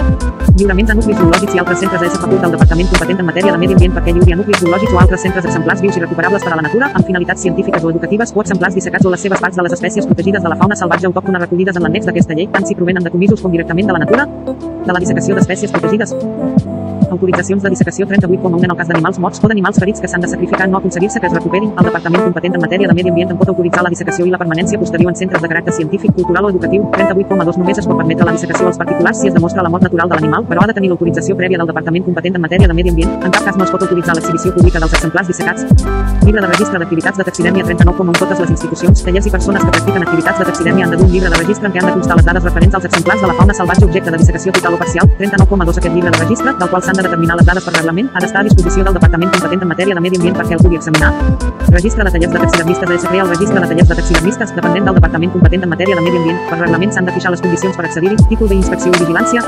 Lliuraments 0.60 0.92
a 0.92 0.98
nuclis 1.00 1.18
zoològics 1.22 1.56
i 1.56 1.62
altres 1.64 1.80
centres 1.84 2.04
és 2.08 2.18
faculta 2.20 2.48
del 2.48 2.56
Departament 2.58 2.92
competent 2.94 3.24
en 3.24 3.30
matèria 3.30 3.54
de 3.56 3.62
medi 3.64 3.78
ambient 3.78 3.96
perquè 3.98 4.16
lliuri 4.16 4.36
a 4.36 4.40
nuclis 4.42 4.64
zoològics 4.64 4.96
o 4.96 5.00
altres 5.04 5.24
centres 5.28 5.48
exemplars 5.52 5.86
vius 5.86 5.98
i 5.98 6.04
recuperables 6.04 6.44
per 6.44 6.54
a 6.54 6.60
la 6.60 6.66
natura, 6.68 6.92
amb 6.94 7.06
finalitats 7.12 7.48
científiques 7.48 7.84
o 7.84 7.94
educatives, 7.96 8.34
o 8.36 8.44
exemplars 8.44 8.76
dissecats 8.76 9.06
o 9.06 9.14
les 9.16 9.24
seves 9.28 9.40
parts 9.46 9.56
de 9.56 9.68
les 9.68 9.78
espècies 9.80 10.10
protegides 10.10 10.44
de 10.44 10.52
la 10.52 10.60
fauna 10.60 10.76
salvatge 10.76 11.08
autòctona 11.08 11.46
recollides 11.46 11.80
en 11.80 11.88
l'annex 11.88 12.12
d'aquesta 12.12 12.36
llei, 12.36 12.52
tant 12.52 12.68
si 12.68 12.76
provenen 12.76 13.04
de 13.04 13.16
comisos 13.16 13.42
com 13.42 13.56
directament 13.56 13.88
de 13.88 13.98
la 13.98 14.04
natura, 14.06 14.28
de 14.28 14.94
la 14.94 15.00
dissecació 15.00 15.40
d'espècies 15.40 15.72
protegides. 15.72 16.16
Autoritzacions 17.10 17.64
de 17.64 17.70
dissecació 17.74 18.06
38,1 18.08 18.64
en 18.64 18.72
el 18.72 18.78
cas 18.78 18.88
d'animals 18.88 19.20
morts 19.20 19.42
o 19.44 19.48
d'animals 19.48 19.80
ferits 19.82 20.02
que 20.02 20.08
s'han 20.08 20.22
de 20.22 20.30
sacrificar 20.32 20.70
no 20.70 20.78
aconseguir-se 20.78 21.20
que 21.20 21.28
es 21.28 21.34
recuperin. 21.34 21.72
El 21.78 21.90
Departament 21.90 22.24
competent 22.24 22.56
en 22.56 22.62
matèria 22.62 22.88
de 22.88 22.94
medi 22.94 23.10
ambient 23.10 23.32
en 23.34 23.38
pot 23.38 23.50
autoritzar 23.50 23.84
la 23.84 23.90
dissecació 23.94 24.26
i 24.26 24.34
la 24.34 24.38
permanència 24.38 24.80
posterior 24.80 25.12
en 25.12 25.18
centres 25.22 25.42
de 25.42 25.50
caràcter 25.52 25.74
científic, 25.74 26.14
cultural 26.14 26.46
o 26.46 26.50
educatiu. 26.54 26.86
38,2 26.94 27.60
només 27.62 27.82
es 27.82 27.88
pot 27.90 27.98
permetre 27.98 28.26
la 28.30 28.36
dissecació 28.38 28.68
als 28.68 28.78
particulars 28.78 29.22
si 29.22 29.28
es 29.28 29.34
demostra 29.34 29.64
la 29.64 29.70
mort 29.70 29.84
natural 29.84 30.10
de 30.10 30.16
l'animal, 30.16 30.46
però 30.48 30.64
ha 30.64 30.68
de 30.68 30.78
tenir 30.78 30.90
l'autorització 30.94 31.36
prèvia 31.36 31.58
del 31.58 31.68
Departament 31.68 32.06
competent 32.06 32.36
en 32.36 32.46
matèria 32.48 32.68
de 32.68 32.74
medi 32.74 32.94
ambient. 32.94 33.18
En 33.24 33.32
cap 33.32 33.44
cas 33.44 33.58
no 33.58 33.66
es 33.66 33.72
pot 33.72 33.82
autoritzar 33.82 34.16
l'exhibició 34.16 34.54
pública 34.54 34.80
dels 34.80 34.94
exemplars 34.94 35.28
dissecats. 35.28 35.66
Llibre 36.26 36.42
de 36.42 36.48
registre 36.48 36.80
d'activitats 36.80 37.18
de 37.18 37.24
taxidèmia 37.24 37.66
39,1 37.66 38.20
totes 38.20 38.40
les 38.46 38.54
institucions, 38.56 39.04
tallers 39.04 39.26
i 39.26 39.32
persones 39.34 39.66
que 39.66 39.72
practiquen 39.76 40.06
activitats 40.06 40.40
de 40.40 40.46
taxidèmia 40.52 40.86
han 40.86 40.92
de 40.92 40.98
dur 41.02 41.10
un 41.10 41.14
llibre 41.14 41.30
de 41.34 41.42
registre 41.42 41.68
en 41.68 41.74
què 41.74 41.82
han 41.82 41.90
de 41.90 41.94
constar 41.98 42.18
les 42.20 42.26
dades 42.26 42.44
referents 42.44 42.76
als 42.76 42.86
exemplars 42.86 43.22
de 43.22 43.28
la 43.32 43.36
fauna 43.40 43.54
salvatge 43.54 43.86
objecte 43.86 44.12
de 44.12 44.18
dissecació 44.18 44.52
total 44.54 44.76
o 44.76 44.82
parcial. 44.84 45.10
39,2 45.18 45.80
aquest 45.82 45.96
llibre 45.96 46.12
de 46.12 46.20
registre, 46.20 46.54
del 46.60 46.70
qual 46.70 46.84
s'han 46.84 46.99
de 47.00 47.08
determinar 47.08 47.38
les 47.40 47.48
dades 47.48 47.66
per 47.66 47.74
reglament, 47.76 48.10
ha 48.14 48.24
d'estar 48.24 48.44
a 48.44 48.48
disposició 48.48 48.84
del 48.84 48.98
Departament 49.00 49.32
competent 49.36 49.64
en 49.64 49.72
matèria 49.72 49.96
de 49.96 50.04
medi 50.04 50.20
ambient 50.20 50.38
perquè 50.40 50.58
el 50.58 50.64
pugui 50.66 50.80
examinar. 50.80 51.14
Registre 51.70 52.04
de 52.04 52.12
tallers 52.12 52.34
de 52.36 52.44
taxidermistes 52.44 52.96
es 52.98 53.08
crea 53.08 53.24
el 53.24 53.34
registre 53.34 53.60
de 53.60 53.72
tallers 53.72 53.90
de 53.90 54.00
taxidermistes 54.02 54.56
dependent 54.60 54.92
del 54.92 55.02
Departament 55.02 55.34
competent 55.38 55.64
en 55.64 55.76
matèria 55.76 55.96
de 55.96 56.06
medi 56.06 56.22
ambient. 56.24 56.46
Per 56.52 56.62
reglament 56.62 56.96
s'han 56.96 57.10
de 57.10 57.18
fixar 57.18 57.36
les 57.36 57.44
condicions 57.46 57.76
per 57.78 57.88
accedir-hi, 57.88 58.22
títol 58.30 58.52
d'inspecció 58.52 58.94
i 58.94 59.04
vigilància, 59.06 59.46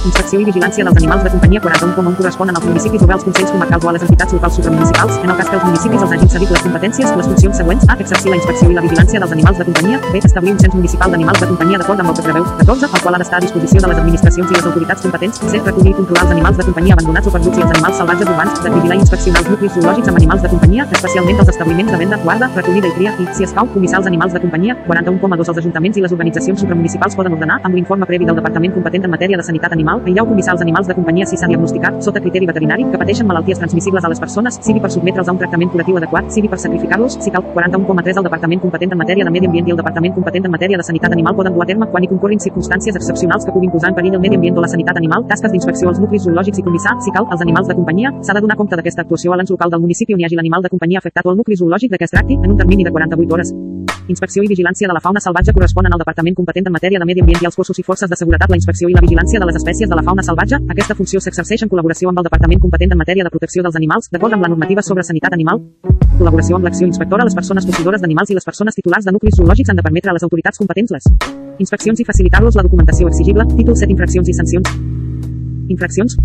Inspecció 0.00 0.38
i 0.40 0.46
vigilància 0.48 0.84
dels 0.86 0.96
animals 0.96 1.24
de 1.26 1.30
companyia 1.34 1.60
41,1 1.60 2.14
corresponen 2.16 2.56
als 2.56 2.64
municipis 2.64 3.02
o 3.04 3.06
bé 3.06 3.12
als 3.12 3.24
consells 3.24 3.50
comarcals 3.52 3.84
o 3.84 3.88
a 3.90 3.92
les 3.92 4.04
entitats 4.06 4.32
locals 4.32 4.54
supramunicipals. 4.56 5.18
En 5.20 5.30
el 5.30 5.36
cas 5.36 5.48
que 5.50 5.56
els 5.58 5.64
municipis 5.64 6.04
els 6.06 6.12
hagin 6.16 6.30
cedit 6.34 6.52
les 6.54 6.62
competències, 6.64 7.10
les 7.18 7.26
funcions 7.28 7.56
següents 7.60 7.84
A. 7.86 7.96
Exercir 8.00 8.30
la 8.32 8.38
inspecció 8.38 8.70
i 8.70 8.76
la 8.78 8.84
vigilància 8.86 9.20
dels 9.20 9.34
animals 9.36 9.58
de 9.60 9.66
companyia. 9.68 9.98
B. 10.12 10.22
Establir 10.24 10.54
un 10.54 10.60
cens 10.62 10.74
municipal 10.74 11.12
d'animals 11.12 11.40
de 11.40 11.48
companyia 11.50 11.80
d'acord 11.82 12.00
amb 12.00 12.12
el 12.12 12.16
que 12.16 12.24
preveu 12.24 12.46
14, 12.62 12.88
el 12.88 13.02
qual 13.04 13.14
ha 13.14 13.20
d'estar 13.20 13.38
a 13.40 13.44
disposició 13.44 13.82
de 13.84 13.90
les 13.92 14.00
administracions 14.00 14.48
i 14.50 14.54
les 14.56 14.64
autoritats 14.70 15.02
competents. 15.04 15.42
C. 15.52 15.60
Recollir 15.66 15.92
i 15.92 15.96
controlar 16.00 16.24
els 16.24 16.32
animals 16.38 16.56
de 16.56 16.64
companyia 16.70 16.96
abandonats 16.96 17.28
o 17.28 17.34
perduts 17.36 17.60
i 17.60 17.66
els 17.66 17.74
animals 17.76 18.00
salvatges 18.00 18.32
urbans. 18.32 18.64
De 18.64 18.74
vigilar 18.78 18.96
i 18.96 19.04
inspeccionar 19.04 19.44
els 19.44 19.52
nuclis 19.52 19.76
zoològics 19.76 20.08
amb 20.08 20.22
animals 20.22 20.42
de 20.46 20.52
companyia, 20.54 20.88
especialment 20.96 21.44
els 21.44 21.52
establiments 21.52 21.92
de 21.92 22.00
venda, 22.00 22.20
guarda, 22.24 22.48
recollida 22.56 22.88
i 22.88 22.96
cria. 22.96 23.14
I, 23.20 23.28
si 23.36 23.44
escau, 23.44 23.68
comissar 23.76 24.00
els 24.00 24.08
animals 24.08 24.32
de 24.32 24.40
companyia. 24.46 24.78
41,2 24.88 25.52
els 25.52 25.62
ajuntaments 25.64 26.00
i 26.00 26.06
les 26.08 26.16
organitzacions 26.16 26.64
supramunicipals 26.64 27.20
poden 27.20 27.36
ordenar, 27.36 27.60
amb 27.60 27.76
l'informe 27.76 28.08
previ 28.08 28.24
del 28.24 28.40
Departament 28.40 28.72
competent 28.78 29.04
en 29.04 29.16
matèria 29.18 29.36
de 29.36 29.44
sanitat 29.44 29.72
animal, 29.76 29.89
aïllar 29.98 30.24
o 30.24 30.28
comissar 30.30 30.54
els 30.54 30.62
animals 30.62 30.88
de 30.88 30.94
companyia 30.94 31.26
si 31.26 31.36
s'ha 31.36 31.48
diagnosticat, 31.50 32.00
sota 32.04 32.20
criteri 32.20 32.46
veterinari, 32.46 32.86
que 32.92 32.98
pateixen 33.00 33.26
malalties 33.26 33.58
transmissibles 33.58 34.04
a 34.04 34.10
les 34.12 34.20
persones, 34.20 34.58
sigui 34.62 34.80
per 34.80 34.90
sotmetre'ls 34.94 35.28
a 35.28 35.32
un 35.32 35.40
tractament 35.42 35.70
curatiu 35.72 35.98
adequat, 36.00 36.30
sigui 36.34 36.48
per 36.48 36.58
sacrificar-los, 36.58 37.18
si 37.20 37.30
cal. 37.30 37.44
41,3 37.54 38.20
el 38.20 38.26
Departament 38.28 38.60
competent 38.60 38.92
en 38.92 38.98
matèria 38.98 39.24
de 39.24 39.30
medi 39.30 39.46
ambient 39.46 39.68
i 39.68 39.74
el 39.74 39.80
Departament 39.80 40.14
competent 40.14 40.46
en 40.46 40.54
matèria 40.54 40.78
de 40.78 40.86
sanitat 40.86 41.12
animal 41.12 41.34
poden 41.36 41.54
dur 41.54 41.64
a 41.64 41.66
terme 41.66 41.88
quan 41.90 42.04
hi 42.04 42.10
concorrin 42.12 42.42
circumstàncies 42.46 42.96
excepcionals 43.00 43.46
que 43.46 43.54
puguin 43.56 43.70
posar 43.70 43.90
en 43.90 43.98
perill 43.98 44.14
el 44.18 44.20
medi 44.20 44.38
ambient 44.38 44.58
o 44.58 44.64
la 44.66 44.70
sanitat 44.74 44.96
animal, 45.02 45.26
tasques 45.28 45.52
d'inspecció 45.52 45.88
als 45.88 46.00
nuclis 46.00 46.24
zoològics 46.28 46.62
i 46.62 46.66
comissar, 46.68 46.96
si 47.00 47.10
cal, 47.16 47.26
els 47.30 47.42
animals 47.46 47.68
de 47.68 47.78
companyia. 47.80 48.14
S'ha 48.22 48.36
de 48.36 48.44
donar 48.46 48.56
compte 48.60 48.76
d'aquesta 48.76 49.06
actuació 49.06 49.32
a 49.32 49.40
l'ens 49.40 49.50
local 49.50 49.70
del 49.70 49.80
municipi 49.80 50.14
on 50.14 50.20
hi 50.20 50.28
hagi 50.28 50.38
l'animal 50.38 50.62
de 50.62 50.72
companyia 50.72 51.02
afectat 51.02 51.26
o 51.26 51.34
al 51.34 51.42
nucli 51.42 51.56
zoològic 51.56 51.90
de 51.90 51.98
què 51.98 52.08
es 52.08 52.16
tracti 52.16 52.38
en 52.40 52.50
un 52.50 52.56
termini 52.56 52.84
de 52.84 52.94
48 52.94 53.34
hores. 53.34 53.54
Inspecció 54.10 54.42
i 54.42 54.48
vigilància 54.50 54.88
de 54.90 54.94
la 54.94 55.00
fauna 55.00 55.20
salvatge 55.22 55.52
corresponen 55.54 55.94
al 55.94 56.00
Departament 56.02 56.34
competent 56.34 56.66
en 56.66 56.74
matèria 56.74 56.98
de 56.98 57.06
medi 57.06 57.22
ambient 57.22 57.44
i 57.44 57.46
als 57.46 57.54
cossos 57.54 57.78
i 57.78 57.84
forces 57.86 58.10
de 58.10 58.16
seguretat 58.18 58.50
la 58.50 58.58
inspecció 58.58 58.88
i 58.90 58.96
la 58.96 59.02
vigilància 59.04 59.38
de 59.38 59.46
les 59.46 59.58
espècies 59.60 59.88
de 59.90 59.94
la 59.94 60.02
fauna 60.02 60.24
salvatge. 60.26 60.58
Aquesta 60.74 60.96
funció 60.98 61.20
s'exerceix 61.22 61.62
en 61.62 61.70
col·laboració 61.70 62.10
amb 62.10 62.18
el 62.18 62.26
Departament 62.26 62.58
competent 62.64 62.90
en 62.90 62.98
matèria 62.98 63.22
de 63.22 63.30
protecció 63.30 63.62
dels 63.62 63.78
animals, 63.78 64.10
d'acord 64.10 64.34
amb 64.34 64.42
la 64.42 64.50
normativa 64.50 64.82
sobre 64.82 65.06
sanitat 65.06 65.36
animal. 65.38 65.62
Col·laboració 66.18 66.58
amb 66.58 66.66
l'acció 66.66 66.90
inspectora, 66.90 67.28
les 67.28 67.38
persones 67.38 67.66
posseïdores 67.70 68.02
d'animals 68.02 68.34
i 68.34 68.38
les 68.40 68.48
persones 68.50 68.74
titulars 68.74 69.06
de 69.06 69.14
nuclis 69.14 69.38
zoològics 69.38 69.70
han 69.70 69.78
de 69.78 69.86
permetre 69.86 70.10
a 70.10 70.18
les 70.18 70.26
autoritats 70.26 70.58
competents 70.58 70.90
les 70.90 71.06
inspeccions 71.62 72.02
i 72.02 72.08
facilitar-los 72.10 72.58
la 72.58 72.66
documentació 72.66 73.06
exigible, 73.06 73.46
títol 73.54 73.78
7 73.78 73.94
infraccions 73.94 74.26
i 74.26 74.34
sancions. 74.34 74.74
Infraccions 75.70 76.18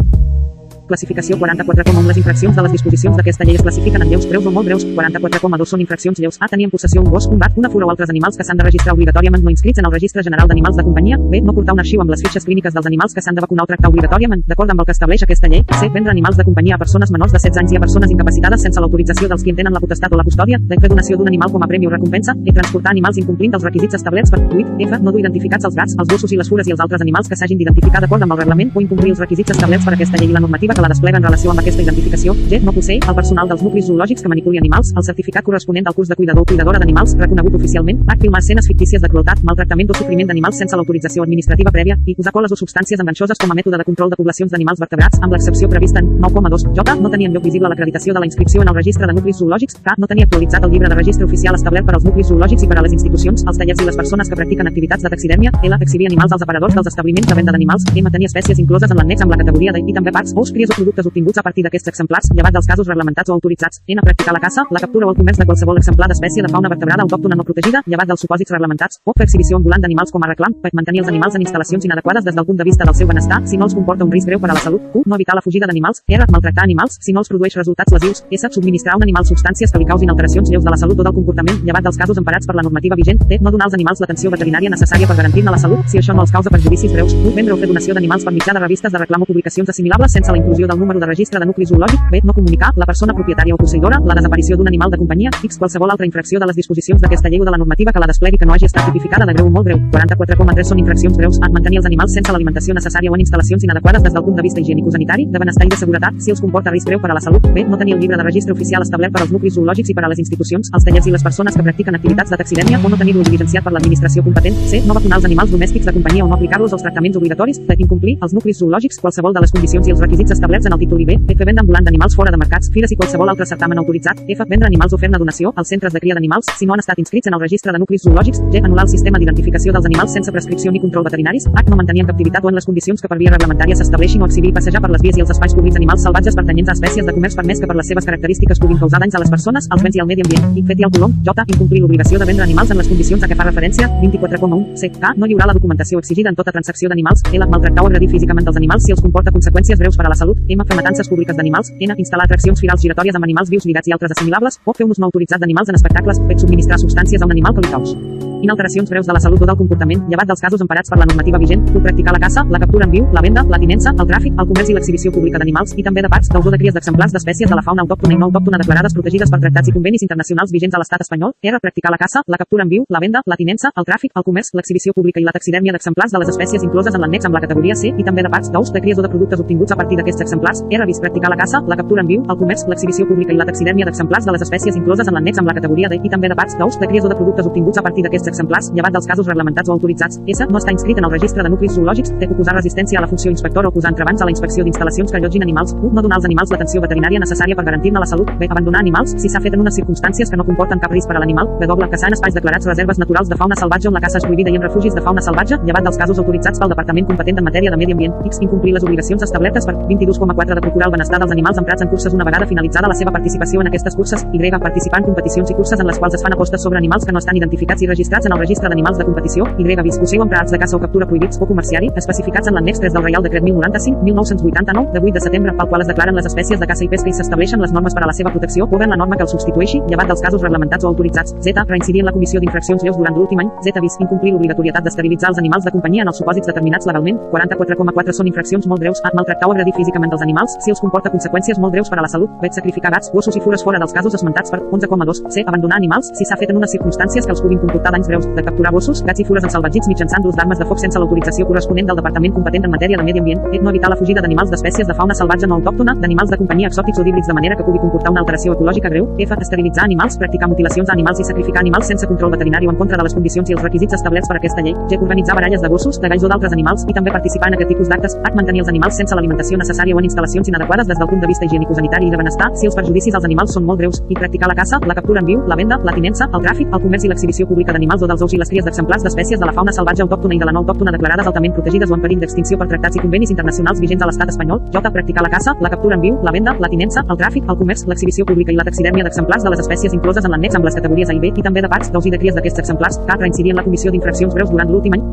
Classificació 0.85 1.35
44,1 1.41 2.05
Les 2.05 2.17
infraccions 2.21 2.55
de 2.55 2.61
les 2.61 2.73
disposicions 2.75 3.15
d'aquesta 3.17 3.45
llei 3.47 3.57
es 3.57 3.63
classifiquen 3.65 4.03
en 4.03 4.09
lleus, 4.11 4.27
breus 4.29 4.45
o 4.45 4.51
molt 4.53 4.67
breus. 4.69 4.83
44,2 4.85 5.71
són 5.71 5.81
infraccions 5.81 6.19
lleus. 6.21 6.37
A. 6.39 6.49
Tenir 6.51 6.67
en 6.67 6.73
possessió 6.73 7.01
un 7.01 7.09
gos, 7.09 7.25
un 7.25 7.39
gat, 7.41 7.55
una 7.57 7.71
fura 7.73 7.87
o 7.87 7.89
altres 7.89 8.11
animals 8.13 8.37
que 8.37 8.45
s'han 8.45 8.59
de 8.59 8.67
registrar 8.67 8.93
obligatòriament 8.93 9.41
no 9.41 9.49
inscrits 9.49 9.81
en 9.81 9.87
el 9.89 9.93
Registre 9.95 10.21
General 10.21 10.47
d'Animals 10.47 10.77
de 10.77 10.83
Companyia. 10.85 11.17
B. 11.17 11.41
No 11.41 11.55
portar 11.57 11.73
un 11.73 11.81
arxiu 11.81 12.03
amb 12.03 12.13
les 12.13 12.21
fitxes 12.21 12.45
clíniques 12.45 12.77
dels 12.77 12.85
animals 12.85 13.15
que 13.17 13.23
s'han 13.25 13.33
de 13.33 13.41
vacunar 13.41 13.65
o 13.65 13.69
tractar 13.71 13.89
obligatòriament, 13.89 14.43
d'acord 14.45 14.69
amb 14.69 14.83
el 14.83 14.85
que 14.85 14.93
estableix 14.93 15.23
aquesta 15.25 15.49
llei. 15.49 15.63
C. 15.79 15.89
Vendre 15.89 16.13
animals 16.13 16.37
de 16.37 16.45
companyia 16.45 16.75
a 16.75 16.77
persones 16.77 17.09
menors 17.09 17.33
de 17.33 17.41
16 17.41 17.63
anys 17.63 17.73
i 17.73 17.77
a 17.77 17.81
persones 17.81 18.13
incapacitades 18.13 18.61
sense 18.61 18.79
l'autorització 18.79 19.29
dels 19.31 19.41
qui 19.41 19.55
en 19.55 19.57
tenen 19.57 19.73
la 19.73 19.81
potestat 19.81 20.13
o 20.13 20.21
la 20.21 20.27
custòdia. 20.27 20.61
D. 20.61 20.77
Fer 20.85 20.93
donació 20.93 21.17
d'un 21.17 21.33
animal 21.33 21.49
com 21.51 21.65
a 21.65 21.67
premi 21.67 21.89
o 21.89 21.95
recompensa. 21.95 22.37
E. 22.45 22.53
Transportar 22.53 22.93
animals 22.93 23.17
incomplint 23.17 23.57
els 23.57 23.65
requisits 23.65 23.97
establerts 23.97 24.29
per 24.29 24.43
8. 24.53 24.77
F. 24.85 25.01
No 25.01 25.11
dur 25.11 25.25
identificats 25.25 25.65
els 25.65 25.81
gats, 25.81 25.97
els 25.97 26.13
gossos 26.13 26.31
i 26.31 26.37
les 26.37 26.49
fures 26.49 26.69
i 26.69 26.77
els 26.77 26.85
altres 26.85 27.01
animals 27.01 27.27
que 27.31 27.41
s'hagin 27.41 27.57
d'identificar 27.57 28.05
d'acord 28.05 28.21
amb 28.21 28.37
el 28.37 28.43
reglament 28.43 28.69
o 28.75 28.85
incomplir 28.85 29.15
els 29.15 29.25
requisits 29.25 29.57
establerts 29.57 29.89
per 29.89 29.97
aquesta 29.97 30.21
llei 30.21 30.29
i 30.29 30.37
la 30.37 30.45
normativa 30.45 30.74
que 30.75 30.81
la 30.83 30.89
desplega 30.91 31.17
en 31.17 31.23
relació 31.23 31.51
amb 31.51 31.61
aquesta 31.61 31.81
identificació. 31.81 32.35
G. 32.51 32.59
No 32.61 32.73
posseir 32.75 32.99
el 33.07 33.15
personal 33.15 33.47
dels 33.49 33.63
nuclis 33.63 33.87
zoològics 33.87 34.21
que 34.21 34.29
manipuli 34.29 34.59
animals, 34.59 34.91
el 34.95 35.05
certificat 35.07 35.45
corresponent 35.47 35.87
al 35.87 35.95
curs 35.95 36.11
de 36.11 36.17
cuidador 36.19 36.43
o 36.43 36.49
cuidadora 36.51 36.79
d'animals 36.81 37.15
reconegut 37.17 37.55
oficialment. 37.55 38.03
H. 38.05 38.19
Filmar 38.21 38.41
escenes 38.43 38.67
fictícies 38.67 39.01
de 39.01 39.09
crueltat, 39.09 39.41
maltractament 39.47 39.89
o 39.89 39.97
sofriment 39.97 40.27
d'animals 40.27 40.59
sense 40.59 40.75
l'autorització 40.75 41.23
administrativa 41.23 41.71
prèvia 41.71 41.95
i 42.05 42.15
usar 42.19 42.33
coles 42.35 42.51
o 42.51 42.59
substàncies 42.59 42.99
enganxoses 42.99 43.39
com 43.39 43.51
a 43.51 43.55
mètode 43.55 43.79
de 43.79 43.87
control 43.87 44.11
de 44.11 44.19
poblacions 44.19 44.51
d'animals 44.51 44.79
vertebrats, 44.83 45.21
amb 45.21 45.31
l'excepció 45.33 45.69
prevista 45.71 46.03
en 46.03 46.11
9,2. 46.19 46.67
J. 46.75 46.95
No 46.99 47.09
tenir 47.09 47.29
en 47.29 47.37
lloc 47.37 47.47
visible 47.47 47.71
l'acreditació 47.71 48.13
de 48.13 48.19
la 48.19 48.27
inscripció 48.27 48.61
en 48.61 48.67
el 48.67 48.75
registre 48.75 49.07
de 49.07 49.13
nuclis 49.13 49.39
zoològics. 49.39 49.79
K. 49.79 49.95
No 49.97 50.11
tenir 50.11 50.27
actualitzat 50.27 50.67
el 50.67 50.71
llibre 50.71 50.89
de 50.91 50.99
registre 50.99 51.25
oficial 51.25 51.55
establert 51.55 51.87
per 51.87 51.95
als 51.95 52.03
nuclis 52.03 52.27
zoològics 52.27 52.67
i 52.67 52.67
per 52.67 52.79
a 52.79 52.85
les 52.85 52.97
institucions, 52.97 53.45
els 53.47 53.57
tallers 53.57 53.81
i 53.81 53.87
les 53.87 53.95
persones 53.95 54.29
que 54.29 54.35
practiquen 54.35 54.67
activitats 54.67 55.07
de 55.07 55.13
taxidèmia. 55.13 55.55
L. 55.63 55.79
Exhibir 55.79 56.11
animals 56.11 56.35
als 56.35 56.43
aparadors 56.43 56.75
dels 56.75 56.91
establiments 56.91 57.31
de 57.31 57.39
venda 57.39 57.55
d'animals. 57.55 57.87
M. 57.95 58.11
Tenir 58.11 58.27
espècies 58.27 58.59
incloses 58.59 58.91
en 58.91 58.99
l'annex 58.99 59.23
amb 59.23 59.31
la 59.31 59.39
categoria 59.39 59.71
de 59.71 59.85
i 59.85 59.93
també 59.93 60.11
parts, 60.11 60.33
ous, 60.35 60.51
cries 60.65 60.69
o 60.69 60.75
productes 60.75 61.05
obtinguts 61.05 61.37
a 61.37 61.43
partir 61.43 61.63
d'aquests 61.63 61.89
exemplars, 61.89 62.29
llevat 62.33 62.53
dels 62.53 62.65
casos 62.65 62.87
reglamentats 62.87 63.29
o 63.29 63.33
autoritzats. 63.33 63.81
N. 63.87 64.01
Practicar 64.01 64.33
la 64.33 64.39
caça, 64.39 64.63
la 64.71 64.79
captura 64.79 65.07
o 65.07 65.11
el 65.11 65.17
comerç 65.17 65.37
de 65.37 65.45
qualsevol 65.45 65.77
exemplar 65.77 66.07
d'espècie 66.09 66.41
de 66.41 66.49
fauna 66.49 66.69
vertebrada 66.69 67.03
autòctona 67.03 67.35
no 67.35 67.43
protegida, 67.43 67.81
llevat 67.85 68.07
dels 68.07 68.21
supòsits 68.21 68.51
reglamentats, 68.51 68.99
o 69.05 69.13
fer 69.17 69.25
exhibició 69.27 69.57
ambulant 69.57 69.81
d'animals 69.81 70.11
com 70.11 70.23
a 70.23 70.29
reclam, 70.31 70.55
per 70.61 70.71
mantenir 70.73 71.03
els 71.03 71.09
animals 71.09 71.35
en 71.35 71.45
instal·lacions 71.45 71.85
inadequades 71.85 72.25
des 72.25 72.35
del 72.35 72.45
punt 72.45 72.57
de 72.57 72.63
vista 72.63 72.85
del 72.85 72.95
seu 72.95 73.07
benestar, 73.07 73.41
si 73.45 73.57
no 73.57 73.65
els 73.65 73.75
comporta 73.75 74.05
un 74.05 74.11
risc 74.11 74.27
greu 74.27 74.39
per 74.39 74.49
a 74.49 74.53
la 74.53 74.59
salut. 74.59 74.81
Q. 74.93 75.03
No 75.05 75.15
evitar 75.15 75.35
la 75.35 75.41
fugida 75.41 75.67
d'animals. 75.67 76.03
R. 76.07 76.25
Maltractar 76.31 76.63
animals, 76.63 76.97
si 77.01 77.13
no 77.13 77.21
els 77.21 77.29
produeix 77.29 77.55
resultats 77.55 77.93
lesius. 77.93 78.25
S. 78.31 78.49
Subministrar 78.55 78.95
a 78.95 78.97
un 78.97 79.03
animal 79.03 79.25
substàncies 79.25 79.71
que 79.71 79.79
li 79.79 79.85
causin 79.85 80.09
alteracions 80.09 80.49
lleus 80.49 80.63
de 80.63 80.71
la 80.71 80.77
salut 80.77 80.99
o 80.99 81.03
del 81.03 81.13
comportament, 81.13 81.61
llevat 81.65 81.83
dels 81.83 81.97
casos 81.97 82.17
emparats 82.17 82.47
per 82.47 82.55
la 82.55 82.63
normativa 82.63 82.95
vigent. 82.95 83.21
T. 83.27 83.39
No 83.41 83.51
donar 83.51 83.67
als 83.67 83.77
animals 83.77 84.01
l'atenció 84.01 84.31
veterinària 84.31 84.69
necessària 84.69 85.07
per 85.07 85.17
garantir-ne 85.17 85.51
la 85.51 85.61
salut, 85.61 85.85
si 85.91 85.99
això 85.99 86.15
no 86.15 86.23
els 86.23 86.31
causa 86.31 86.49
perjudicis 86.49 86.91
greus. 86.93 87.13
U. 87.13 87.33
Vendre 87.35 87.53
o 87.53 87.57
fer 87.57 87.67
donació 87.67 87.93
d'animals 87.93 88.23
per 88.25 88.33
mitjà 88.33 88.53
de 88.53 88.63
revistes 88.63 88.91
de 88.91 89.01
reclam 89.01 89.25
o 89.25 89.29
publicacions 89.29 89.69
assimilables 89.69 90.15
sense 90.15 90.31
la 90.31 90.37
inclusió 90.37 90.54
del 90.63 90.79
número 90.79 90.99
de 90.99 91.05
registre 91.05 91.39
de 91.39 91.45
nucli 91.45 91.65
zoològic. 91.67 91.99
B. 92.11 92.21
No 92.23 92.33
comunicar, 92.33 92.71
la 92.79 92.85
persona 92.85 93.13
propietària 93.13 93.53
o 93.53 93.57
posseïdora, 93.59 93.99
la 93.99 94.15
desaparició 94.15 94.55
d'un 94.55 94.67
animal 94.71 94.89
de 94.89 94.97
companyia, 94.97 95.29
X 95.43 95.57
qualsevol 95.59 95.91
altra 95.91 96.05
infracció 96.07 96.39
de 96.39 96.47
les 96.47 96.55
disposicions 96.55 97.01
d'aquesta 97.01 97.27
llei 97.29 97.41
o 97.41 97.45
de 97.45 97.51
la 97.51 97.57
normativa 97.57 97.91
que 97.91 97.99
la 97.99 98.07
desplegui 98.07 98.39
que 98.39 98.45
no 98.45 98.53
hagi 98.53 98.65
estat 98.65 98.87
tipificada 98.87 99.25
de 99.27 99.33
greu 99.33 99.47
o 99.47 99.51
molt 99.51 99.67
greu. 99.67 99.77
44,3 99.91 100.71
són 100.71 100.79
infraccions 100.79 101.17
greus. 101.17 101.39
A. 101.43 101.51
Mantenir 101.51 101.81
els 101.81 101.89
animals 101.91 102.15
sense 102.15 102.31
l'alimentació 102.31 102.73
necessària 102.73 103.11
o 103.11 103.15
en 103.19 103.25
instal·lacions 103.25 103.67
inadequades 103.67 104.03
des 104.07 104.13
del 104.15 104.23
punt 104.23 104.39
de 104.39 104.45
vista 104.47 104.63
higiènico-sanitari, 104.63 105.27
de 105.27 105.39
benestar 105.43 105.67
i 105.67 105.73
de 105.75 105.79
seguretat, 105.83 106.15
si 106.23 106.31
els 106.31 106.39
comporta 106.39 106.71
risc 106.71 106.87
greu 106.87 107.03
per 107.03 107.11
a 107.11 107.19
la 107.19 107.21
salut. 107.21 107.43
B. 107.51 107.65
No 107.67 107.77
tenir 107.77 107.95
el 107.95 107.99
llibre 107.99 108.15
de 108.15 108.23
registre 108.23 108.55
oficial 108.55 108.81
establert 108.81 109.11
per 109.11 109.25
als 109.25 109.35
nuclis 109.35 109.59
zoològics 109.59 109.91
i 109.91 109.93
per 109.93 110.05
a 110.05 110.13
les 110.13 110.23
institucions, 110.23 110.71
els 110.71 110.87
tallers 110.87 111.05
i 111.05 111.11
les 111.11 111.23
persones 111.23 111.53
que 111.55 111.63
practiquen 111.67 111.99
activitats 111.99 112.31
de 112.31 112.39
taxidèmia 112.39 112.79
o 112.79 112.89
no 112.89 112.97
tenir-lo 112.97 113.27
diligenciat 113.27 113.63
per 113.63 113.73
l'administració 113.75 114.23
competent. 114.23 114.55
C. 114.71 114.81
No 114.87 114.95
vacunar 114.95 115.19
els 115.19 115.25
animals 115.25 115.51
domèstics 115.51 115.85
de 115.85 115.93
companyia 115.99 116.23
o 116.23 116.31
no 116.31 116.39
aplicar-los 116.39 116.71
els 116.71 116.81
tractaments 116.81 117.17
obligatoris 117.19 117.59
de 117.67 117.75
incomplir 117.77 118.17
els 118.21 118.33
nuclis 118.33 118.63
zoològics 118.63 119.03
qualsevol 119.03 119.35
de 119.35 119.43
les 119.43 119.51
condicions 119.51 119.87
i 119.87 119.91
els 119.91 119.99
requisits 120.01 120.31
establerts 120.31 120.44
en 120.45 120.73
el 120.73 120.79
títol 120.79 121.01
IB. 121.01 121.11
F. 121.27 121.45
Venda 121.45 121.61
ambulant 121.61 121.85
d'animals 121.85 122.15
fora 122.15 122.31
de 122.31 122.37
mercats, 122.37 122.69
fires 122.71 122.91
i 122.91 122.95
qualsevol 122.95 123.29
altre 123.29 123.45
certamen 123.45 123.79
autoritzat. 123.81 124.21
F. 124.29 124.45
Vendre 124.47 124.67
animals 124.67 124.93
o 124.93 124.97
fer-ne 124.97 125.17
donació 125.17 125.51
als 125.55 125.69
centres 125.69 125.93
de 125.93 125.99
cria 125.99 126.13
d'animals 126.13 126.45
si 126.57 126.65
no 126.65 126.73
han 126.73 126.83
estat 126.83 126.99
inscrits 127.01 127.27
en 127.27 127.33
el 127.33 127.41
registre 127.41 127.73
de 127.73 127.79
nuclis 127.79 128.05
zoològics. 128.05 128.41
G. 128.53 128.61
Anul·lar 128.61 128.85
el 128.85 128.91
sistema 128.93 129.17
d'identificació 129.19 129.73
dels 129.73 129.85
animals 129.89 130.13
sense 130.13 130.31
prescripció 130.31 130.71
ni 130.71 130.79
control 130.79 131.05
veterinaris. 131.07 131.47
H. 131.49 131.65
No 131.69 131.79
mantenir 131.79 132.05
en 132.05 132.11
captivitat 132.11 132.45
o 132.45 132.49
en 132.49 132.55
les 132.55 132.65
condicions 132.65 133.01
que 133.01 133.09
per 133.09 133.17
via 133.17 133.33
reglamentària 133.33 133.75
s'estableixin 133.75 134.21
o 134.21 134.29
exhibir 134.29 134.51
i 134.51 134.53
passejar 134.53 134.81
per 134.81 134.91
les 134.93 135.01
vies 135.01 135.17
i 135.17 135.25
els 135.25 135.33
espais 135.33 135.55
públics 135.55 135.75
animals 135.81 136.05
salvatges 136.05 136.37
pertanyents 136.37 136.69
a 136.69 136.77
espècies 136.77 137.05
de 137.05 137.15
comerç 137.17 137.35
per 137.35 137.45
més 137.45 137.59
que 137.59 137.67
per 137.67 137.75
les 137.75 137.89
seves 137.89 138.05
característiques 138.05 138.61
puguin 138.61 138.77
causar 138.77 139.01
danys 139.01 139.15
a 139.15 139.23
les 139.23 139.33
persones, 139.33 139.67
als 139.71 139.83
béns 139.83 139.97
i 139.97 140.03
al 140.03 140.07
medi 140.07 140.25
ambient. 140.25 140.45
I 140.55 140.65
fet 140.69 140.79
i 140.79 140.87
el 140.87 140.93
colom. 140.93 141.17
J. 141.25 141.47
Incomplir 141.55 141.81
l'obligació 141.81 142.21
de 142.21 142.29
vendre 142.29 142.45
animals 142.45 142.71
en 142.71 142.81
les 142.81 142.91
condicions 142.91 143.23
a 143.23 143.31
què 143.31 143.37
fa 143.39 143.49
referència. 143.49 143.89
24,1. 144.03 144.63
C. 144.77 144.91
K. 144.93 145.15
No 145.17 145.25
lliurar 145.25 145.49
la 145.49 145.57
documentació 145.57 145.99
exigida 145.99 146.29
en 146.29 146.37
tota 146.37 146.53
transacció 146.53 146.89
d'animals. 146.89 147.25
L. 147.33 147.49
Maltractar 147.49 147.83
o 147.83 147.89
agredir 147.89 148.09
físicament 148.11 148.47
els 148.47 148.61
animals 148.61 148.85
si 148.85 148.93
els 148.93 149.01
comporta 149.01 149.33
conseqüències 149.33 149.79
greus 149.79 149.97
per 149.97 150.05
a 150.05 150.13
la 150.13 150.19
salut. 150.19 150.34
M. 150.49 150.61
Fer 150.67 150.77
matances 150.77 151.09
públiques 151.09 151.35
d'animals. 151.37 151.71
N. 151.79 151.97
Instal·lar 151.97 152.27
atraccions 152.29 152.61
firals 152.61 152.83
giratòries 152.83 153.15
amb 153.15 153.25
animals 153.25 153.49
vius 153.49 153.65
lligats 153.65 153.87
i 153.87 153.97
altres 153.97 154.15
assimilables. 154.17 154.59
O 154.65 154.73
fer 154.77 154.85
un 154.85 154.93
ús 154.93 155.01
no 155.01 155.09
autoritzat 155.09 155.41
d'animals 155.41 155.73
en 155.73 155.81
espectacles. 155.81 156.21
Fet 156.29 156.45
subministrar 156.45 156.81
substàncies 156.81 157.21
a 157.21 157.25
un 157.25 157.37
animal 157.37 157.55
que 157.55 157.65
li 157.65 157.73
caus 157.73 158.34
inalteracions 158.41 158.89
greus 158.89 159.07
de 159.07 159.13
la 159.13 159.19
salut 159.19 159.41
o 159.41 159.45
del 159.45 159.57
comportament, 159.57 160.03
llevat 160.09 160.27
dels 160.27 160.41
casos 160.41 160.61
emparats 160.61 160.89
per 160.89 160.99
la 160.99 161.05
normativa 161.05 161.39
vigent, 161.41 161.63
o 161.75 161.81
practicar 161.81 162.13
la 162.13 162.19
caça, 162.19 162.45
la 162.49 162.59
captura 162.59 162.85
en 162.85 162.91
viu, 162.91 163.07
la 163.13 163.21
venda, 163.21 163.43
la 163.49 163.59
tinença, 163.59 163.93
el 163.93 164.07
tràfic, 164.09 164.35
el 164.39 164.47
comerç 164.51 164.69
i 164.71 164.75
l'exhibició 164.77 165.11
pública 165.11 165.39
d'animals 165.41 165.75
i 165.77 165.83
també 165.83 166.03
de 166.05 166.09
parts, 166.09 166.29
d'uso 166.33 166.51
de 166.51 166.59
cries 166.61 166.73
d'exemplars 166.73 167.13
d'espècies 167.15 167.49
de 167.49 167.55
la 167.55 167.63
fauna 167.65 167.85
autòctona 167.85 168.13
i 168.15 168.19
no 168.19 168.29
autòctona 168.29 168.59
declarades 168.61 168.93
protegides 168.93 169.31
per 169.31 169.39
tractats 169.39 169.69
i 169.69 169.75
convenis 169.75 170.03
internacionals 170.05 170.51
vigents 170.51 170.75
a 170.75 170.81
l'estat 170.81 171.01
espanyol. 171.05 171.33
R. 171.41 171.59
Practicar 171.61 171.91
la 171.91 171.99
caça, 172.01 172.21
la 172.27 172.37
captura 172.37 172.63
en 172.63 172.69
viu, 172.69 172.85
la 172.89 172.99
venda, 172.99 173.21
la 173.25 173.37
tinença, 173.39 173.71
el 173.75 173.87
tràfic, 173.87 174.13
el 174.15 174.23
comerç, 174.23 174.51
l'exhibició 174.53 174.93
pública 174.93 175.21
i 175.21 175.25
la 175.25 175.33
taxidèmia 175.35 175.73
d'exemplars 175.75 176.11
de 176.11 176.21
les 176.21 176.29
espècies 176.33 176.63
incloses 176.63 176.95
en 176.95 177.01
l'annex 177.01 177.25
amb 177.25 177.35
la 177.35 177.41
categoria 177.41 177.75
C 177.75 177.93
i 177.95 178.03
també 178.03 178.23
de 178.23 178.29
parts, 178.29 178.51
d'ous, 178.51 178.71
de 178.71 178.81
cries 178.81 178.99
o 178.99 179.05
de 179.05 179.09
productes 179.09 179.39
obtinguts 179.39 179.71
a 179.71 179.79
partir 179.79 179.97
d'aquests 179.99 180.25
exemplars. 180.27 180.63
R. 180.69 180.85
Vist 180.85 181.01
practicar 181.01 181.31
la 181.33 181.39
caça, 181.39 181.61
la 181.65 181.77
captura 181.79 182.03
en 182.03 182.11
viu, 182.11 182.23
el 182.29 182.37
comerç, 182.37 182.65
l'exhibició 182.69 183.07
pública 183.09 183.33
i 183.33 183.39
la 183.39 183.47
taxidèmia 183.49 183.85
d'exemplars 183.87 184.25
de 184.25 184.35
les 184.35 184.45
espècies 184.45 184.75
incloses 184.75 185.07
en 185.07 185.17
l'annex 185.17 185.41
amb 185.41 185.49
la 185.49 185.57
categoria 185.57 185.89
D 185.89 185.99
i 186.03 186.11
també 186.11 186.29
de 186.31 186.37
parts, 186.37 186.57
d'ous, 186.59 186.79
de 186.79 186.89
cries 186.91 187.05
o 187.05 187.11
de 187.11 187.17
productes 187.19 187.49
obtinguts 187.49 187.81
a 187.81 187.85
partir 187.85 188.03
d'aquests 188.05 188.24
exemplars, 188.31 188.71
llevat 188.75 188.93
dels 188.95 189.07
casos 189.07 189.27
reglamentats 189.27 189.69
o 189.69 189.73
autoritzats. 189.75 190.21
S. 190.27 190.47
No 190.49 190.59
està 190.61 190.73
inscrit 190.75 190.97
en 190.97 191.05
el 191.07 191.11
registre 191.11 191.43
de 191.43 191.49
nuclis 191.49 191.75
zoològics. 191.77 192.13
T. 192.19 192.29
Oposar 192.35 192.55
resistència 192.57 192.99
a 192.99 193.03
la 193.05 193.09
funció 193.11 193.31
inspectora 193.31 193.69
o 193.69 193.71
posar 193.75 193.91
entrebancs 193.93 194.21
a 194.21 194.29
la 194.29 194.33
inspecció 194.33 194.63
d'instal·lacions 194.65 195.11
que 195.11 195.17
allotgin 195.17 195.43
animals. 195.43 195.75
1. 195.75 195.93
No 195.93 196.01
donar 196.01 196.19
als 196.19 196.25
animals 196.29 196.51
l'atenció 196.51 196.81
veterinària 196.81 197.19
necessària 197.19 197.55
per 197.55 197.65
garantir-ne 197.65 197.99
la 197.99 198.09
salut. 198.09 198.31
B. 198.39 198.47
Abandonar 198.49 198.81
animals 198.81 199.15
si 199.21 199.29
s'ha 199.29 199.41
fet 199.43 199.53
en 199.53 199.63
unes 199.65 199.75
circumstàncies 199.79 200.31
que 200.31 200.37
no 200.37 200.45
comporten 200.47 200.79
cap 200.79 200.91
risc 200.91 201.07
per 201.09 201.17
a 201.17 201.23
l'animal. 201.23 201.49
W. 201.59 201.89
Caçar 201.91 202.09
en 202.09 202.17
espais 202.17 202.35
declarats 202.35 202.67
reserves 202.67 202.99
naturals 202.99 203.29
de 203.29 203.37
fauna 203.39 203.55
salvatge 203.55 203.89
on 203.89 203.97
la 203.97 204.01
caça 204.03 204.19
és 204.21 204.25
prohibida 204.25 204.51
i 204.51 204.59
en 204.59 204.65
refugis 204.65 204.95
de 204.95 205.01
fauna 205.01 205.21
salvatge, 205.21 205.59
llevat 205.65 205.83
dels 205.87 205.97
casos 205.97 206.19
autoritzats 206.19 206.59
pel 206.59 206.69
Departament 206.69 207.07
competent 207.07 207.39
en 207.39 207.45
matèria 207.49 207.71
de 207.71 207.77
medi 207.77 207.95
ambient. 207.95 208.13
X. 208.25 208.41
Incomplir 208.41 208.73
les 208.73 208.83
obligacions 208.83 209.23
establertes 209.23 209.65
per 209.65 209.75
22,4 209.75 210.55
de 210.55 210.61
procurar 210.61 210.87
el 210.89 210.95
benestar 210.97 211.19
dels 211.19 211.31
animals 211.31 211.57
emprats 211.61 211.81
en 211.81 211.89
curses 211.89 212.13
una 212.13 212.25
vegada 212.25 212.45
finalitzada 212.45 212.87
la 212.87 212.95
seva 212.95 213.11
participació 213.11 213.61
en 213.61 213.67
aquestes 213.67 213.95
curses. 213.95 214.25
Y. 214.33 214.39
Participar 214.55 214.99
en 215.01 215.05
competicions 215.05 215.51
i 215.51 215.53
curses 215.53 215.79
en 215.79 215.87
les 215.87 215.99
quals 215.99 216.15
es 216.15 216.23
fan 216.23 216.33
apostes 216.33 216.61
sobre 216.61 216.77
animals 216.77 217.05
que 217.05 217.11
no 217.11 217.19
estan 217.19 217.37
identificats 217.37 217.81
i 217.83 217.87
registrats 217.87 218.14
en 218.23 218.31
el 218.31 218.39
registre 218.39 218.69
d'animals 218.71 218.97
de 218.97 219.03
competició. 219.03 219.43
Y. 219.59 219.75
Discussió 219.83 220.23
emprats 220.23 220.51
de 220.51 220.57
caça 220.57 220.77
o 220.77 220.79
captura 220.79 221.05
prohibits 221.05 221.37
o 221.41 221.45
comerciari, 221.45 221.89
especificats 221.99 222.47
en 222.47 222.55
l'annex 222.55 222.79
3 222.79 222.93
del 222.93 223.03
Reial 223.03 223.23
Decret 223.23 223.43
1095-1989, 223.43 224.93
de 224.93 224.99
8 225.03 225.13
de 225.13 225.21
setembre, 225.27 225.53
pel 225.57 225.67
qual 225.67 225.81
es 225.83 225.87
declaren 225.91 226.15
les 226.15 226.25
espècies 226.25 226.59
de 226.59 226.67
caça 226.67 226.85
i 226.85 226.87
pesca 226.87 227.11
i 227.11 227.13
s'estableixen 227.13 227.59
les 227.59 227.73
normes 227.75 227.93
per 227.93 228.05
a 228.05 228.07
la 228.07 228.15
seva 228.15 228.31
protecció 228.31 228.69
o 228.71 228.79
ben 228.79 228.89
la 228.89 228.95
norma 228.95 229.17
que 229.19 229.27
el 229.27 229.29
substitueixi, 229.29 229.81
llevat 229.89 230.07
dels 230.07 230.23
casos 230.23 230.41
reglamentats 230.41 230.85
o 230.85 230.93
autoritzats. 230.93 231.35
Z. 231.43 231.65
Reincidir 231.67 232.05
en 232.05 232.09
la 232.09 232.15
comissió 232.15 232.39
d'infraccions 232.39 232.83
lleus 232.87 232.97
durant 232.97 233.15
l'últim 233.17 233.43
any. 233.43 233.51
Z. 233.61 233.75
Bis. 233.83 233.97
Incomplir 233.99 234.31
l'obligatorietat 234.33 234.85
d'esterilitzar 234.85 235.33
els 235.33 235.41
animals 235.43 235.65
de 235.65 235.73
companyia 235.75 236.05
en 236.05 236.13
els 236.13 236.21
supòsits 236.21 236.47
determinats 236.47 236.87
legalment. 236.87 237.19
44,4 237.33 238.13
són 238.13 238.31
infraccions 238.31 238.67
molt 238.71 238.81
greus. 238.81 239.01
A. 239.03 239.11
Maltractar 239.17 239.49
o 239.49 239.55
agredir 239.55 239.73
físicament 239.75 240.13
els 240.13 240.23
animals, 240.23 240.57
si 240.63 240.71
els 240.71 240.79
comporta 240.79 241.11
conseqüències 241.11 241.59
molt 241.59 241.73
greus 241.73 241.89
per 241.89 241.99
a 241.99 242.05
la 242.05 242.11
salut. 242.11 242.31
B. 242.41 242.51
Sacrificar 242.51 242.93
gats, 242.93 243.11
gossos 243.11 243.35
i 243.35 243.41
fures 243.41 243.63
fora 243.63 243.81
dels 243.81 243.93
casos 243.93 244.13
esmentats 244.13 244.53
per 244.53 244.61
11,2. 244.71 245.23
C. 245.33 245.43
Abandonar 245.47 245.81
animals, 245.81 246.11
si 246.13 246.27
s'ha 246.27 246.37
fet 246.39 246.53
en 246.53 246.61
unes 246.61 246.71
circumstàncies 246.75 247.25
que 247.25 247.33
els 247.33 247.41
puguin 247.41 247.59
comportar 247.63 247.95
danys 247.95 248.04
greus. 248.07 248.27
De 248.35 248.43
capturar 248.43 248.71
gossos, 248.73 249.03
gats 249.05 249.19
i 249.21 249.25
fures 249.27 249.43
ensalvatgits 249.43 249.87
mitjançant 249.91 250.23
d'ús 250.23 250.35
d'armes 250.35 250.59
de 250.59 250.65
foc 250.69 250.79
sense 250.79 250.99
l'autorització 250.99 251.47
corresponent 251.49 251.87
del 251.89 251.99
Departament 252.01 252.33
competent 252.35 252.65
en 252.65 252.71
matèria 252.71 252.97
de 252.97 253.03
medi 253.03 253.19
ambient. 253.19 253.41
E. 253.51 253.59
No 253.59 253.69
evitar 253.69 253.89
la 253.89 253.97
fugida 253.99 254.21
d'animals 254.21 254.51
d'espècies 254.51 254.87
de 254.87 254.93
fauna 254.93 255.15
salvatge 255.15 255.47
no 255.47 255.59
autòctona, 255.59 255.95
d'animals 256.01 256.31
de 256.31 256.37
companyia 256.37 256.67
exòtics 256.71 256.99
o 256.99 257.03
d'híbrids 257.03 257.27
de 257.27 257.33
manera 257.33 257.55
que 257.55 257.63
pugui 257.63 257.79
comportar 257.79 258.11
una 258.11 258.21
alteració 258.21 258.53
ecològica 258.53 258.89
greu. 258.89 259.07
F. 259.19 259.39
Esterilitzar 259.45 259.85
animals, 259.85 260.17
practicar 260.17 260.49
mutilacions 260.49 260.89
a 260.89 260.93
animals 260.93 261.19
i 261.19 261.23
sacrificar 261.23 261.61
animals 261.61 261.87
sense 261.87 262.07
control 262.07 262.31
veterinari 262.31 262.67
o 262.67 262.71
en 262.71 262.77
contra 262.77 262.97
de 262.97 263.03
les 263.03 263.13
condicions 263.13 263.49
i 263.49 263.53
els 263.53 263.63
requisits 263.63 263.93
establerts 263.93 264.27
per 264.27 264.37
aquesta 264.37 264.61
llei. 264.61 264.75
G. 264.89 264.99
Organitzar 265.01 265.35
baralles 265.35 265.61
de 265.61 265.69
gossos, 265.69 265.99
de 266.01 266.09
galls 266.09 266.23
o 266.23 266.31
d'altres 266.31 266.53
animals 266.53 266.85
i 266.89 266.93
també 266.93 267.11
participar 267.11 267.49
en 267.49 267.59
aquest 267.59 267.69
tipus 267.73 267.89
d'actes. 267.89 268.17
H. 268.23 268.35
Mantenir 268.35 268.65
els 268.65 268.69
animals 268.69 268.97
sense 268.97 269.15
l'alimentació 269.15 269.57
necessària 269.57 269.95
o 269.95 269.99
en 269.99 270.09
instal·lacions 270.09 270.49
inadequades 270.49 270.87
des 270.87 270.97
del 270.97 271.07
punt 271.07 271.21
de 271.21 271.27
vista 271.27 271.45
higiènico-sanitari 271.45 272.07
i 272.07 272.11
de 272.11 272.17
benestar 272.17 272.51
si 272.55 272.67
els 272.69 272.75
perjudicis 272.75 273.15
als 273.15 273.25
animals 273.25 273.53
són 273.53 273.65
molt 273.65 273.79
greus. 273.79 274.01
I 274.09 274.15
practicar 274.15 274.49
la 274.49 274.55
caça, 274.55 274.79
la 274.85 274.95
captura 274.95 275.21
en 275.21 275.29
viu, 275.29 275.41
la 275.47 275.55
venda, 275.55 275.79
la 275.83 275.93
tinença, 275.95 276.27
el 276.31 276.41
tràfic, 276.43 276.71
el 276.73 276.81
comerç 276.81 277.05
i 277.05 277.11
l'exhibició 277.11 277.47
pública 277.47 277.73
d'animals 277.73 277.94
o 278.01 278.07
dels 278.07 278.21
ous 278.21 278.33
i 278.33 278.39
les 278.41 278.49
cries 278.49 278.65
d'exemplars 278.65 279.03
d'espècies 279.03 279.39
de 279.39 279.45
la 279.45 279.53
fauna 279.53 279.71
salvatge 279.71 280.03
autòctona 280.03 280.35
i 280.35 280.39
de 280.39 280.45
la 280.49 280.53
no 280.55 280.63
autòctona 280.63 280.91
declarades 280.95 281.27
altament 281.27 281.53
protegides 281.53 281.91
o 281.91 281.95
en 281.95 282.01
perill 282.01 282.19
d'extinció 282.19 282.57
per 282.57 282.67
tractats 282.67 282.97
i 282.97 283.03
convenis 283.03 283.31
internacionals 283.31 283.79
vigents 283.79 284.03
a 284.03 284.09
l'estat 284.09 284.33
espanyol. 284.33 284.61
J. 284.73 284.91
Practicar 284.95 285.23
la 285.23 285.31
caça, 285.31 285.55
la 285.61 285.69
captura 285.69 285.95
en 285.95 286.01
viu, 286.01 286.19
la 286.23 286.31
venda, 286.31 286.55
la 286.59 286.69
tinença, 286.71 287.05
el 287.09 287.17
tràfic, 287.21 287.47
el 287.49 287.57
comerç, 287.61 287.85
l'exhibició 287.87 288.25
pública 288.25 288.51
i 288.51 288.59
la 288.59 288.67
taxidèmia 288.67 289.03
d'exemplars 289.07 289.43
de 289.43 289.55
les 289.55 289.63
espècies 289.65 289.93
incloses 289.93 290.25
en 290.25 290.31
l'annex 290.35 290.55
amb 290.55 290.65
les 290.65 290.75
categories 290.75 291.09
A 291.09 291.17
i 291.17 291.19
B 291.19 291.33
i 291.35 291.43
també 291.45 291.61
de 291.65 291.71
parts, 291.71 291.91
d'ous 291.91 292.05
i 292.05 292.13
de 292.13 292.21
cries 292.21 292.35
d'aquests 292.35 292.63
exemplars. 292.65 293.01
K. 293.07 293.19
Reincidir 293.19 293.55
en 293.55 293.61
la 293.61 293.67
comissió 293.67 293.91
d'infraccions 293.91 294.33
breus 294.33 294.51
durant 294.51 294.71
l'últim 294.71 294.97
any. 294.97 295.05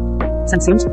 Sancions. 0.46 0.86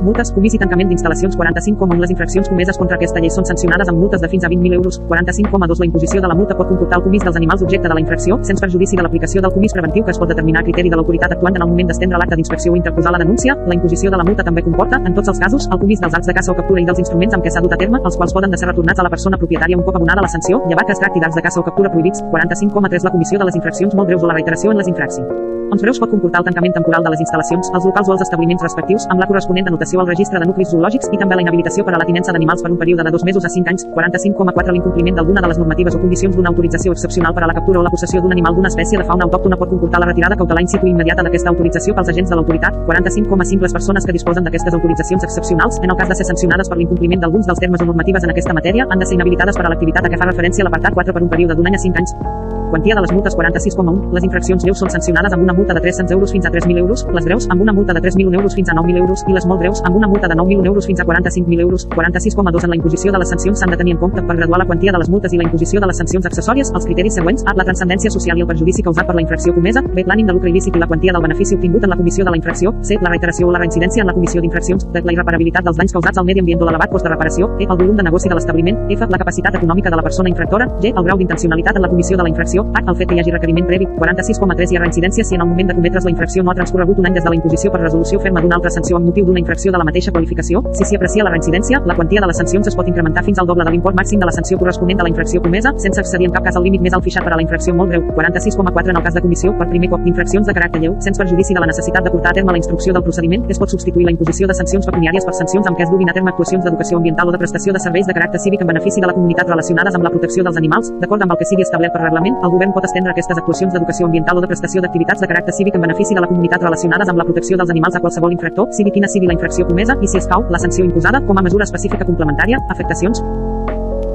Multes, 0.00 0.30
comís 0.32 0.54
i 0.56 0.58
tancament 0.60 0.88
d'instal·lacions 0.88 1.36
45,1 1.36 2.00
Les 2.00 2.12
infraccions 2.14 2.48
comeses 2.48 2.78
contra 2.80 2.96
aquesta 2.96 3.20
llei 3.20 3.28
són 3.34 3.44
sancionades 3.44 3.90
amb 3.92 4.00
multes 4.00 4.22
de 4.22 4.28
fins 4.32 4.46
a 4.46 4.48
20.000 4.48 4.78
euros. 4.78 4.96
45,2 5.10 5.82
La 5.82 5.88
imposició 5.88 6.22
de 6.24 6.30
la 6.30 6.36
multa 6.38 6.56
pot 6.56 6.70
comportar 6.70 7.00
el 7.00 7.04
comís 7.04 7.26
dels 7.26 7.36
animals 7.36 7.64
objecte 7.66 7.88
de 7.88 7.94
la 7.98 8.00
infracció, 8.00 8.38
sense 8.48 8.64
perjudici 8.64 8.96
de 8.96 9.04
l'aplicació 9.04 9.42
del 9.44 9.52
comís 9.52 9.76
preventiu 9.76 10.04
que 10.06 10.14
es 10.14 10.20
pot 10.22 10.32
determinar 10.32 10.62
a 10.62 10.64
criteri 10.64 10.88
de 10.88 10.96
l'autoritat 10.96 11.36
actuant 11.36 11.58
en 11.60 11.66
el 11.66 11.68
moment 11.68 11.92
d'estendre 11.92 12.16
l'acte 12.22 12.40
d'inspecció 12.40 12.72
o 12.72 12.76
interposar 12.80 13.12
la 13.12 13.20
denúncia. 13.20 13.58
La 13.66 13.76
imposició 13.76 14.10
de 14.10 14.16
la 14.16 14.24
multa 14.24 14.46
també 14.48 14.64
comporta, 14.64 15.02
en 15.04 15.12
tots 15.14 15.28
els 15.28 15.38
casos, 15.44 15.68
el 15.68 15.78
comís 15.84 16.00
dels 16.00 16.16
acts 16.16 16.32
de 16.32 16.36
caça 16.40 16.52
o 16.52 16.56
captura 16.56 16.80
i 16.80 16.88
dels 16.88 17.04
instruments 17.04 17.36
amb 17.36 17.44
què 17.44 17.52
s'ha 17.52 17.60
dut 17.60 17.76
a 17.76 17.80
terme, 17.84 18.00
els 18.00 18.16
quals 18.16 18.32
poden 18.32 18.50
de 18.50 18.56
ser 18.56 18.72
retornats 18.72 19.04
a 19.04 19.04
la 19.04 19.12
persona 19.12 19.36
propietària 19.36 19.76
un 19.76 19.84
cop 19.84 20.00
abonada 20.00 20.24
la 20.24 20.32
sanció, 20.32 20.64
llevat 20.66 20.88
que 20.88 20.96
es 20.96 21.04
tracti 21.04 21.20
d'actes 21.20 21.36
de 21.36 21.44
caça 21.44 21.60
o 21.60 21.64
captura 21.68 21.92
prohibits. 21.92 22.24
45,3 22.32 23.04
La 23.04 23.16
comissió 23.18 23.38
de 23.38 23.44
les 23.44 23.56
infraccions 23.56 23.94
molt 23.94 24.08
greus 24.08 24.24
o 24.24 24.32
la 24.32 24.40
reiteració 24.40 24.72
en 24.72 24.80
les 24.80 24.88
infraccions. 24.88 25.49
Uns 25.70 25.82
breus 25.82 26.00
pot 26.02 26.10
comportar 26.10 26.40
el 26.40 26.46
tancament 26.48 26.72
temporal 26.74 27.04
de 27.06 27.10
les 27.12 27.20
instal·lacions, 27.22 27.68
els 27.78 27.84
locals 27.86 28.08
o 28.10 28.12
els 28.16 28.22
establiments 28.24 28.62
respectius, 28.64 29.04
amb 29.12 29.20
la 29.22 29.26
corresponent 29.30 29.68
anotació 29.70 30.00
al 30.02 30.08
registre 30.08 30.40
de 30.42 30.46
nuclis 30.48 30.72
zoològics 30.72 31.12
i 31.14 31.18
també 31.20 31.36
la 31.38 31.44
inhabilitació 31.44 31.84
per 31.86 31.92
a 31.94 32.00
la 32.02 32.06
tinença 32.08 32.34
d'animals 32.34 32.64
per 32.64 32.72
un 32.72 32.78
període 32.80 33.04
de 33.06 33.12
dos 33.14 33.22
mesos 33.28 33.46
a 33.46 33.50
5 33.54 33.70
anys. 33.70 33.84
45,4 33.94 34.74
L'incompliment 34.74 35.20
d'alguna 35.20 35.44
de 35.44 35.50
les 35.52 35.60
normatives 35.62 35.94
o 35.94 36.00
condicions 36.02 36.34
d'una 36.34 36.50
autorització 36.50 36.90
excepcional 36.96 37.36
per 37.36 37.44
a 37.44 37.50
la 37.52 37.54
captura 37.54 37.78
o 37.78 37.84
la 37.86 37.92
possessió 37.94 38.18
d'un 38.20 38.34
animal 38.34 38.56
d'una 38.56 38.66
espècie 38.66 38.98
de 38.98 39.06
fauna 39.06 39.28
autòctona 39.28 39.60
pot 39.60 39.70
comportar 39.70 40.00
la 40.02 40.08
retirada 40.10 40.34
cautelar 40.40 40.64
in 40.66 40.72
situ 40.74 40.90
immediata 40.90 41.22
d'aquesta 41.22 41.54
autorització 41.54 41.94
pels 41.94 42.10
agents 42.10 42.30
de 42.30 42.40
l'autoritat. 42.40 42.74
45,5 42.90 43.62
Les 43.62 43.72
persones 43.78 44.06
que 44.06 44.12
disposen 44.12 44.42
d'aquestes 44.42 44.74
autoritzacions 44.74 45.22
excepcionals, 45.22 45.78
en 45.84 45.90
el 45.90 45.96
cas 45.96 46.08
de 46.08 46.16
ser 46.18 46.26
sancionades 46.26 46.68
per 46.68 46.78
l'incompliment 46.78 47.22
d'alguns 47.22 47.46
dels 47.46 47.62
termes 47.62 47.80
o 47.80 47.86
normatives 47.86 48.26
en 48.26 48.34
aquesta 48.34 48.58
matèria, 48.58 48.88
han 48.90 48.98
de 48.98 49.06
ser 49.06 49.14
inhabilitades 49.14 49.54
per 49.54 49.66
a 49.66 49.70
l'activitat 49.70 50.02
a 50.02 50.10
què 50.10 50.18
fa 50.18 50.32
referència 50.32 50.66
l'apartat 50.66 50.98
4 50.98 51.14
per 51.14 51.22
un 51.22 51.30
període 51.30 51.54
d'un 51.54 51.70
any 51.70 51.78
a 51.78 51.84
5 51.86 52.02
anys. 52.02 52.59
Quantia 52.70 52.94
de 52.94 53.00
les 53.00 53.10
multes 53.10 53.34
46,1. 53.36 54.12
Les 54.14 54.22
infraccions 54.22 54.62
lleus 54.62 54.78
són 54.78 54.90
sancionades 54.94 55.32
amb 55.34 55.42
una 55.42 55.52
multa 55.52 55.74
de 55.74 55.80
300 55.82 56.12
euros 56.14 56.30
fins 56.30 56.44
a 56.46 56.52
3.000 56.54 56.78
euros, 56.78 57.02
les 57.10 57.24
greus 57.24 57.48
amb 57.50 57.62
una 57.62 57.72
multa 57.72 57.96
de 57.96 58.00
3.000 58.00 58.32
euros 58.38 58.54
fins 58.54 58.68
a 58.70 58.76
9.000 58.78 59.00
euros 59.02 59.24
i 59.26 59.32
les 59.34 59.46
molt 59.50 59.58
greus 59.60 59.82
amb 59.88 59.96
una 59.98 60.06
multa 60.06 60.28
de 60.30 60.36
9.000 60.38 60.66
euros 60.70 60.86
fins 60.86 61.00
a 61.00 61.04
45.000 61.04 61.60
euros. 61.60 61.88
46,2 61.90 62.62
En 62.62 62.70
la 62.70 62.76
imposició 62.76 63.10
de 63.10 63.18
les 63.18 63.28
sancions 63.28 63.58
s'han 63.58 63.74
de 63.74 63.76
tenir 63.76 63.94
en 63.96 63.98
compte 63.98 64.22
per 64.22 64.36
graduar 64.36 64.60
la 64.62 64.66
quantia 64.66 64.92
de 64.92 64.98
les 65.02 65.10
multes 65.10 65.32
i 65.32 65.40
la 65.40 65.48
imposició 65.48 65.80
de 65.80 65.88
les 65.90 65.96
sancions 65.98 66.26
accessòries 66.30 66.70
els 66.70 66.86
criteris 66.86 67.14
següents 67.18 67.42
A. 67.44 67.56
La 67.58 67.64
transcendència 67.64 68.10
social 68.10 68.38
i 68.38 68.46
el 68.46 68.46
perjudici 68.46 68.86
causat 68.86 69.10
per 69.10 69.18
la 69.18 69.24
infracció 69.26 69.52
comesa 69.52 69.82
B. 69.82 70.06
L'ànim 70.06 70.30
de 70.30 70.38
lucre 70.38 70.54
i 70.54 70.78
la 70.78 70.86
quantia 70.86 71.12
del 71.12 71.22
benefici 71.22 71.56
obtingut 71.56 71.82
en 71.82 71.90
la 71.90 71.96
comissió 71.96 72.24
de 72.24 72.30
la 72.30 72.36
infracció 72.36 72.72
C. 72.82 72.98
La 73.02 73.10
reiteració 73.10 73.48
o 73.48 73.50
la 73.50 73.58
reincidència 73.58 74.02
en 74.02 74.06
la 74.06 74.14
comissió 74.14 74.40
d'infraccions 74.40 74.86
D. 74.92 75.02
La 75.02 75.12
irreparabilitat 75.12 75.64
dels 75.64 75.76
danys 75.76 75.92
causats 75.92 76.18
al 76.18 76.24
medi 76.24 76.38
ambient 76.38 76.62
o 76.62 76.70
l'elevat 76.70 76.94
cost 76.94 77.02
de 77.02 77.10
reparació 77.10 77.50
E. 77.58 77.66
El 77.66 77.76
volum 77.76 77.96
de 77.96 78.06
negoci 78.06 78.28
de 78.28 78.38
l'establiment 78.38 78.86
F. 78.94 79.10
La 79.10 79.18
capacitat 79.18 79.58
econòmica 79.58 79.90
de 79.90 79.96
la 79.96 80.06
persona 80.06 80.30
infractora 80.30 80.70
G. 80.78 80.94
El 80.94 81.02
grau 81.02 81.18
d'intencionalitat 81.18 81.76
en 81.76 81.82
la 81.82 81.88
comissió 81.88 82.16
de 82.16 82.22
la 82.22 82.28
infracció 82.28 82.59
H. 82.74 82.84
El 82.90 82.96
fet 82.96 83.08
que 83.08 83.16
hi 83.16 83.20
hagi 83.22 83.34
requeriment 83.34 83.66
previ. 83.66 83.86
46,3 83.98 84.72
Hi 84.72 84.78
ha 84.78 84.82
reincidència 84.84 85.24
si 85.24 85.34
en 85.36 85.44
el 85.44 85.48
moment 85.48 85.70
de 85.70 85.76
cometre's 85.78 86.04
la 86.04 86.12
infracció 86.14 86.42
no 86.42 86.52
ha 86.52 86.56
transcorregut 86.58 86.98
un 86.98 87.06
any 87.06 87.14
des 87.18 87.24
de 87.24 87.30
la 87.30 87.36
imposició 87.38 87.72
per 87.72 87.80
resolució 87.82 88.20
ferma 88.20 88.42
d'una 88.44 88.56
altra 88.58 88.70
sanció 88.70 88.96
amb 88.96 89.06
motiu 89.10 89.26
d'una 89.26 89.40
infracció 89.40 89.72
de 89.72 89.78
la 89.78 89.84
mateixa 89.84 90.12
qualificació. 90.12 90.62
Si 90.72 90.84
s'hi 90.84 90.96
aprecia 90.96 91.24
la 91.24 91.32
reincidència, 91.34 91.82
la 91.86 91.96
quantia 91.98 92.20
de 92.20 92.30
les 92.30 92.36
sancions 92.42 92.66
es 92.66 92.76
pot 92.76 92.88
incrementar 92.88 93.24
fins 93.24 93.38
al 93.38 93.46
doble 93.46 93.64
de 93.64 93.70
l'import 93.74 93.96
màxim 93.96 94.20
de 94.20 94.26
la 94.26 94.34
sanció 94.36 94.58
corresponent 94.58 95.00
a 95.00 95.08
la 95.08 95.12
infracció 95.12 95.42
comesa, 95.42 95.72
sense 95.76 96.00
excedir 96.00 96.28
en 96.28 96.36
cap 96.36 96.44
cas 96.44 96.56
el 96.56 96.66
límit 96.68 96.82
més 96.86 96.94
alt 96.96 97.04
fixat 97.04 97.24
per 97.24 97.32
a 97.32 97.40
la 97.40 97.46
infracció 97.46 97.74
molt 97.74 97.90
greu. 97.90 98.04
46,4 98.16 98.90
En 98.90 98.96
el 98.96 99.02
cas 99.02 99.14
de 99.14 99.22
comissió, 99.22 99.52
per 99.58 99.68
primer 99.68 99.90
cop 99.90 100.02
d'infraccions 100.04 100.46
de 100.46 100.54
caràcter 100.54 100.80
lleu, 100.82 100.96
sense 101.00 101.18
perjudici 101.22 101.54
de 101.54 101.60
la 101.60 101.70
necessitat 101.70 102.04
de 102.04 102.10
portar 102.10 102.32
a 102.32 102.38
terme 102.40 102.52
la 102.52 102.60
instrucció 102.62 102.92
del 102.92 103.02
procediment, 103.02 103.44
es 103.48 103.58
pot 103.58 103.70
substituir 103.70 104.06
la 104.06 104.14
imposició 104.14 104.46
de 104.46 104.54
sancions 104.54 104.86
pecuniàries 104.86 105.24
per 105.24 105.34
sancions 105.34 105.66
amb 105.66 105.78
què 105.78 105.86
es 105.86 105.90
duguin 105.90 106.10
a 106.10 106.16
terme 106.16 106.30
actuacions 106.30 106.64
d'educació 106.64 106.98
ambiental 106.98 107.28
o 107.28 107.32
de 107.32 107.38
prestació 107.42 107.72
de 107.72 107.82
serveis 107.82 108.06
de 108.06 108.16
caràcter 108.16 108.40
cívic 108.40 108.62
en 108.64 108.70
benefici 108.72 109.00
de 109.00 109.08
la 109.10 109.14
comunitat 109.16 109.48
relacionades 109.48 109.94
amb 109.94 110.04
la 110.06 110.12
protecció 110.14 110.44
dels 110.46 110.56
animals, 110.60 110.92
d'acord 111.00 111.22
amb 111.22 111.34
el 111.34 111.38
que 111.40 111.48
sigui 111.50 111.66
establert 111.66 111.94
per 111.94 112.02
reglament, 112.04 112.36
el 112.42 112.49
govern 112.54 112.72
pot 112.76 112.86
estendre 112.88 113.12
aquestes 113.14 113.38
actuacions 113.38 113.72
d'educació 113.74 114.06
ambiental 114.06 114.38
o 114.38 114.44
de 114.44 114.50
prestació 114.50 114.82
d'activitats 114.84 115.22
de 115.22 115.28
caràcter 115.30 115.54
cívic 115.58 115.76
en 115.78 115.86
benefici 115.86 116.14
de 116.14 116.24
la 116.24 116.30
comunitat 116.30 116.62
relacionades 116.66 117.08
amb 117.08 117.22
la 117.22 117.28
protecció 117.28 117.56
dels 117.60 117.70
animals 117.70 117.96
a 117.96 118.02
qualsevol 118.04 118.32
infractor, 118.36 118.68
sigui 118.76 118.94
quina 118.96 119.08
sigui 119.08 119.30
la 119.30 119.36
infracció 119.38 119.66
comesa 119.68 119.98
i 120.00 120.08
si 120.08 120.18
escau, 120.18 120.46
la 120.50 120.58
sanció 120.58 120.84
imposada 120.84 121.22
com 121.26 121.38
a 121.38 121.46
mesura 121.46 121.64
específica 121.68 122.04
complementària, 122.04 122.60
afectacions, 122.68 123.22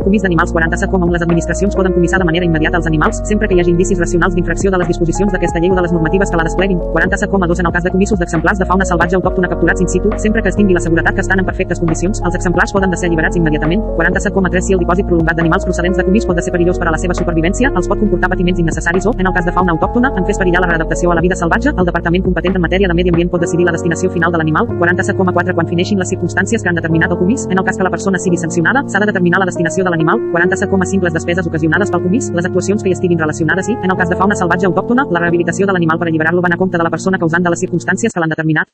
comís 0.06 0.24
d'animals 0.24 0.54
47,1 0.54 1.12
Les 1.16 1.24
administracions 1.26 1.76
poden 1.76 1.94
comissar 1.94 2.20
de 2.22 2.28
manera 2.30 2.46
immediata 2.46 2.78
els 2.78 2.88
animals, 2.88 3.22
sempre 3.26 3.48
que 3.50 3.56
hi 3.58 3.62
hagi 3.62 3.72
indicis 3.74 4.00
racionals 4.00 4.36
d'infracció 4.36 4.72
de 4.72 4.80
les 4.82 4.88
disposicions 4.88 5.34
d'aquesta 5.34 5.60
llei 5.60 5.72
o 5.74 5.76
de 5.76 5.84
les 5.86 5.94
normatives 5.96 6.32
que 6.32 6.38
la 6.38 6.46
despleguin. 6.48 6.80
47,2 6.94 7.60
En 7.60 7.70
el 7.70 7.74
cas 7.74 7.84
de 7.84 7.92
comissos 7.92 8.20
d'exemplars 8.20 8.60
de 8.60 8.66
fauna 8.70 8.86
salvatge 8.86 9.18
autòctona 9.18 9.50
capturats 9.50 9.82
in 9.82 9.90
situ, 9.90 10.10
sempre 10.18 10.42
que 10.42 10.50
es 10.50 10.56
tingui 10.56 10.78
la 10.78 10.84
seguretat 10.86 11.16
que 11.16 11.22
estan 11.26 11.40
en 11.40 11.46
perfectes 11.46 11.80
condicions, 11.80 12.22
els 12.22 12.36
exemplars 12.36 12.74
poden 12.74 12.92
de 12.92 12.98
ser 12.98 13.10
alliberats 13.10 13.38
immediatament. 13.38 13.82
47,3 13.98 14.62
Si 14.66 14.74
el 14.74 14.80
dipòsit 14.80 15.08
prolongat 15.10 15.38
d'animals 15.38 15.66
procedents 15.66 15.98
de 15.98 16.06
comís 16.06 16.26
pot 16.26 16.36
de 16.36 16.44
ser 16.46 16.54
perillós 16.54 16.80
per 16.80 16.88
a 16.88 16.92
la 16.92 16.98
seva 17.02 17.14
supervivència, 17.18 17.72
els 17.76 17.88
pot 17.88 18.00
comportar 18.00 18.30
patiments 18.30 18.60
innecessaris 18.60 19.06
o, 19.06 19.14
en 19.18 19.28
el 19.28 19.34
cas 19.34 19.46
de 19.46 19.52
fauna 19.52 19.74
autòctona, 19.74 20.14
en 20.18 20.26
fes 20.26 20.38
perillar 20.38 20.62
la 20.62 20.72
readaptació 20.74 21.12
a 21.12 21.16
la 21.16 21.22
vida 21.26 21.36
salvatge, 21.36 21.74
el 21.76 21.86
departament 21.86 22.24
competent 22.24 22.56
en 22.56 22.62
matèria 22.62 22.88
de 22.88 22.98
medi 22.98 23.14
ambient 23.14 23.32
pot 23.32 23.42
decidir 23.42 23.66
la 23.66 23.74
destinació 23.76 24.10
final 24.12 24.32
de 24.32 24.42
l'animal. 24.42 24.68
47,4 24.80 25.56
Quan 25.56 25.68
fineixin 25.68 26.00
les 26.00 26.10
circumstàncies 26.14 26.64
que 26.64 26.70
han 26.70 26.76
determinat 26.76 27.12
el 27.12 27.18
comís, 27.18 27.48
en 27.50 27.60
el 27.60 27.66
cas 27.66 27.78
que 27.78 27.84
la 27.88 27.94
persona 27.94 28.20
sigui 28.20 28.38
sancionada, 28.38 28.84
s'ha 28.88 29.00
de 29.00 29.10
determinar 29.12 29.40
la 29.40 29.50
destinació 29.50 29.84
de 29.84 29.95
l'animal. 29.96 30.22
47,5 30.36 31.08
Les 31.08 31.16
despeses 31.16 31.48
ocasionades 31.48 31.92
pel 31.92 32.04
comís, 32.04 32.32
les 32.36 32.46
actuacions 32.46 32.84
que 32.84 32.92
hi 32.92 32.98
estiguin 32.98 33.22
relacionades 33.22 33.72
i, 33.72 33.78
en 33.82 33.92
el 33.92 33.98
cas 33.98 34.12
de 34.12 34.20
fauna 34.20 34.36
salvatge 34.36 34.68
autòctona, 34.72 35.08
la 35.10 35.24
rehabilitació 35.24 35.70
de 35.70 35.78
l'animal 35.78 36.02
per 36.02 36.12
alliberar-lo 36.12 36.44
van 36.44 36.58
a 36.58 36.60
compte 36.62 36.78
de 36.78 36.84
la 36.84 36.94
persona 36.98 37.22
causant 37.22 37.44
de 37.48 37.56
les 37.56 37.64
circumstàncies 37.66 38.14
que 38.14 38.20
l'han 38.20 38.36
determinat. 38.36 38.68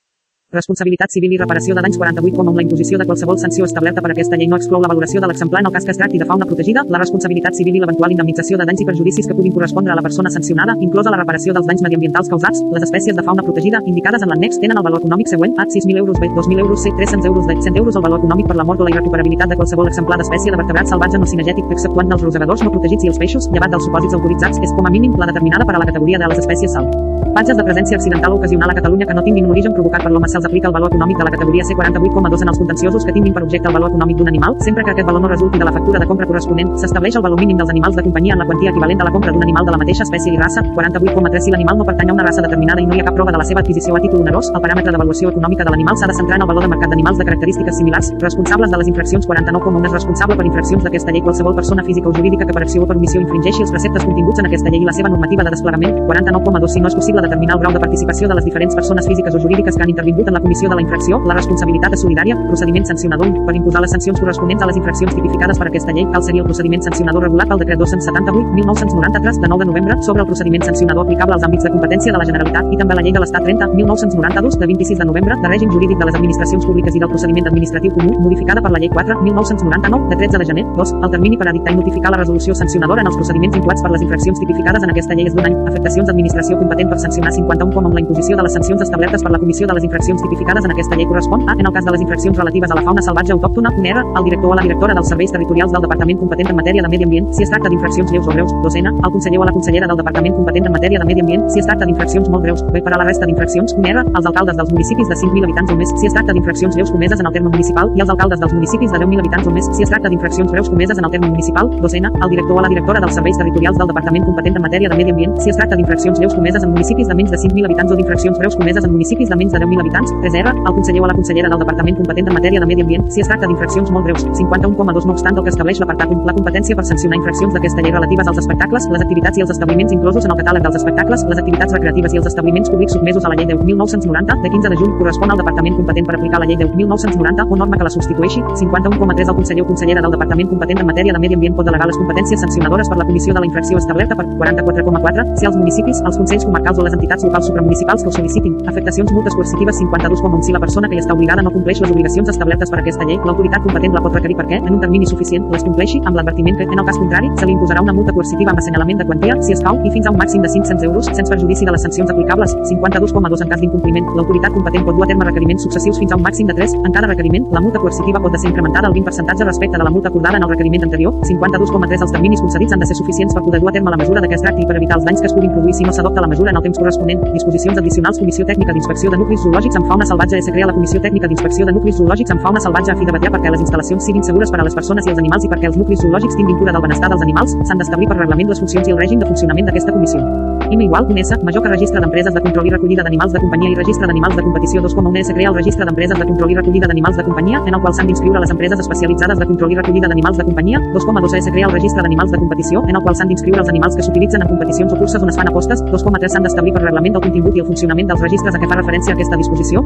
Responsabilitat 0.51 1.13
civil 1.15 1.31
i 1.31 1.37
reparació 1.39 1.71
de 1.77 1.79
danys 1.79 1.95
48,1 1.95 2.57
La 2.57 2.63
imposició 2.65 2.97
de 2.99 3.05
qualsevol 3.07 3.37
sanció 3.39 3.63
establerta 3.63 4.01
per 4.03 4.09
aquesta 4.11 4.35
llei 4.35 4.49
no 4.51 4.57
exclou 4.59 4.81
la 4.83 4.89
valoració 4.91 5.21
de 5.23 5.27
l'exemplar 5.31 5.61
en 5.63 5.69
el 5.69 5.71
cas 5.71 5.85
que 5.87 5.93
es 5.93 5.99
tracti 6.01 6.19
de 6.19 6.25
fauna 6.27 6.47
protegida, 6.49 6.83
la 6.91 6.99
responsabilitat 6.99 7.55
civil 7.55 7.77
i 7.77 7.79
l'eventual 7.79 8.11
indemnització 8.11 8.59
de 8.59 8.65
danys 8.67 8.81
i 8.83 8.87
perjudicis 8.89 9.29
que 9.29 9.37
puguin 9.37 9.53
correspondre 9.55 9.93
a 9.93 9.95
la 9.95 10.03
persona 10.03 10.33
sancionada, 10.33 10.75
inclosa 10.83 11.13
la 11.15 11.21
reparació 11.21 11.55
dels 11.55 11.69
danys 11.69 11.85
mediambientals 11.85 12.27
causats. 12.33 12.59
Les 12.73 12.83
espècies 12.83 13.15
de 13.15 13.23
fauna 13.23 13.45
protegida 13.47 13.79
indicades 13.85 14.27
en 14.27 14.33
l'annex 14.33 14.59
tenen 14.59 14.81
el 14.81 14.83
valor 14.89 14.99
econòmic 14.99 15.31
següent 15.31 15.55
A 15.55 15.63
6.000 15.71 16.03
euros 16.03 16.19
B 16.19 16.27
2.000 16.35 16.65
euros 16.65 16.83
C 16.83 16.91
300 16.99 17.31
euros 17.31 17.47
D 17.47 17.55
100 17.55 17.79
euros 17.79 17.95
el 17.95 18.03
valor 18.09 18.19
econòmic 18.19 18.51
per 18.51 18.59
la 18.59 18.67
mort 18.67 18.83
o 18.83 18.89
la 18.89 18.91
irrecuperabilitat 18.91 19.55
de 19.55 19.59
qualsevol 19.61 19.87
exemplar 19.87 20.19
d'espècie 20.19 20.51
de 20.51 20.59
vertebrat 20.59 20.91
salvatge 20.91 21.23
no 21.23 21.31
cinegètic 21.31 21.71
exceptuant 21.77 22.11
els 22.11 22.27
rosegadors 22.27 22.65
no 22.67 22.75
protegits 22.75 23.07
i 23.07 23.13
els 23.13 23.23
peixos, 23.23 23.47
llevat 23.55 23.71
dels 23.71 23.87
supòsits 23.87 24.19
autoritzats, 24.19 24.59
és 24.59 24.75
com 24.75 24.83
a 24.83 24.91
mínim 24.91 25.15
la 25.15 25.31
determinada 25.31 25.63
per 25.63 25.79
a 25.79 25.83
la 25.85 25.87
categoria 25.87 26.19
de 26.19 26.27
les 26.27 26.43
espècies 26.43 26.75
sal. 26.75 26.91
Patges 27.31 27.55
de 27.55 27.63
presència 27.63 27.95
accidental 27.95 28.33
ocasional 28.35 28.69
a 28.69 28.75
Catalunya 28.75 29.07
que 29.07 29.15
no 29.15 29.23
tinguin 29.23 29.45
un 29.47 29.55
origen 29.55 29.71
provocat 29.71 30.03
per 30.03 30.11
l'home 30.11 30.27
se'ls 30.41 30.49
aplica 30.49 30.67
el 30.67 30.73
valor 30.73 30.89
econòmic 30.89 31.17
de 31.17 31.25
la 31.25 31.31
categoria 31.31 31.63
C48,2 31.63 32.41
en 32.41 32.49
els 32.49 32.57
contenciosos 32.57 33.05
que 33.05 33.13
tinguin 33.13 33.33
per 33.33 33.43
objecte 33.43 33.67
el 33.69 33.73
valor 33.73 33.89
econòmic 33.91 34.17
d'un 34.17 34.27
animal, 34.27 34.55
sempre 34.59 34.83
que 34.83 34.91
aquest 34.91 35.07
valor 35.07 35.21
no 35.21 35.29
resulti 35.29 35.59
de 35.59 35.65
la 35.65 35.71
factura 35.71 35.99
de 35.99 36.07
compra 36.07 36.25
corresponent, 36.25 36.73
s'estableix 36.81 37.15
el 37.15 37.21
valor 37.21 37.39
mínim 37.39 37.57
dels 37.57 37.69
animals 37.69 37.95
de 37.95 38.03
companyia 38.03 38.33
en 38.33 38.39
la 38.39 38.45
quantia 38.45 38.71
equivalent 38.71 39.01
a 39.01 39.05
la 39.05 39.11
compra 39.11 39.31
d'un 39.31 39.43
animal 39.43 39.65
de 39.65 39.71
la 39.71 39.77
mateixa 39.77 40.03
espècie 40.03 40.33
i 40.33 40.37
raça, 40.37 40.63
48,3 40.63 41.45
si 41.45 41.51
l'animal 41.51 41.77
no 41.77 41.85
pertany 41.85 42.09
a 42.09 42.13
una 42.13 42.25
raça 42.25 42.41
determinada 42.41 42.81
i 42.81 42.87
no 42.87 42.95
hi 42.95 43.01
ha 43.01 43.05
cap 43.05 43.15
prova 43.15 43.31
de 43.31 43.37
la 43.37 43.45
seva 43.45 43.61
adquisició 43.61 43.95
a 43.95 44.01
títol 44.01 44.21
onerós, 44.21 44.49
el 44.55 44.61
paràmetre 44.61 44.91
d'avaluació 44.91 45.29
econòmica 45.29 45.63
de 45.63 45.75
l'animal 45.75 45.97
s'ha 45.97 46.07
de 46.07 46.17
centrar 46.17 46.39
en 46.39 46.47
el 46.47 46.49
valor 46.49 46.63
de 46.65 46.71
mercat 46.73 46.89
d'animals 46.89 47.17
de 47.17 47.25
característiques 47.29 47.77
similars, 47.77 48.11
responsables 48.19 48.71
de 48.71 48.77
les 48.81 48.87
infraccions 48.87 49.27
49,1 49.27 49.85
és 49.85 49.93
responsable 49.93 50.37
per 50.37 50.45
infraccions 50.45 50.83
d'aquesta 50.83 51.11
llei 51.11 51.21
qualsevol 51.21 51.55
persona 51.55 51.83
física 51.83 52.09
o 52.09 52.13
jurídica 52.13 52.45
que 52.45 52.53
per 52.53 52.63
acció 52.63 52.83
o 52.83 52.87
per 52.87 52.97
omissió 52.97 53.21
infringeixi 53.21 53.61
els 53.61 53.71
preceptes 53.71 54.05
continguts 54.05 54.39
en 54.39 54.49
aquesta 54.49 54.69
llei 54.69 54.81
i 54.81 54.89
la 54.89 54.95
seva 54.95 55.09
normativa 55.09 55.43
de 55.43 55.53
desplegament, 55.53 56.01
49,2 56.07 56.67
si 56.71 56.81
no 56.81 56.87
és 56.87 56.95
possible 56.95 57.21
determinar 57.21 57.55
el 57.57 57.61
grau 57.61 57.73
de 57.73 57.79
participació 57.83 58.27
de 58.27 58.35
les 58.35 58.45
diferents 58.45 58.75
persones 58.75 59.07
físiques 59.07 59.35
o 59.35 59.39
jurídiques 59.39 59.75
que 59.75 59.83
han 59.83 59.91
intervingut 59.91 60.30
en 60.31 60.37
la 60.37 60.39
comissió 60.39 60.69
de 60.69 60.75
la 60.75 60.81
infracció, 60.81 61.19
la 61.27 61.35
responsabilitat 61.35 61.93
és 61.95 62.01
solidària, 62.05 62.37
procediment 62.47 62.85
sancionador, 62.87 63.31
per 63.45 63.55
imposar 63.57 63.81
les 63.83 63.91
sancions 63.91 64.19
corresponents 64.21 64.63
a 64.63 64.69
les 64.69 64.77
infraccions 64.79 65.13
tipificades 65.17 65.59
per 65.59 65.67
aquesta 65.67 65.91
llei, 65.91 66.07
cal 66.13 66.23
seria 66.23 66.41
el 66.41 66.47
procediment 66.47 66.83
sancionador 66.85 67.25
regulat 67.27 67.51
pel 67.51 67.59
decret 67.61 67.81
278-1993 67.81 69.41
de 69.43 69.49
9 69.51 69.65
de 69.65 69.69
novembre 69.71 69.97
sobre 70.07 70.23
el 70.23 70.29
procediment 70.29 70.63
sancionador 70.63 71.03
aplicable 71.05 71.35
als 71.35 71.43
àmbits 71.47 71.67
de 71.67 71.73
competència 71.73 72.15
de 72.15 72.21
la 72.21 72.27
Generalitat 72.29 72.71
i 72.71 72.79
també 72.79 72.95
la 72.95 73.03
llei 73.03 73.15
de 73.17 73.23
l'Estat 73.23 73.43
30-1992 73.43 74.57
de 74.61 74.69
26 74.71 75.01
de 75.03 75.09
novembre 75.11 75.35
de 75.43 75.51
règim 75.51 75.73
jurídic 75.75 75.99
de 75.99 76.07
les 76.07 76.15
administracions 76.15 76.65
públiques 76.65 76.95
i 76.95 77.03
del 77.03 77.11
procediment 77.11 77.51
administratiu 77.51 77.91
comú, 77.97 78.15
modificada 78.23 78.63
per 78.63 78.71
la 78.71 78.79
llei 78.79 78.91
4-1999 78.95 80.09
de 80.13 80.19
13 80.23 80.37
de 80.37 80.45
gener. 80.51 80.65
2. 80.79 80.95
El 81.01 81.11
termini 81.11 81.37
per 81.37 81.49
a 81.51 81.55
dictar 81.57 81.75
i 81.75 81.79
notificar 81.81 82.15
la 82.15 82.21
resolució 82.23 82.55
sancionadora 82.55 83.03
en 83.03 83.11
els 83.11 83.19
procediments 83.19 83.57
incoats 83.59 83.83
per 83.83 83.91
les 83.91 84.07
infraccions 84.07 84.39
tipificades 84.39 84.87
en 84.87 84.95
aquesta 84.95 85.17
llei 85.17 85.27
és 85.27 85.35
d'un 85.35 85.49
any. 85.49 85.57
Afectacions 85.67 86.07
d'administració 86.07 86.59
competent 86.61 86.89
per 86.89 86.99
sancionar 87.03 87.35
51 87.35 87.75
com 87.75 87.89
amb 87.89 87.97
la 87.97 88.05
imposició 88.05 88.37
de 88.37 88.47
les 88.47 88.53
sancions 88.53 88.81
establertes 88.81 89.23
per 89.23 89.31
la 89.33 89.39
Comissió 89.41 89.67
de 89.67 89.73
les 89.73 89.83
Infraccions 89.87 90.20
tipificades 90.23 90.65
en 90.65 90.71
aquesta 90.73 90.97
llei 90.97 91.07
correspon 91.09 91.47
a, 91.49 91.55
en 91.57 91.65
el 91.65 91.73
cas 91.73 91.85
de 91.85 91.91
les 91.95 92.01
infraccions 92.01 92.37
relatives 92.37 92.71
a 92.71 92.77
la 92.77 92.83
fauna 92.85 93.01
salvatge 93.01 93.33
autòctona, 93.35 93.73
un 93.77 93.85
R, 93.85 94.03
el 94.17 94.23
director 94.23 94.51
o 94.51 94.55
la 94.55 94.65
directora 94.65 94.95
dels 94.97 95.09
serveis 95.09 95.31
territorials 95.31 95.71
del 95.73 95.85
Departament 95.85 96.19
competent 96.19 96.51
en 96.51 96.57
matèria 96.59 96.85
de 96.85 96.91
medi 96.93 97.07
ambient, 97.07 97.31
si 97.33 97.43
es 97.43 97.51
tracta 97.53 97.69
d'infraccions 97.69 98.11
lleus 98.11 98.27
o 98.27 98.35
greus, 98.35 98.53
docena, 98.63 98.91
el 98.91 99.11
conseller 99.11 99.39
o 99.41 99.45
la 99.45 99.55
consellera 99.55 99.87
del 99.87 99.97
Departament 99.97 100.35
competent 100.35 100.69
en 100.69 100.75
matèria 100.77 100.99
de 100.99 101.05
medi 101.05 101.25
ambient, 101.25 101.47
si 101.49 101.59
es 101.59 101.69
tracta 101.69 101.85
d'infraccions 101.85 102.29
molt 102.29 102.43
greus, 102.45 102.63
bé 102.71 102.81
per 102.81 102.93
a 102.95 103.01
la 103.01 103.07
resta 103.09 103.25
d'infraccions, 103.25 103.75
un 103.77 103.85
R, 103.85 104.05
els 104.05 104.25
alcaldes 104.25 104.57
dels 104.57 104.71
municipis 104.71 105.09
de 105.09 105.15
5.000 105.15 105.47
habitants 105.49 105.71
o 105.71 105.77
més, 105.79 105.93
si 105.99 106.09
es 106.09 106.13
tracta 106.13 106.33
d'infraccions 106.33 106.77
lleus 106.77 106.91
comeses 106.91 107.19
en 107.19 107.29
el 107.29 107.33
terme 107.33 107.49
municipal, 107.49 107.91
i 107.95 108.05
els 108.05 108.13
alcaldes 108.13 108.39
dels 108.39 108.53
municipis 108.53 108.91
de 108.91 108.99
10.000 108.99 109.23
habitants 109.23 109.47
o 109.47 109.55
més, 109.55 109.69
si 109.75 109.83
es 109.83 109.89
tracta 109.89 110.09
d'infraccions 110.09 110.51
breus 110.51 110.69
comeses 110.69 110.97
en 110.97 111.05
el 111.05 111.11
terme 111.11 111.29
municipal, 111.29 111.71
docena, 111.81 112.11
el 112.21 112.29
director 112.35 112.57
o 112.57 112.61
la 112.61 112.71
directora 112.71 113.01
dels 113.03 113.15
serveis 113.15 113.37
territorials 113.37 113.77
del 113.77 113.91
Departament 113.91 114.25
competent 114.25 114.59
en 114.59 114.65
matèria 114.67 114.89
de 114.89 114.99
medi 114.99 115.15
ambient, 115.15 115.37
si 115.41 115.49
es 115.49 115.57
tracta 115.57 115.75
d'infraccions 115.79 116.19
lleus 116.19 116.35
comeses 116.35 116.63
en 116.63 116.71
municipis 116.75 117.07
de 117.07 117.15
menys 117.15 117.31
de 117.31 117.37
5.000 117.37 117.69
habitants 117.69 117.91
o 117.91 117.99
d'infraccions 117.99 118.39
breus 118.39 118.55
comeses 118.55 118.83
en 118.83 118.91
municipis 118.91 119.29
de 119.29 119.35
menys 119.35 119.53
de 119.53 119.59
10.000 119.59 119.85
habitants, 119.85 120.10
3R, 120.21 120.53
al 120.65 120.73
conseller 120.73 121.01
o 121.01 121.05
a 121.05 121.11
la 121.11 121.15
consellera 121.17 121.49
del 121.49 121.59
departament 121.63 121.97
competent 121.97 122.27
en 122.27 122.35
matèria 122.37 122.59
de 122.59 122.67
medi 122.69 122.81
ambient, 122.85 123.07
si 123.11 123.21
es 123.21 123.27
tracta 123.27 123.47
d'infraccions 123.47 123.91
molt 123.91 124.05
greus. 124.05 124.25
51,2 124.39 125.05
No 125.05 125.15
obstant 125.15 125.37
el 125.37 125.43
que 125.43 125.53
estableix 125.53 125.79
l'apartat 125.79 126.11
1, 126.11 126.25
la 126.25 126.35
competència 126.37 126.75
per 126.75 126.85
sancionar 126.85 127.17
infraccions 127.19 127.53
d'aquesta 127.53 127.81
llei 127.81 127.91
relatives 127.91 128.27
als 128.27 128.41
espectacles, 128.43 128.87
les 128.91 129.01
activitats 129.01 129.37
i 129.37 129.45
els 129.45 129.53
establiments 129.55 129.93
inclosos 129.93 130.25
en 130.25 130.35
el 130.35 130.39
catàleg 130.41 130.63
dels 130.67 130.77
espectacles, 130.81 131.25
les 131.31 131.41
activitats 131.43 131.73
recreatives 131.77 132.13
i 132.13 132.21
els 132.21 132.27
establiments 132.31 132.69
públics 132.69 132.93
sotmesos 132.97 133.25
a 133.25 133.33
la 133.33 133.39
llei 133.39 133.47
10.990, 133.51 134.39
de 134.43 134.49
15 134.49 134.69
de 134.69 134.79
juny, 134.81 134.93
correspon 134.99 135.31
al 135.31 135.41
departament 135.41 135.77
competent 135.79 136.07
per 136.07 136.15
aplicar 136.19 136.41
la 136.43 136.49
llei 136.49 136.59
10.990 136.61 137.47
o 137.49 137.59
norma 137.63 137.77
que 137.77 137.87
la 137.87 137.93
substitueixi. 137.95 138.41
51,3 138.61 139.29
El 139.31 139.35
conseller 139.35 139.63
o 139.63 139.67
consellera 139.67 140.01
del 140.01 140.11
departament 140.11 140.49
competent 140.49 140.81
en 140.81 140.87
matèria 140.87 141.13
de 141.13 141.19
medi 141.19 141.37
ambient 141.37 141.55
pot 141.55 141.67
delegar 141.67 141.87
les 141.89 141.97
competències 141.97 142.41
sancionadores 142.41 142.89
per 142.89 142.97
la 142.99 143.05
comissió 143.05 143.33
de 143.33 143.43
la 143.43 143.47
infracció 143.49 143.77
establerta 143.77 144.15
per 144.15 144.25
44,4 144.25 145.37
si 145.39 145.47
els 145.49 145.57
municipis, 145.57 146.01
els 146.05 146.17
consells 146.17 146.45
comarcals 146.45 146.79
o 146.79 146.85
les 146.87 146.95
entitats 146.97 147.25
locals 147.27 147.47
supramunicipals 147.49 148.03
que 148.03 148.09
ho 148.09 148.15
sol·licitin. 148.17 148.57
Afectacions 148.71 149.11
multes 149.15 149.35
coercitives 149.37 149.81
52,1 149.91 150.41
Si 150.41 150.51
la 150.51 150.59
persona 150.59 150.87
que 150.87 150.95
hi 150.95 151.01
està 151.01 151.13
obligada 151.13 151.43
no 151.43 151.51
compleix 151.51 151.81
les 151.83 151.91
obligacions 151.91 152.29
establertes 152.31 152.71
per 152.71 152.79
aquesta 152.79 153.05
llei, 153.07 153.19
l'autoritat 153.27 153.65
competent 153.65 153.93
la 153.97 154.01
pot 154.05 154.15
requerir 154.15 154.37
perquè, 154.39 154.61
en 154.61 154.77
un 154.77 154.79
termini 154.79 155.05
suficient, 155.05 155.49
les 155.51 155.63
compleixi, 155.67 155.99
amb 156.05 156.15
l'advertiment 156.15 156.57
que, 156.57 156.67
en 156.69 156.79
el 156.79 156.87
cas 156.87 156.99
contrari, 157.01 157.31
se 157.37 157.45
li 157.49 157.55
imposarà 157.57 157.83
una 157.83 157.93
multa 157.93 158.15
coercitiva 158.15 158.53
amb 158.53 158.63
assenyalament 158.63 159.03
de 159.03 159.07
quantia, 159.09 159.37
si 159.41 159.53
escau, 159.57 159.81
i 159.85 159.91
fins 159.91 160.07
a 160.07 160.15
un 160.15 160.19
màxim 160.21 160.41
de 160.41 160.49
500 160.49 160.87
euros, 160.89 161.11
sense 161.11 161.29
perjudici 161.29 161.67
de 161.67 161.75
les 161.75 161.85
sancions 161.87 162.09
aplicables. 162.15 162.55
52,2 162.71 163.41
En 163.41 163.49
cas 163.51 163.59
d'incompliment, 163.59 164.07
l'autoritat 164.15 164.53
competent 164.53 164.85
pot 164.87 164.95
dur 164.95 165.05
a 165.05 165.09
terme 165.11 165.25
requeriments 165.27 165.63
successius 165.67 165.99
fins 165.99 166.11
a 166.11 166.19
un 166.19 166.23
màxim 166.23 166.47
de 166.47 166.53
3. 166.53 166.77
En 166.85 166.91
cada 166.91 167.07
requeriment, 167.11 167.47
la 167.51 167.61
multa 167.61 167.79
coercitiva 167.79 168.21
pot 168.21 168.37
ser 168.37 168.49
incrementada 168.49 168.87
al 168.87 168.93
20% 168.93 169.45
respecte 169.51 169.77
de 169.77 169.83
la 169.83 169.89
multa 169.89 170.09
acordada 170.09 170.37
en 170.37 170.43
el 170.43 170.49
requeriment 170.49 170.83
anterior. 170.83 171.13
52,3 171.27 172.01
Els 172.01 172.11
terminis 172.11 172.41
concedits 172.41 172.73
han 172.73 172.79
de 172.79 172.85
ser 172.85 172.95
suficients 172.95 173.33
per 173.33 173.43
poder 173.43 173.59
dur 173.61 173.69
a 173.69 173.73
terme 173.73 173.91
la 173.91 173.97
mesura 173.97 174.21
de 174.21 174.27
que 174.27 174.35
es 174.35 174.41
tracti 174.41 174.65
per 174.65 174.77
evitar 174.77 174.97
els 174.97 175.05
danys 175.05 175.21
que 175.21 175.27
es 175.27 175.33
puguin 175.33 175.51
produir 175.51 175.73
si 175.73 175.83
no 175.83 175.93
s'adopta 175.93 176.21
la 176.21 176.27
mesura 176.27 176.51
en 176.51 176.57
el 176.57 176.63
temps 176.63 176.79
corresponent. 176.79 177.21
Disposicions 177.33 177.77
addicionals 177.77 178.19
Comissió 178.19 178.45
Tècnica 178.45 178.73
d'Inspecció 178.73 179.11
de 179.11 179.17
Nuclis 179.17 179.41
Zoològics 179.43 179.80
amb 179.81 179.89
fauna 179.89 180.05
salvatge 180.05 180.41
se 180.41 180.51
crea 180.51 180.67
la 180.69 180.73
Comissió 180.73 181.01
Tècnica 181.01 181.27
d'Inspecció 181.27 181.65
de 181.65 181.73
Nuclis 181.73 181.97
Zoològics 181.97 182.33
amb 182.35 182.45
fauna 182.45 182.61
salvatge 182.61 182.93
a 182.93 182.97
fi 182.99 183.07
de 183.09 183.15
vetllar 183.17 183.33
perquè 183.35 183.53
les 183.55 183.65
instal·lacions 183.65 184.05
siguin 184.05 184.23
segures 184.29 184.53
per 184.53 184.61
a 184.61 184.67
les 184.67 184.77
persones 184.77 185.07
i 185.07 185.13
els 185.15 185.23
animals 185.23 185.45
i 185.45 185.51
perquè 185.51 185.71
els 185.71 185.81
nuclis 185.81 186.05
zoològics 186.05 186.37
tinguin 186.37 186.61
cura 186.61 186.75
del 186.77 186.85
benestar 186.87 187.09
dels 187.09 187.25
animals, 187.27 187.57
s'han 187.65 187.81
d'establir 187.81 188.09
per 188.11 188.21
reglament 188.21 188.53
les 188.53 188.61
funcions 188.61 188.87
i 188.87 188.97
el 188.97 189.01
règim 189.01 189.19
de 189.19 189.29
funcionament 189.33 189.71
d'aquesta 189.71 189.97
comissió. 189.97 190.50
IME 190.71 190.85
igual, 190.85 191.05
un 191.09 191.17
S, 191.17 191.35
major 191.43 191.61
que 191.61 191.67
registre 191.67 191.99
d'empreses 191.99 192.33
de 192.33 192.39
control 192.39 192.65
i 192.65 192.69
recollida 192.71 193.03
d'animals 193.03 193.33
de 193.33 193.39
companyia 193.43 193.71
i 193.71 193.75
registre 193.75 194.07
d'animals 194.07 194.37
de 194.37 194.41
competició 194.41 194.81
2,1 194.81 195.17
S 195.19 195.33
crea 195.33 195.49
el 195.49 195.55
registre 195.55 195.83
d'empreses 195.83 196.17
de 196.17 196.25
control 196.25 196.51
i 196.51 196.55
recollida 196.55 196.87
d'animals 196.87 197.17
de 197.17 197.25
companyia, 197.25 197.59
en 197.67 197.75
el 197.75 197.81
qual 197.81 197.93
s'han 197.93 198.07
d'inscriure 198.07 198.39
les 198.39 198.51
empreses 198.55 198.79
especialitzades 198.79 199.37
de 199.37 199.45
control 199.49 199.73
i 199.73 199.75
recollida 199.75 200.07
d'animals 200.07 200.37
de 200.37 200.45
companyia, 200.47 200.79
2,2 200.95 201.35
S 201.41 201.51
crea 201.51 201.67
el 201.67 201.73
registre 201.73 202.01
d'animals 202.01 202.31
de 202.31 202.37
competició, 202.37 202.85
en 202.87 202.95
el 202.95 203.03
qual 203.03 203.17
s'han 203.19 203.27
d'inscriure 203.27 203.59
els 203.59 203.67
animals 203.67 203.97
que 203.97 204.03
s'utilitzen 204.07 204.41
en 204.41 204.47
competicions 204.47 204.93
o 204.93 204.95
curses 204.95 205.21
on 205.21 205.27
es 205.27 205.35
fan 205.35 205.51
apostes, 205.51 205.83
2,3 205.91 206.31
s'han 206.31 206.47
d'establir 206.47 206.71
per 206.71 206.87
reglament 206.87 207.19
del 207.19 207.27
contingut 207.27 207.53
i 207.57 207.59
el 207.59 207.67
funcionament 207.67 208.07
dels 208.07 208.21
registres 208.21 208.55
a 208.55 208.57
què 208.57 208.71
fa 208.71 208.79
referència 208.79 209.11
aquesta 209.11 209.35
disposició. 209.35 209.83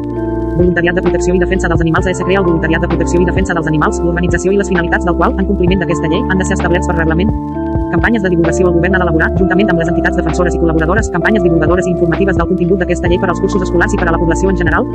Voluntariat 0.54 0.94
de 0.94 1.02
protecció 1.02 1.34
i 1.34 1.40
defensa 1.42 1.68
dels 1.68 1.82
animals 1.82 2.06
AS 2.14 2.22
crea 2.22 2.46
el 2.46 2.46
voluntariat 2.46 2.86
de 2.86 2.94
protecció 2.94 3.26
i 3.26 3.26
defensa 3.26 3.58
dels 3.58 3.74
animals, 3.74 4.04
l'organització 4.06 4.54
i 4.54 4.62
les 4.62 4.70
finalitats 4.70 5.10
del 5.10 5.18
qual, 5.18 5.34
en 5.34 5.50
compliment 5.50 5.82
d'aquesta 5.82 6.14
llei, 6.14 6.22
han 6.30 6.38
de 6.38 6.46
ser 6.46 6.62
establerts 6.62 6.86
per 6.86 7.02
reglament. 7.02 7.34
Campanyes 7.92 8.24
de 8.24 8.30
divulgació 8.34 8.68
el 8.68 8.74
govern 8.76 8.96
ha 8.96 9.00
d'elaborar, 9.02 9.28
juntament 9.38 9.70
amb 9.70 9.82
les 9.82 9.90
entitats 9.92 10.18
defensores 10.18 10.56
i 10.56 10.60
col·laboradores, 10.62 11.10
campanyes 11.14 11.44
divulgadores 11.46 11.86
i 11.86 11.92
informatives 11.94 12.38
del 12.40 12.48
contingut 12.50 12.82
d'aquesta 12.82 13.12
llei 13.12 13.20
per 13.22 13.30
als 13.30 13.42
cursos 13.44 13.62
escolars 13.62 13.94
i 13.94 14.00
per 14.02 14.08
a 14.10 14.14
la 14.16 14.20
població 14.22 14.50
en 14.50 14.58
general. 14.58 14.88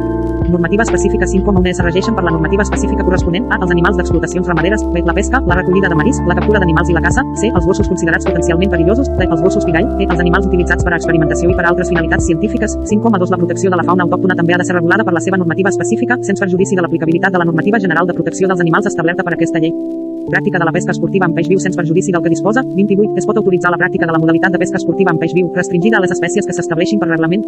Normativa 0.50 0.82
específica 0.82 1.28
5,1 1.30 1.70
es 1.70 1.82
regeixen 1.86 2.16
per 2.16 2.24
la 2.26 2.32
normativa 2.34 2.66
específica 2.66 3.06
corresponent 3.06 3.46
a 3.54 3.60
els 3.60 3.70
animals 3.70 3.96
d'explotacions 4.00 4.50
ramaderes, 4.50 4.82
b 4.90 5.04
la 5.06 5.14
pesca, 5.14 5.42
la 5.46 5.60
recollida 5.60 5.88
de 5.88 6.00
marisc, 6.00 6.26
la 6.26 6.34
captura 6.40 6.58
d'animals 6.58 6.90
i 6.90 6.98
la 6.98 7.04
caça, 7.06 7.24
c 7.38 7.52
els 7.54 7.66
gossos 7.70 7.88
considerats 7.88 8.26
potencialment 8.26 8.74
perillosos, 8.74 9.08
d 9.14 9.30
els 9.30 9.42
gossos 9.46 9.64
pigall, 9.64 9.86
e 10.02 10.10
els 10.10 10.20
animals 10.26 10.50
utilitzats 10.50 10.84
per 10.84 10.94
a 10.94 11.00
experimentació 11.00 11.54
i 11.54 11.54
per 11.54 11.64
a 11.64 11.70
altres 11.70 11.94
finalitats 11.94 12.26
científiques. 12.26 12.76
5,2 12.90 13.30
La 13.30 13.38
protecció 13.38 13.70
de 13.70 13.78
la 13.78 13.86
fauna 13.86 14.08
autòctona 14.08 14.34
també 14.34 14.54
ha 14.54 14.58
de 14.58 14.66
ser 14.66 14.76
regulada 14.80 15.06
per 15.06 15.14
la 15.14 15.22
seva 15.22 15.38
normativa 15.38 15.70
específica, 15.70 16.18
sense 16.20 16.42
perjudici 16.42 16.74
de 16.74 16.82
l'aplicabilitat 16.82 17.32
de 17.32 17.38
la 17.38 17.46
normativa 17.46 17.78
general 17.78 18.06
de 18.06 18.18
protecció 18.18 18.48
dels 18.50 18.60
animals 18.60 18.90
establerta 18.90 19.22
per 19.22 19.38
aquesta 19.38 19.62
llei. 19.62 20.09
Pràctica 20.30 20.60
de 20.62 20.66
la 20.66 20.70
pesca 20.70 20.92
esportiva 20.94 21.26
amb 21.26 21.34
peix 21.34 21.48
viu 21.50 21.58
sense 21.58 21.74
perjudici 21.74 22.12
del 22.14 22.22
que 22.22 22.30
disposa. 22.30 22.62
28. 22.62 23.16
Es 23.18 23.26
pot 23.26 23.38
autoritzar 23.40 23.72
la 23.74 23.78
pràctica 23.80 24.06
de 24.06 24.14
la 24.14 24.20
modalitat 24.22 24.54
de 24.54 24.60
pesca 24.62 24.78
esportiva 24.78 25.10
amb 25.10 25.18
peix 25.18 25.32
viu, 25.34 25.48
restringida 25.56 25.98
a 25.98 26.02
les 26.04 26.12
espècies 26.14 26.46
que 26.46 26.54
s'estableixin 26.54 27.00
per 27.00 27.08
reglament. 27.10 27.42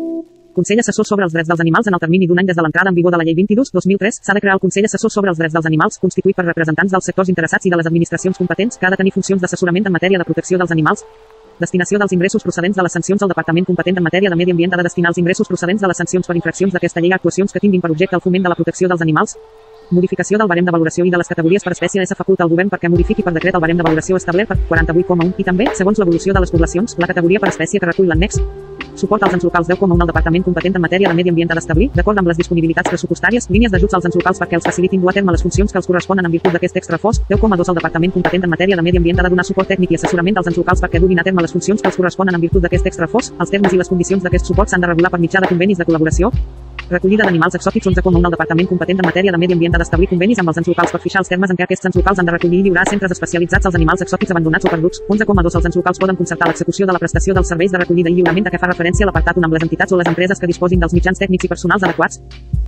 Consell 0.57 0.83
assessor 0.83 1.07
sobre 1.07 1.25
els 1.25 1.33
drets 1.33 1.49
dels 1.49 1.63
animals 1.63 1.87
en 1.87 1.95
el 1.95 2.03
termini 2.03 2.27
d'un 2.27 2.43
any 2.43 2.49
des 2.51 2.59
de 2.59 2.65
l'entrada 2.67 2.91
en 2.91 2.97
vigor 2.99 3.15
de 3.15 3.21
la 3.23 3.25
llei 3.29 3.37
22-2003 3.39 4.19
s'ha 4.19 4.35
de 4.35 4.43
crear 4.43 4.57
el 4.59 4.61
Consell 4.65 4.89
assessor 4.91 5.15
sobre 5.15 5.31
els 5.31 5.39
drets 5.39 5.55
dels 5.55 5.69
animals 5.71 6.01
constituït 6.03 6.37
per 6.37 6.45
representants 6.45 6.91
dels 6.91 7.07
sectors 7.07 7.31
interessats 7.31 7.71
i 7.71 7.71
de 7.71 7.79
les 7.79 7.87
administracions 7.87 8.37
competents 8.37 8.77
que 8.77 8.87
ha 8.87 8.91
de 8.91 8.99
tenir 8.99 9.15
funcions 9.15 9.41
d'assessorament 9.41 9.87
en 9.87 9.95
matèria 9.95 10.19
de 10.19 10.27
protecció 10.27 10.59
dels 10.59 10.75
animals. 10.75 11.07
Destinació 11.63 12.03
dels 12.03 12.13
ingressos 12.13 12.43
procedents 12.43 12.77
de 12.77 12.83
les 12.83 12.93
sancions 12.93 13.23
al 13.23 13.31
Departament 13.31 13.65
competent 13.65 13.97
en 13.97 14.03
matèria 14.11 14.29
de 14.29 14.37
medi 14.37 14.51
ambient 14.51 14.75
ha 14.75 14.83
de 14.83 14.91
destinar 14.91 15.15
els 15.15 15.23
ingressos 15.23 15.47
procedents 15.47 15.81
de 15.81 15.89
les 15.89 15.97
sancions 15.97 16.27
per 16.27 16.35
infraccions 16.35 16.75
d'aquesta 16.75 17.01
llei 17.01 17.13
a 17.13 17.23
actuacions 17.23 17.53
que 17.53 17.63
tinguin 17.63 17.81
per 17.81 17.93
objecte 17.95 18.19
el 18.19 18.25
foment 18.27 18.43
de 18.43 18.51
la 18.51 18.59
protecció 18.59 18.89
dels 18.91 19.01
animals, 19.07 19.39
Modificació 19.93 20.39
del 20.41 20.49
barem 20.49 20.65
de 20.65 20.73
valoració 20.73 21.05
i 21.05 21.11
de 21.13 21.19
les 21.21 21.29
categories 21.29 21.65
per 21.65 21.75
espècie 21.75 22.01
S 22.01 22.17
faculta 22.17 22.47
al 22.47 22.53
govern 22.53 22.73
perquè 22.73 22.89
modifiqui 22.89 23.25
per 23.27 23.35
decret 23.37 23.59
el 23.59 23.61
barem 23.61 23.77
de 23.77 23.85
valoració 23.85 24.17
establert 24.17 24.49
per 24.49 24.59
48,1 24.71 25.35
i 25.37 25.45
també, 25.45 25.69
segons 25.77 26.01
l'evolució 26.01 26.33
de 26.33 26.41
les 26.41 26.55
poblacions, 26.55 26.97
la 26.97 27.11
categoria 27.13 27.43
per 27.45 27.53
espècie 27.53 27.81
que 27.81 27.93
recull 27.93 28.09
l'annex. 28.09 28.41
Suport 28.95 29.23
als 29.23 29.33
ens 29.33 29.45
locals 29.45 29.69
10,1 29.69 30.03
el 30.03 30.07
departament 30.07 30.45
competent 30.45 30.75
en 30.77 30.83
matèria 30.85 31.09
de 31.09 31.15
medi 31.15 31.31
ambient 31.31 31.51
ha 31.51 31.55
d'establir, 31.57 31.89
d'acord 31.95 32.19
amb 32.19 32.29
les 32.29 32.37
disponibilitats 32.37 32.91
pressupostàries, 32.93 33.49
línies 33.49 33.73
d'ajuts 33.73 33.95
als 33.95 34.05
ens 34.05 34.17
locals 34.21 34.41
perquè 34.43 34.59
els 34.59 34.67
facilitin 34.69 35.01
dur 35.01 35.11
a 35.11 35.15
terme 35.17 35.33
les 35.33 35.43
funcions 35.43 35.73
que 35.73 35.79
els 35.81 35.87
corresponen 35.89 36.29
en 36.29 36.33
virtut 36.33 36.53
d'aquest 36.53 36.77
extra 36.77 36.99
fos. 36.99 37.23
10,2 37.31 37.73
el 37.73 37.79
departament 37.81 38.13
competent 38.13 38.45
en 38.45 38.51
matèria 38.51 38.77
de 38.77 38.83
medi 38.83 39.01
ambient 39.01 39.21
ha 39.21 39.23
de 39.23 39.31
donar 39.31 39.47
suport 39.49 39.69
tècnic 39.69 39.93
i 39.93 40.01
assessorament 40.01 40.37
als 40.37 40.53
ens 40.53 40.59
locals 40.61 40.83
perquè 40.85 41.01
duguin 41.01 41.21
a 41.21 41.25
terme 41.25 41.41
les 41.43 41.53
funcions 41.53 41.81
que 41.81 41.89
els 41.89 41.97
corresponen 41.97 42.35
en 42.35 42.41
virtut 42.41 42.63
d'aquest 42.63 42.87
extra 42.93 43.09
fos. 43.09 43.33
Els 43.39 43.51
termes 43.51 43.73
i 43.73 43.81
les 43.81 43.89
condicions 43.89 44.23
d'aquest 44.23 44.53
suport 44.53 44.69
s'han 44.69 44.85
de 44.85 44.93
regular 44.93 45.11
per 45.11 45.21
mitjà 45.21 45.41
de 45.41 45.49
convenis 45.49 45.79
de 45.79 45.89
col·laboració. 45.89 46.31
Recollida 46.93 47.25
d'animals 47.25 47.55
exòtics 47.57 47.87
11,1 47.89 48.27
el 48.27 48.35
departament 48.35 48.69
competent 48.69 48.99
en 49.01 49.07
matèria 49.07 49.33
de 49.33 49.39
medi 49.41 49.55
ambient 49.55 49.77
ha 49.77 49.79
d'establir 49.81 50.09
convenis 50.11 50.41
amb 50.43 50.51
els 50.51 50.59
ens 50.61 50.69
locals 50.69 50.91
per 50.93 51.01
fixar 51.01 51.23
els 51.23 51.31
termes 51.31 51.51
en 51.51 51.57
què 51.57 51.65
aquests 51.65 51.89
ens 51.89 51.97
locals 51.97 52.19
han 52.21 52.27
de 52.29 52.35
recollir 52.35 52.59
i 52.61 52.65
lliurar 52.67 52.83
a 52.85 52.91
centres 52.91 53.15
especialitzats 53.15 53.71
els 53.71 53.79
animals 53.79 54.03
exòtics 54.05 54.35
abandonats 54.35 54.67
o 54.67 54.73
perduts. 54.73 55.01
11,2 55.09 55.57
els 55.57 55.69
ens 55.71 55.79
locals 55.81 56.03
poden 56.03 56.19
concertar 56.21 56.49
l'execució 56.51 56.85
de 56.85 56.93
la 56.93 57.01
prestació 57.01 57.33
dels 57.33 57.49
serveis 57.49 57.73
de 57.73 57.79
recollida 57.81 58.11
i 58.11 58.19
lliurament 58.19 58.49
a 58.49 58.53
què 58.53 58.61
fa 58.61 58.69
referència 58.69 58.82
l'apartat 58.83 59.37
1 59.37 59.45
amb 59.45 59.55
les 59.55 59.63
entitats 59.63 59.93
o 59.93 59.97
les 59.97 60.09
empreses 60.09 60.39
que 60.39 60.47
disposin 60.47 60.81
dels 60.81 60.93
mitjans 60.93 61.19
tècnics 61.19 61.45
i 61.45 61.49
personals 61.49 61.83
adequats. 61.83 62.21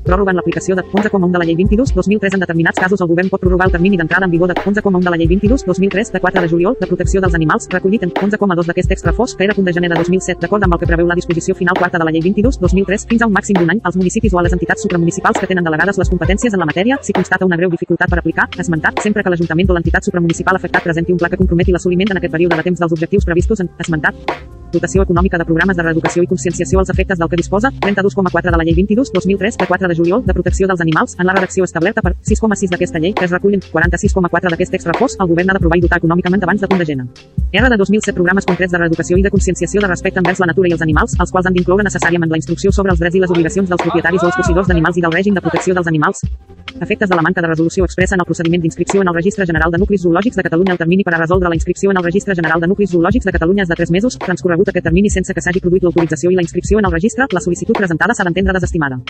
Pròrroga 0.04 0.32
en 0.32 0.36
l'aplicació 0.36 0.74
de 0.76 0.82
11,1 0.84 1.30
de 1.32 1.38
la 1.40 1.46
llei 1.48 1.56
22-2003 1.56 2.34
en 2.36 2.42
determinats 2.42 2.78
casos 2.78 3.00
el 3.00 3.08
govern 3.08 3.30
pot 3.32 3.40
prorrogar 3.40 3.70
el 3.70 3.72
termini 3.72 3.96
d'entrada 3.96 4.26
en 4.26 4.30
vigor 4.30 4.50
de 4.52 4.54
11,1 4.54 5.00
de 5.00 5.10
la 5.10 5.16
llei 5.16 5.28
22-2003 5.30 6.12
de 6.12 6.20
4 6.20 6.42
de 6.42 6.48
juliol 6.48 6.76
de 6.78 6.86
protecció 6.86 7.22
dels 7.24 7.34
animals 7.34 7.68
recollit 7.72 8.02
en 8.04 8.12
11,2 8.12 8.66
d'aquest 8.68 8.92
extra 8.92 9.14
fos 9.16 9.34
que 9.34 9.44
era 9.44 9.54
punt 9.54 9.64
de 9.64 9.72
gener 9.72 9.88
de 9.88 9.96
2007 9.96 10.42
d'acord 10.42 10.62
amb 10.62 10.74
el 10.74 10.80
que 10.80 10.88
preveu 10.90 11.06
la 11.08 11.16
disposició 11.16 11.54
final 11.54 11.78
quarta 11.78 11.96
de 11.96 12.04
la 12.04 12.12
llei 12.12 12.20
22-2003 12.20 13.06
fins 13.08 13.22
a 13.22 13.26
un 13.26 13.32
màxim 13.32 13.56
d'un 13.56 13.70
any 13.70 13.80
als 13.82 13.96
municipis 13.96 14.34
o 14.34 14.38
a 14.38 14.42
les 14.44 14.52
entitats 14.52 14.82
supramunicipals 14.82 15.40
que 15.40 15.46
tenen 15.46 15.64
delegades 15.64 15.96
les 15.96 16.10
competències 16.10 16.52
en 16.52 16.60
la 16.60 16.68
matèria 16.68 16.98
si 17.00 17.16
constata 17.16 17.46
una 17.46 17.56
greu 17.56 17.70
dificultat 17.70 18.10
per 18.10 18.18
aplicar, 18.18 18.50
esmentat, 18.58 19.00
sempre 19.00 19.22
que 19.22 19.32
l'Ajuntament 19.32 19.70
o 19.70 19.78
l'entitat 19.78 20.04
supramunicipal 20.04 20.60
afectat 20.60 20.84
presenti 20.84 21.12
un 21.12 21.18
pla 21.18 21.30
que 21.32 21.40
comprometi 21.40 21.72
l'assoliment 21.72 22.12
en 22.12 22.20
aquest 22.20 22.36
període 22.36 22.60
de 22.60 22.68
temps 22.68 22.84
dels 22.84 22.92
objectius 22.92 23.24
previstos 23.24 23.64
en 23.64 23.72
esmentat 23.78 24.63
dotació 24.74 25.04
econòmica 25.06 25.38
de 25.38 25.46
programes 25.48 25.76
de 25.78 25.84
reeducació 25.86 26.24
i 26.24 26.28
conscienciació 26.30 26.80
als 26.82 26.90
efectes 26.90 27.18
del 27.18 27.30
que 27.30 27.38
disposa, 27.40 27.70
32,4 27.80 28.50
de 28.50 28.58
la 28.58 28.66
llei 28.66 28.74
22-2003 28.76 29.58
de 29.62 29.66
4 29.70 29.88
de 29.88 29.96
juliol 29.96 30.24
de 30.26 30.34
protecció 30.34 30.68
dels 30.68 30.82
animals, 30.84 31.16
en 31.18 31.26
la 31.26 31.34
redacció 31.38 31.64
establerta 31.64 32.02
per 32.02 32.14
6,6 32.26 32.74
d'aquesta 32.74 33.00
llei, 33.00 33.14
que 33.14 33.24
es 33.24 33.32
recullen 33.32 33.62
46,4 33.72 34.50
d'aquest 34.52 34.74
extra 34.80 34.96
fos, 34.98 35.16
el 35.20 35.30
govern 35.30 35.50
ha 35.50 35.56
d'aprovar 35.56 35.78
i 35.78 35.84
dotar 35.86 36.00
econòmicament 36.02 36.42
abans 36.44 36.60
de 36.60 36.68
punt 36.68 36.82
de 36.82 36.88
gener. 36.90 37.06
R 37.52 37.70
de 37.70 37.76
2007 37.78 38.16
programes 38.18 38.44
concrets 38.44 38.72
de 38.72 38.82
reeducació 38.82 39.16
i 39.16 39.22
de 39.22 39.30
conscienciació 39.30 39.80
de 39.80 39.88
respecte 39.88 40.18
envers 40.18 40.42
la 40.42 40.50
natura 40.50 40.68
i 40.68 40.76
els 40.76 40.82
animals, 40.82 41.14
els 41.20 41.30
quals 41.30 41.46
han 41.46 41.54
d'incloure 41.54 41.86
necessàriament 41.86 42.30
la 42.30 42.40
instrucció 42.42 42.72
sobre 42.72 42.92
els 42.92 43.00
drets 43.00 43.16
i 43.16 43.22
les 43.22 43.30
obligacions 43.30 43.70
dels 43.70 43.86
propietaris 43.86 44.22
o 44.22 44.32
els 44.32 44.40
possidors 44.42 44.68
d'animals 44.68 44.98
i 44.98 45.06
del 45.06 45.14
règim 45.14 45.38
de 45.38 45.44
protecció 45.44 45.78
dels 45.78 45.86
animals, 45.86 46.24
efectes 46.80 47.08
de 47.08 47.16
la 47.16 47.22
manca 47.22 47.40
de 47.40 47.48
resolució 47.48 47.84
expressa 47.84 48.14
en 48.14 48.20
el 48.20 48.26
procediment 48.26 48.62
d'inscripció 48.62 49.02
en 49.02 49.08
el 49.08 49.14
Registre 49.14 49.46
General 49.46 49.70
de 49.70 49.78
Nuclis 49.78 50.02
Zoològics 50.02 50.36
de 50.36 50.42
Catalunya 50.42 50.72
el 50.72 50.78
termini 50.78 51.04
per 51.04 51.14
a 51.14 51.18
resoldre 51.18 51.48
la 51.48 51.54
inscripció 51.54 51.90
en 51.90 51.98
el 51.98 52.04
Registre 52.04 52.34
General 52.34 52.60
de 52.60 52.66
Nuclis 52.66 52.90
Zoològics 52.90 53.24
de 53.24 53.32
Catalunya 53.32 53.62
és 53.62 53.68
de 53.68 53.76
3 53.78 53.90
mesos, 53.90 54.18
transcorregut 54.18 54.63
aquest 54.72 54.88
termini 54.88 55.10
sense 55.10 55.34
que 55.34 55.44
s'hagi 55.44 55.62
produït 55.64 55.84
l'autorització 55.84 56.30
i 56.30 56.38
la 56.38 56.46
inscripció 56.46 56.78
en 56.78 56.88
el 56.88 56.92
registre, 56.92 57.28
la 57.32 57.40
sol·licitud 57.40 57.76
presentada 57.76 58.14
s'ha 58.14 58.24
d'entendre 58.28 58.56
desestimada. 58.56 59.00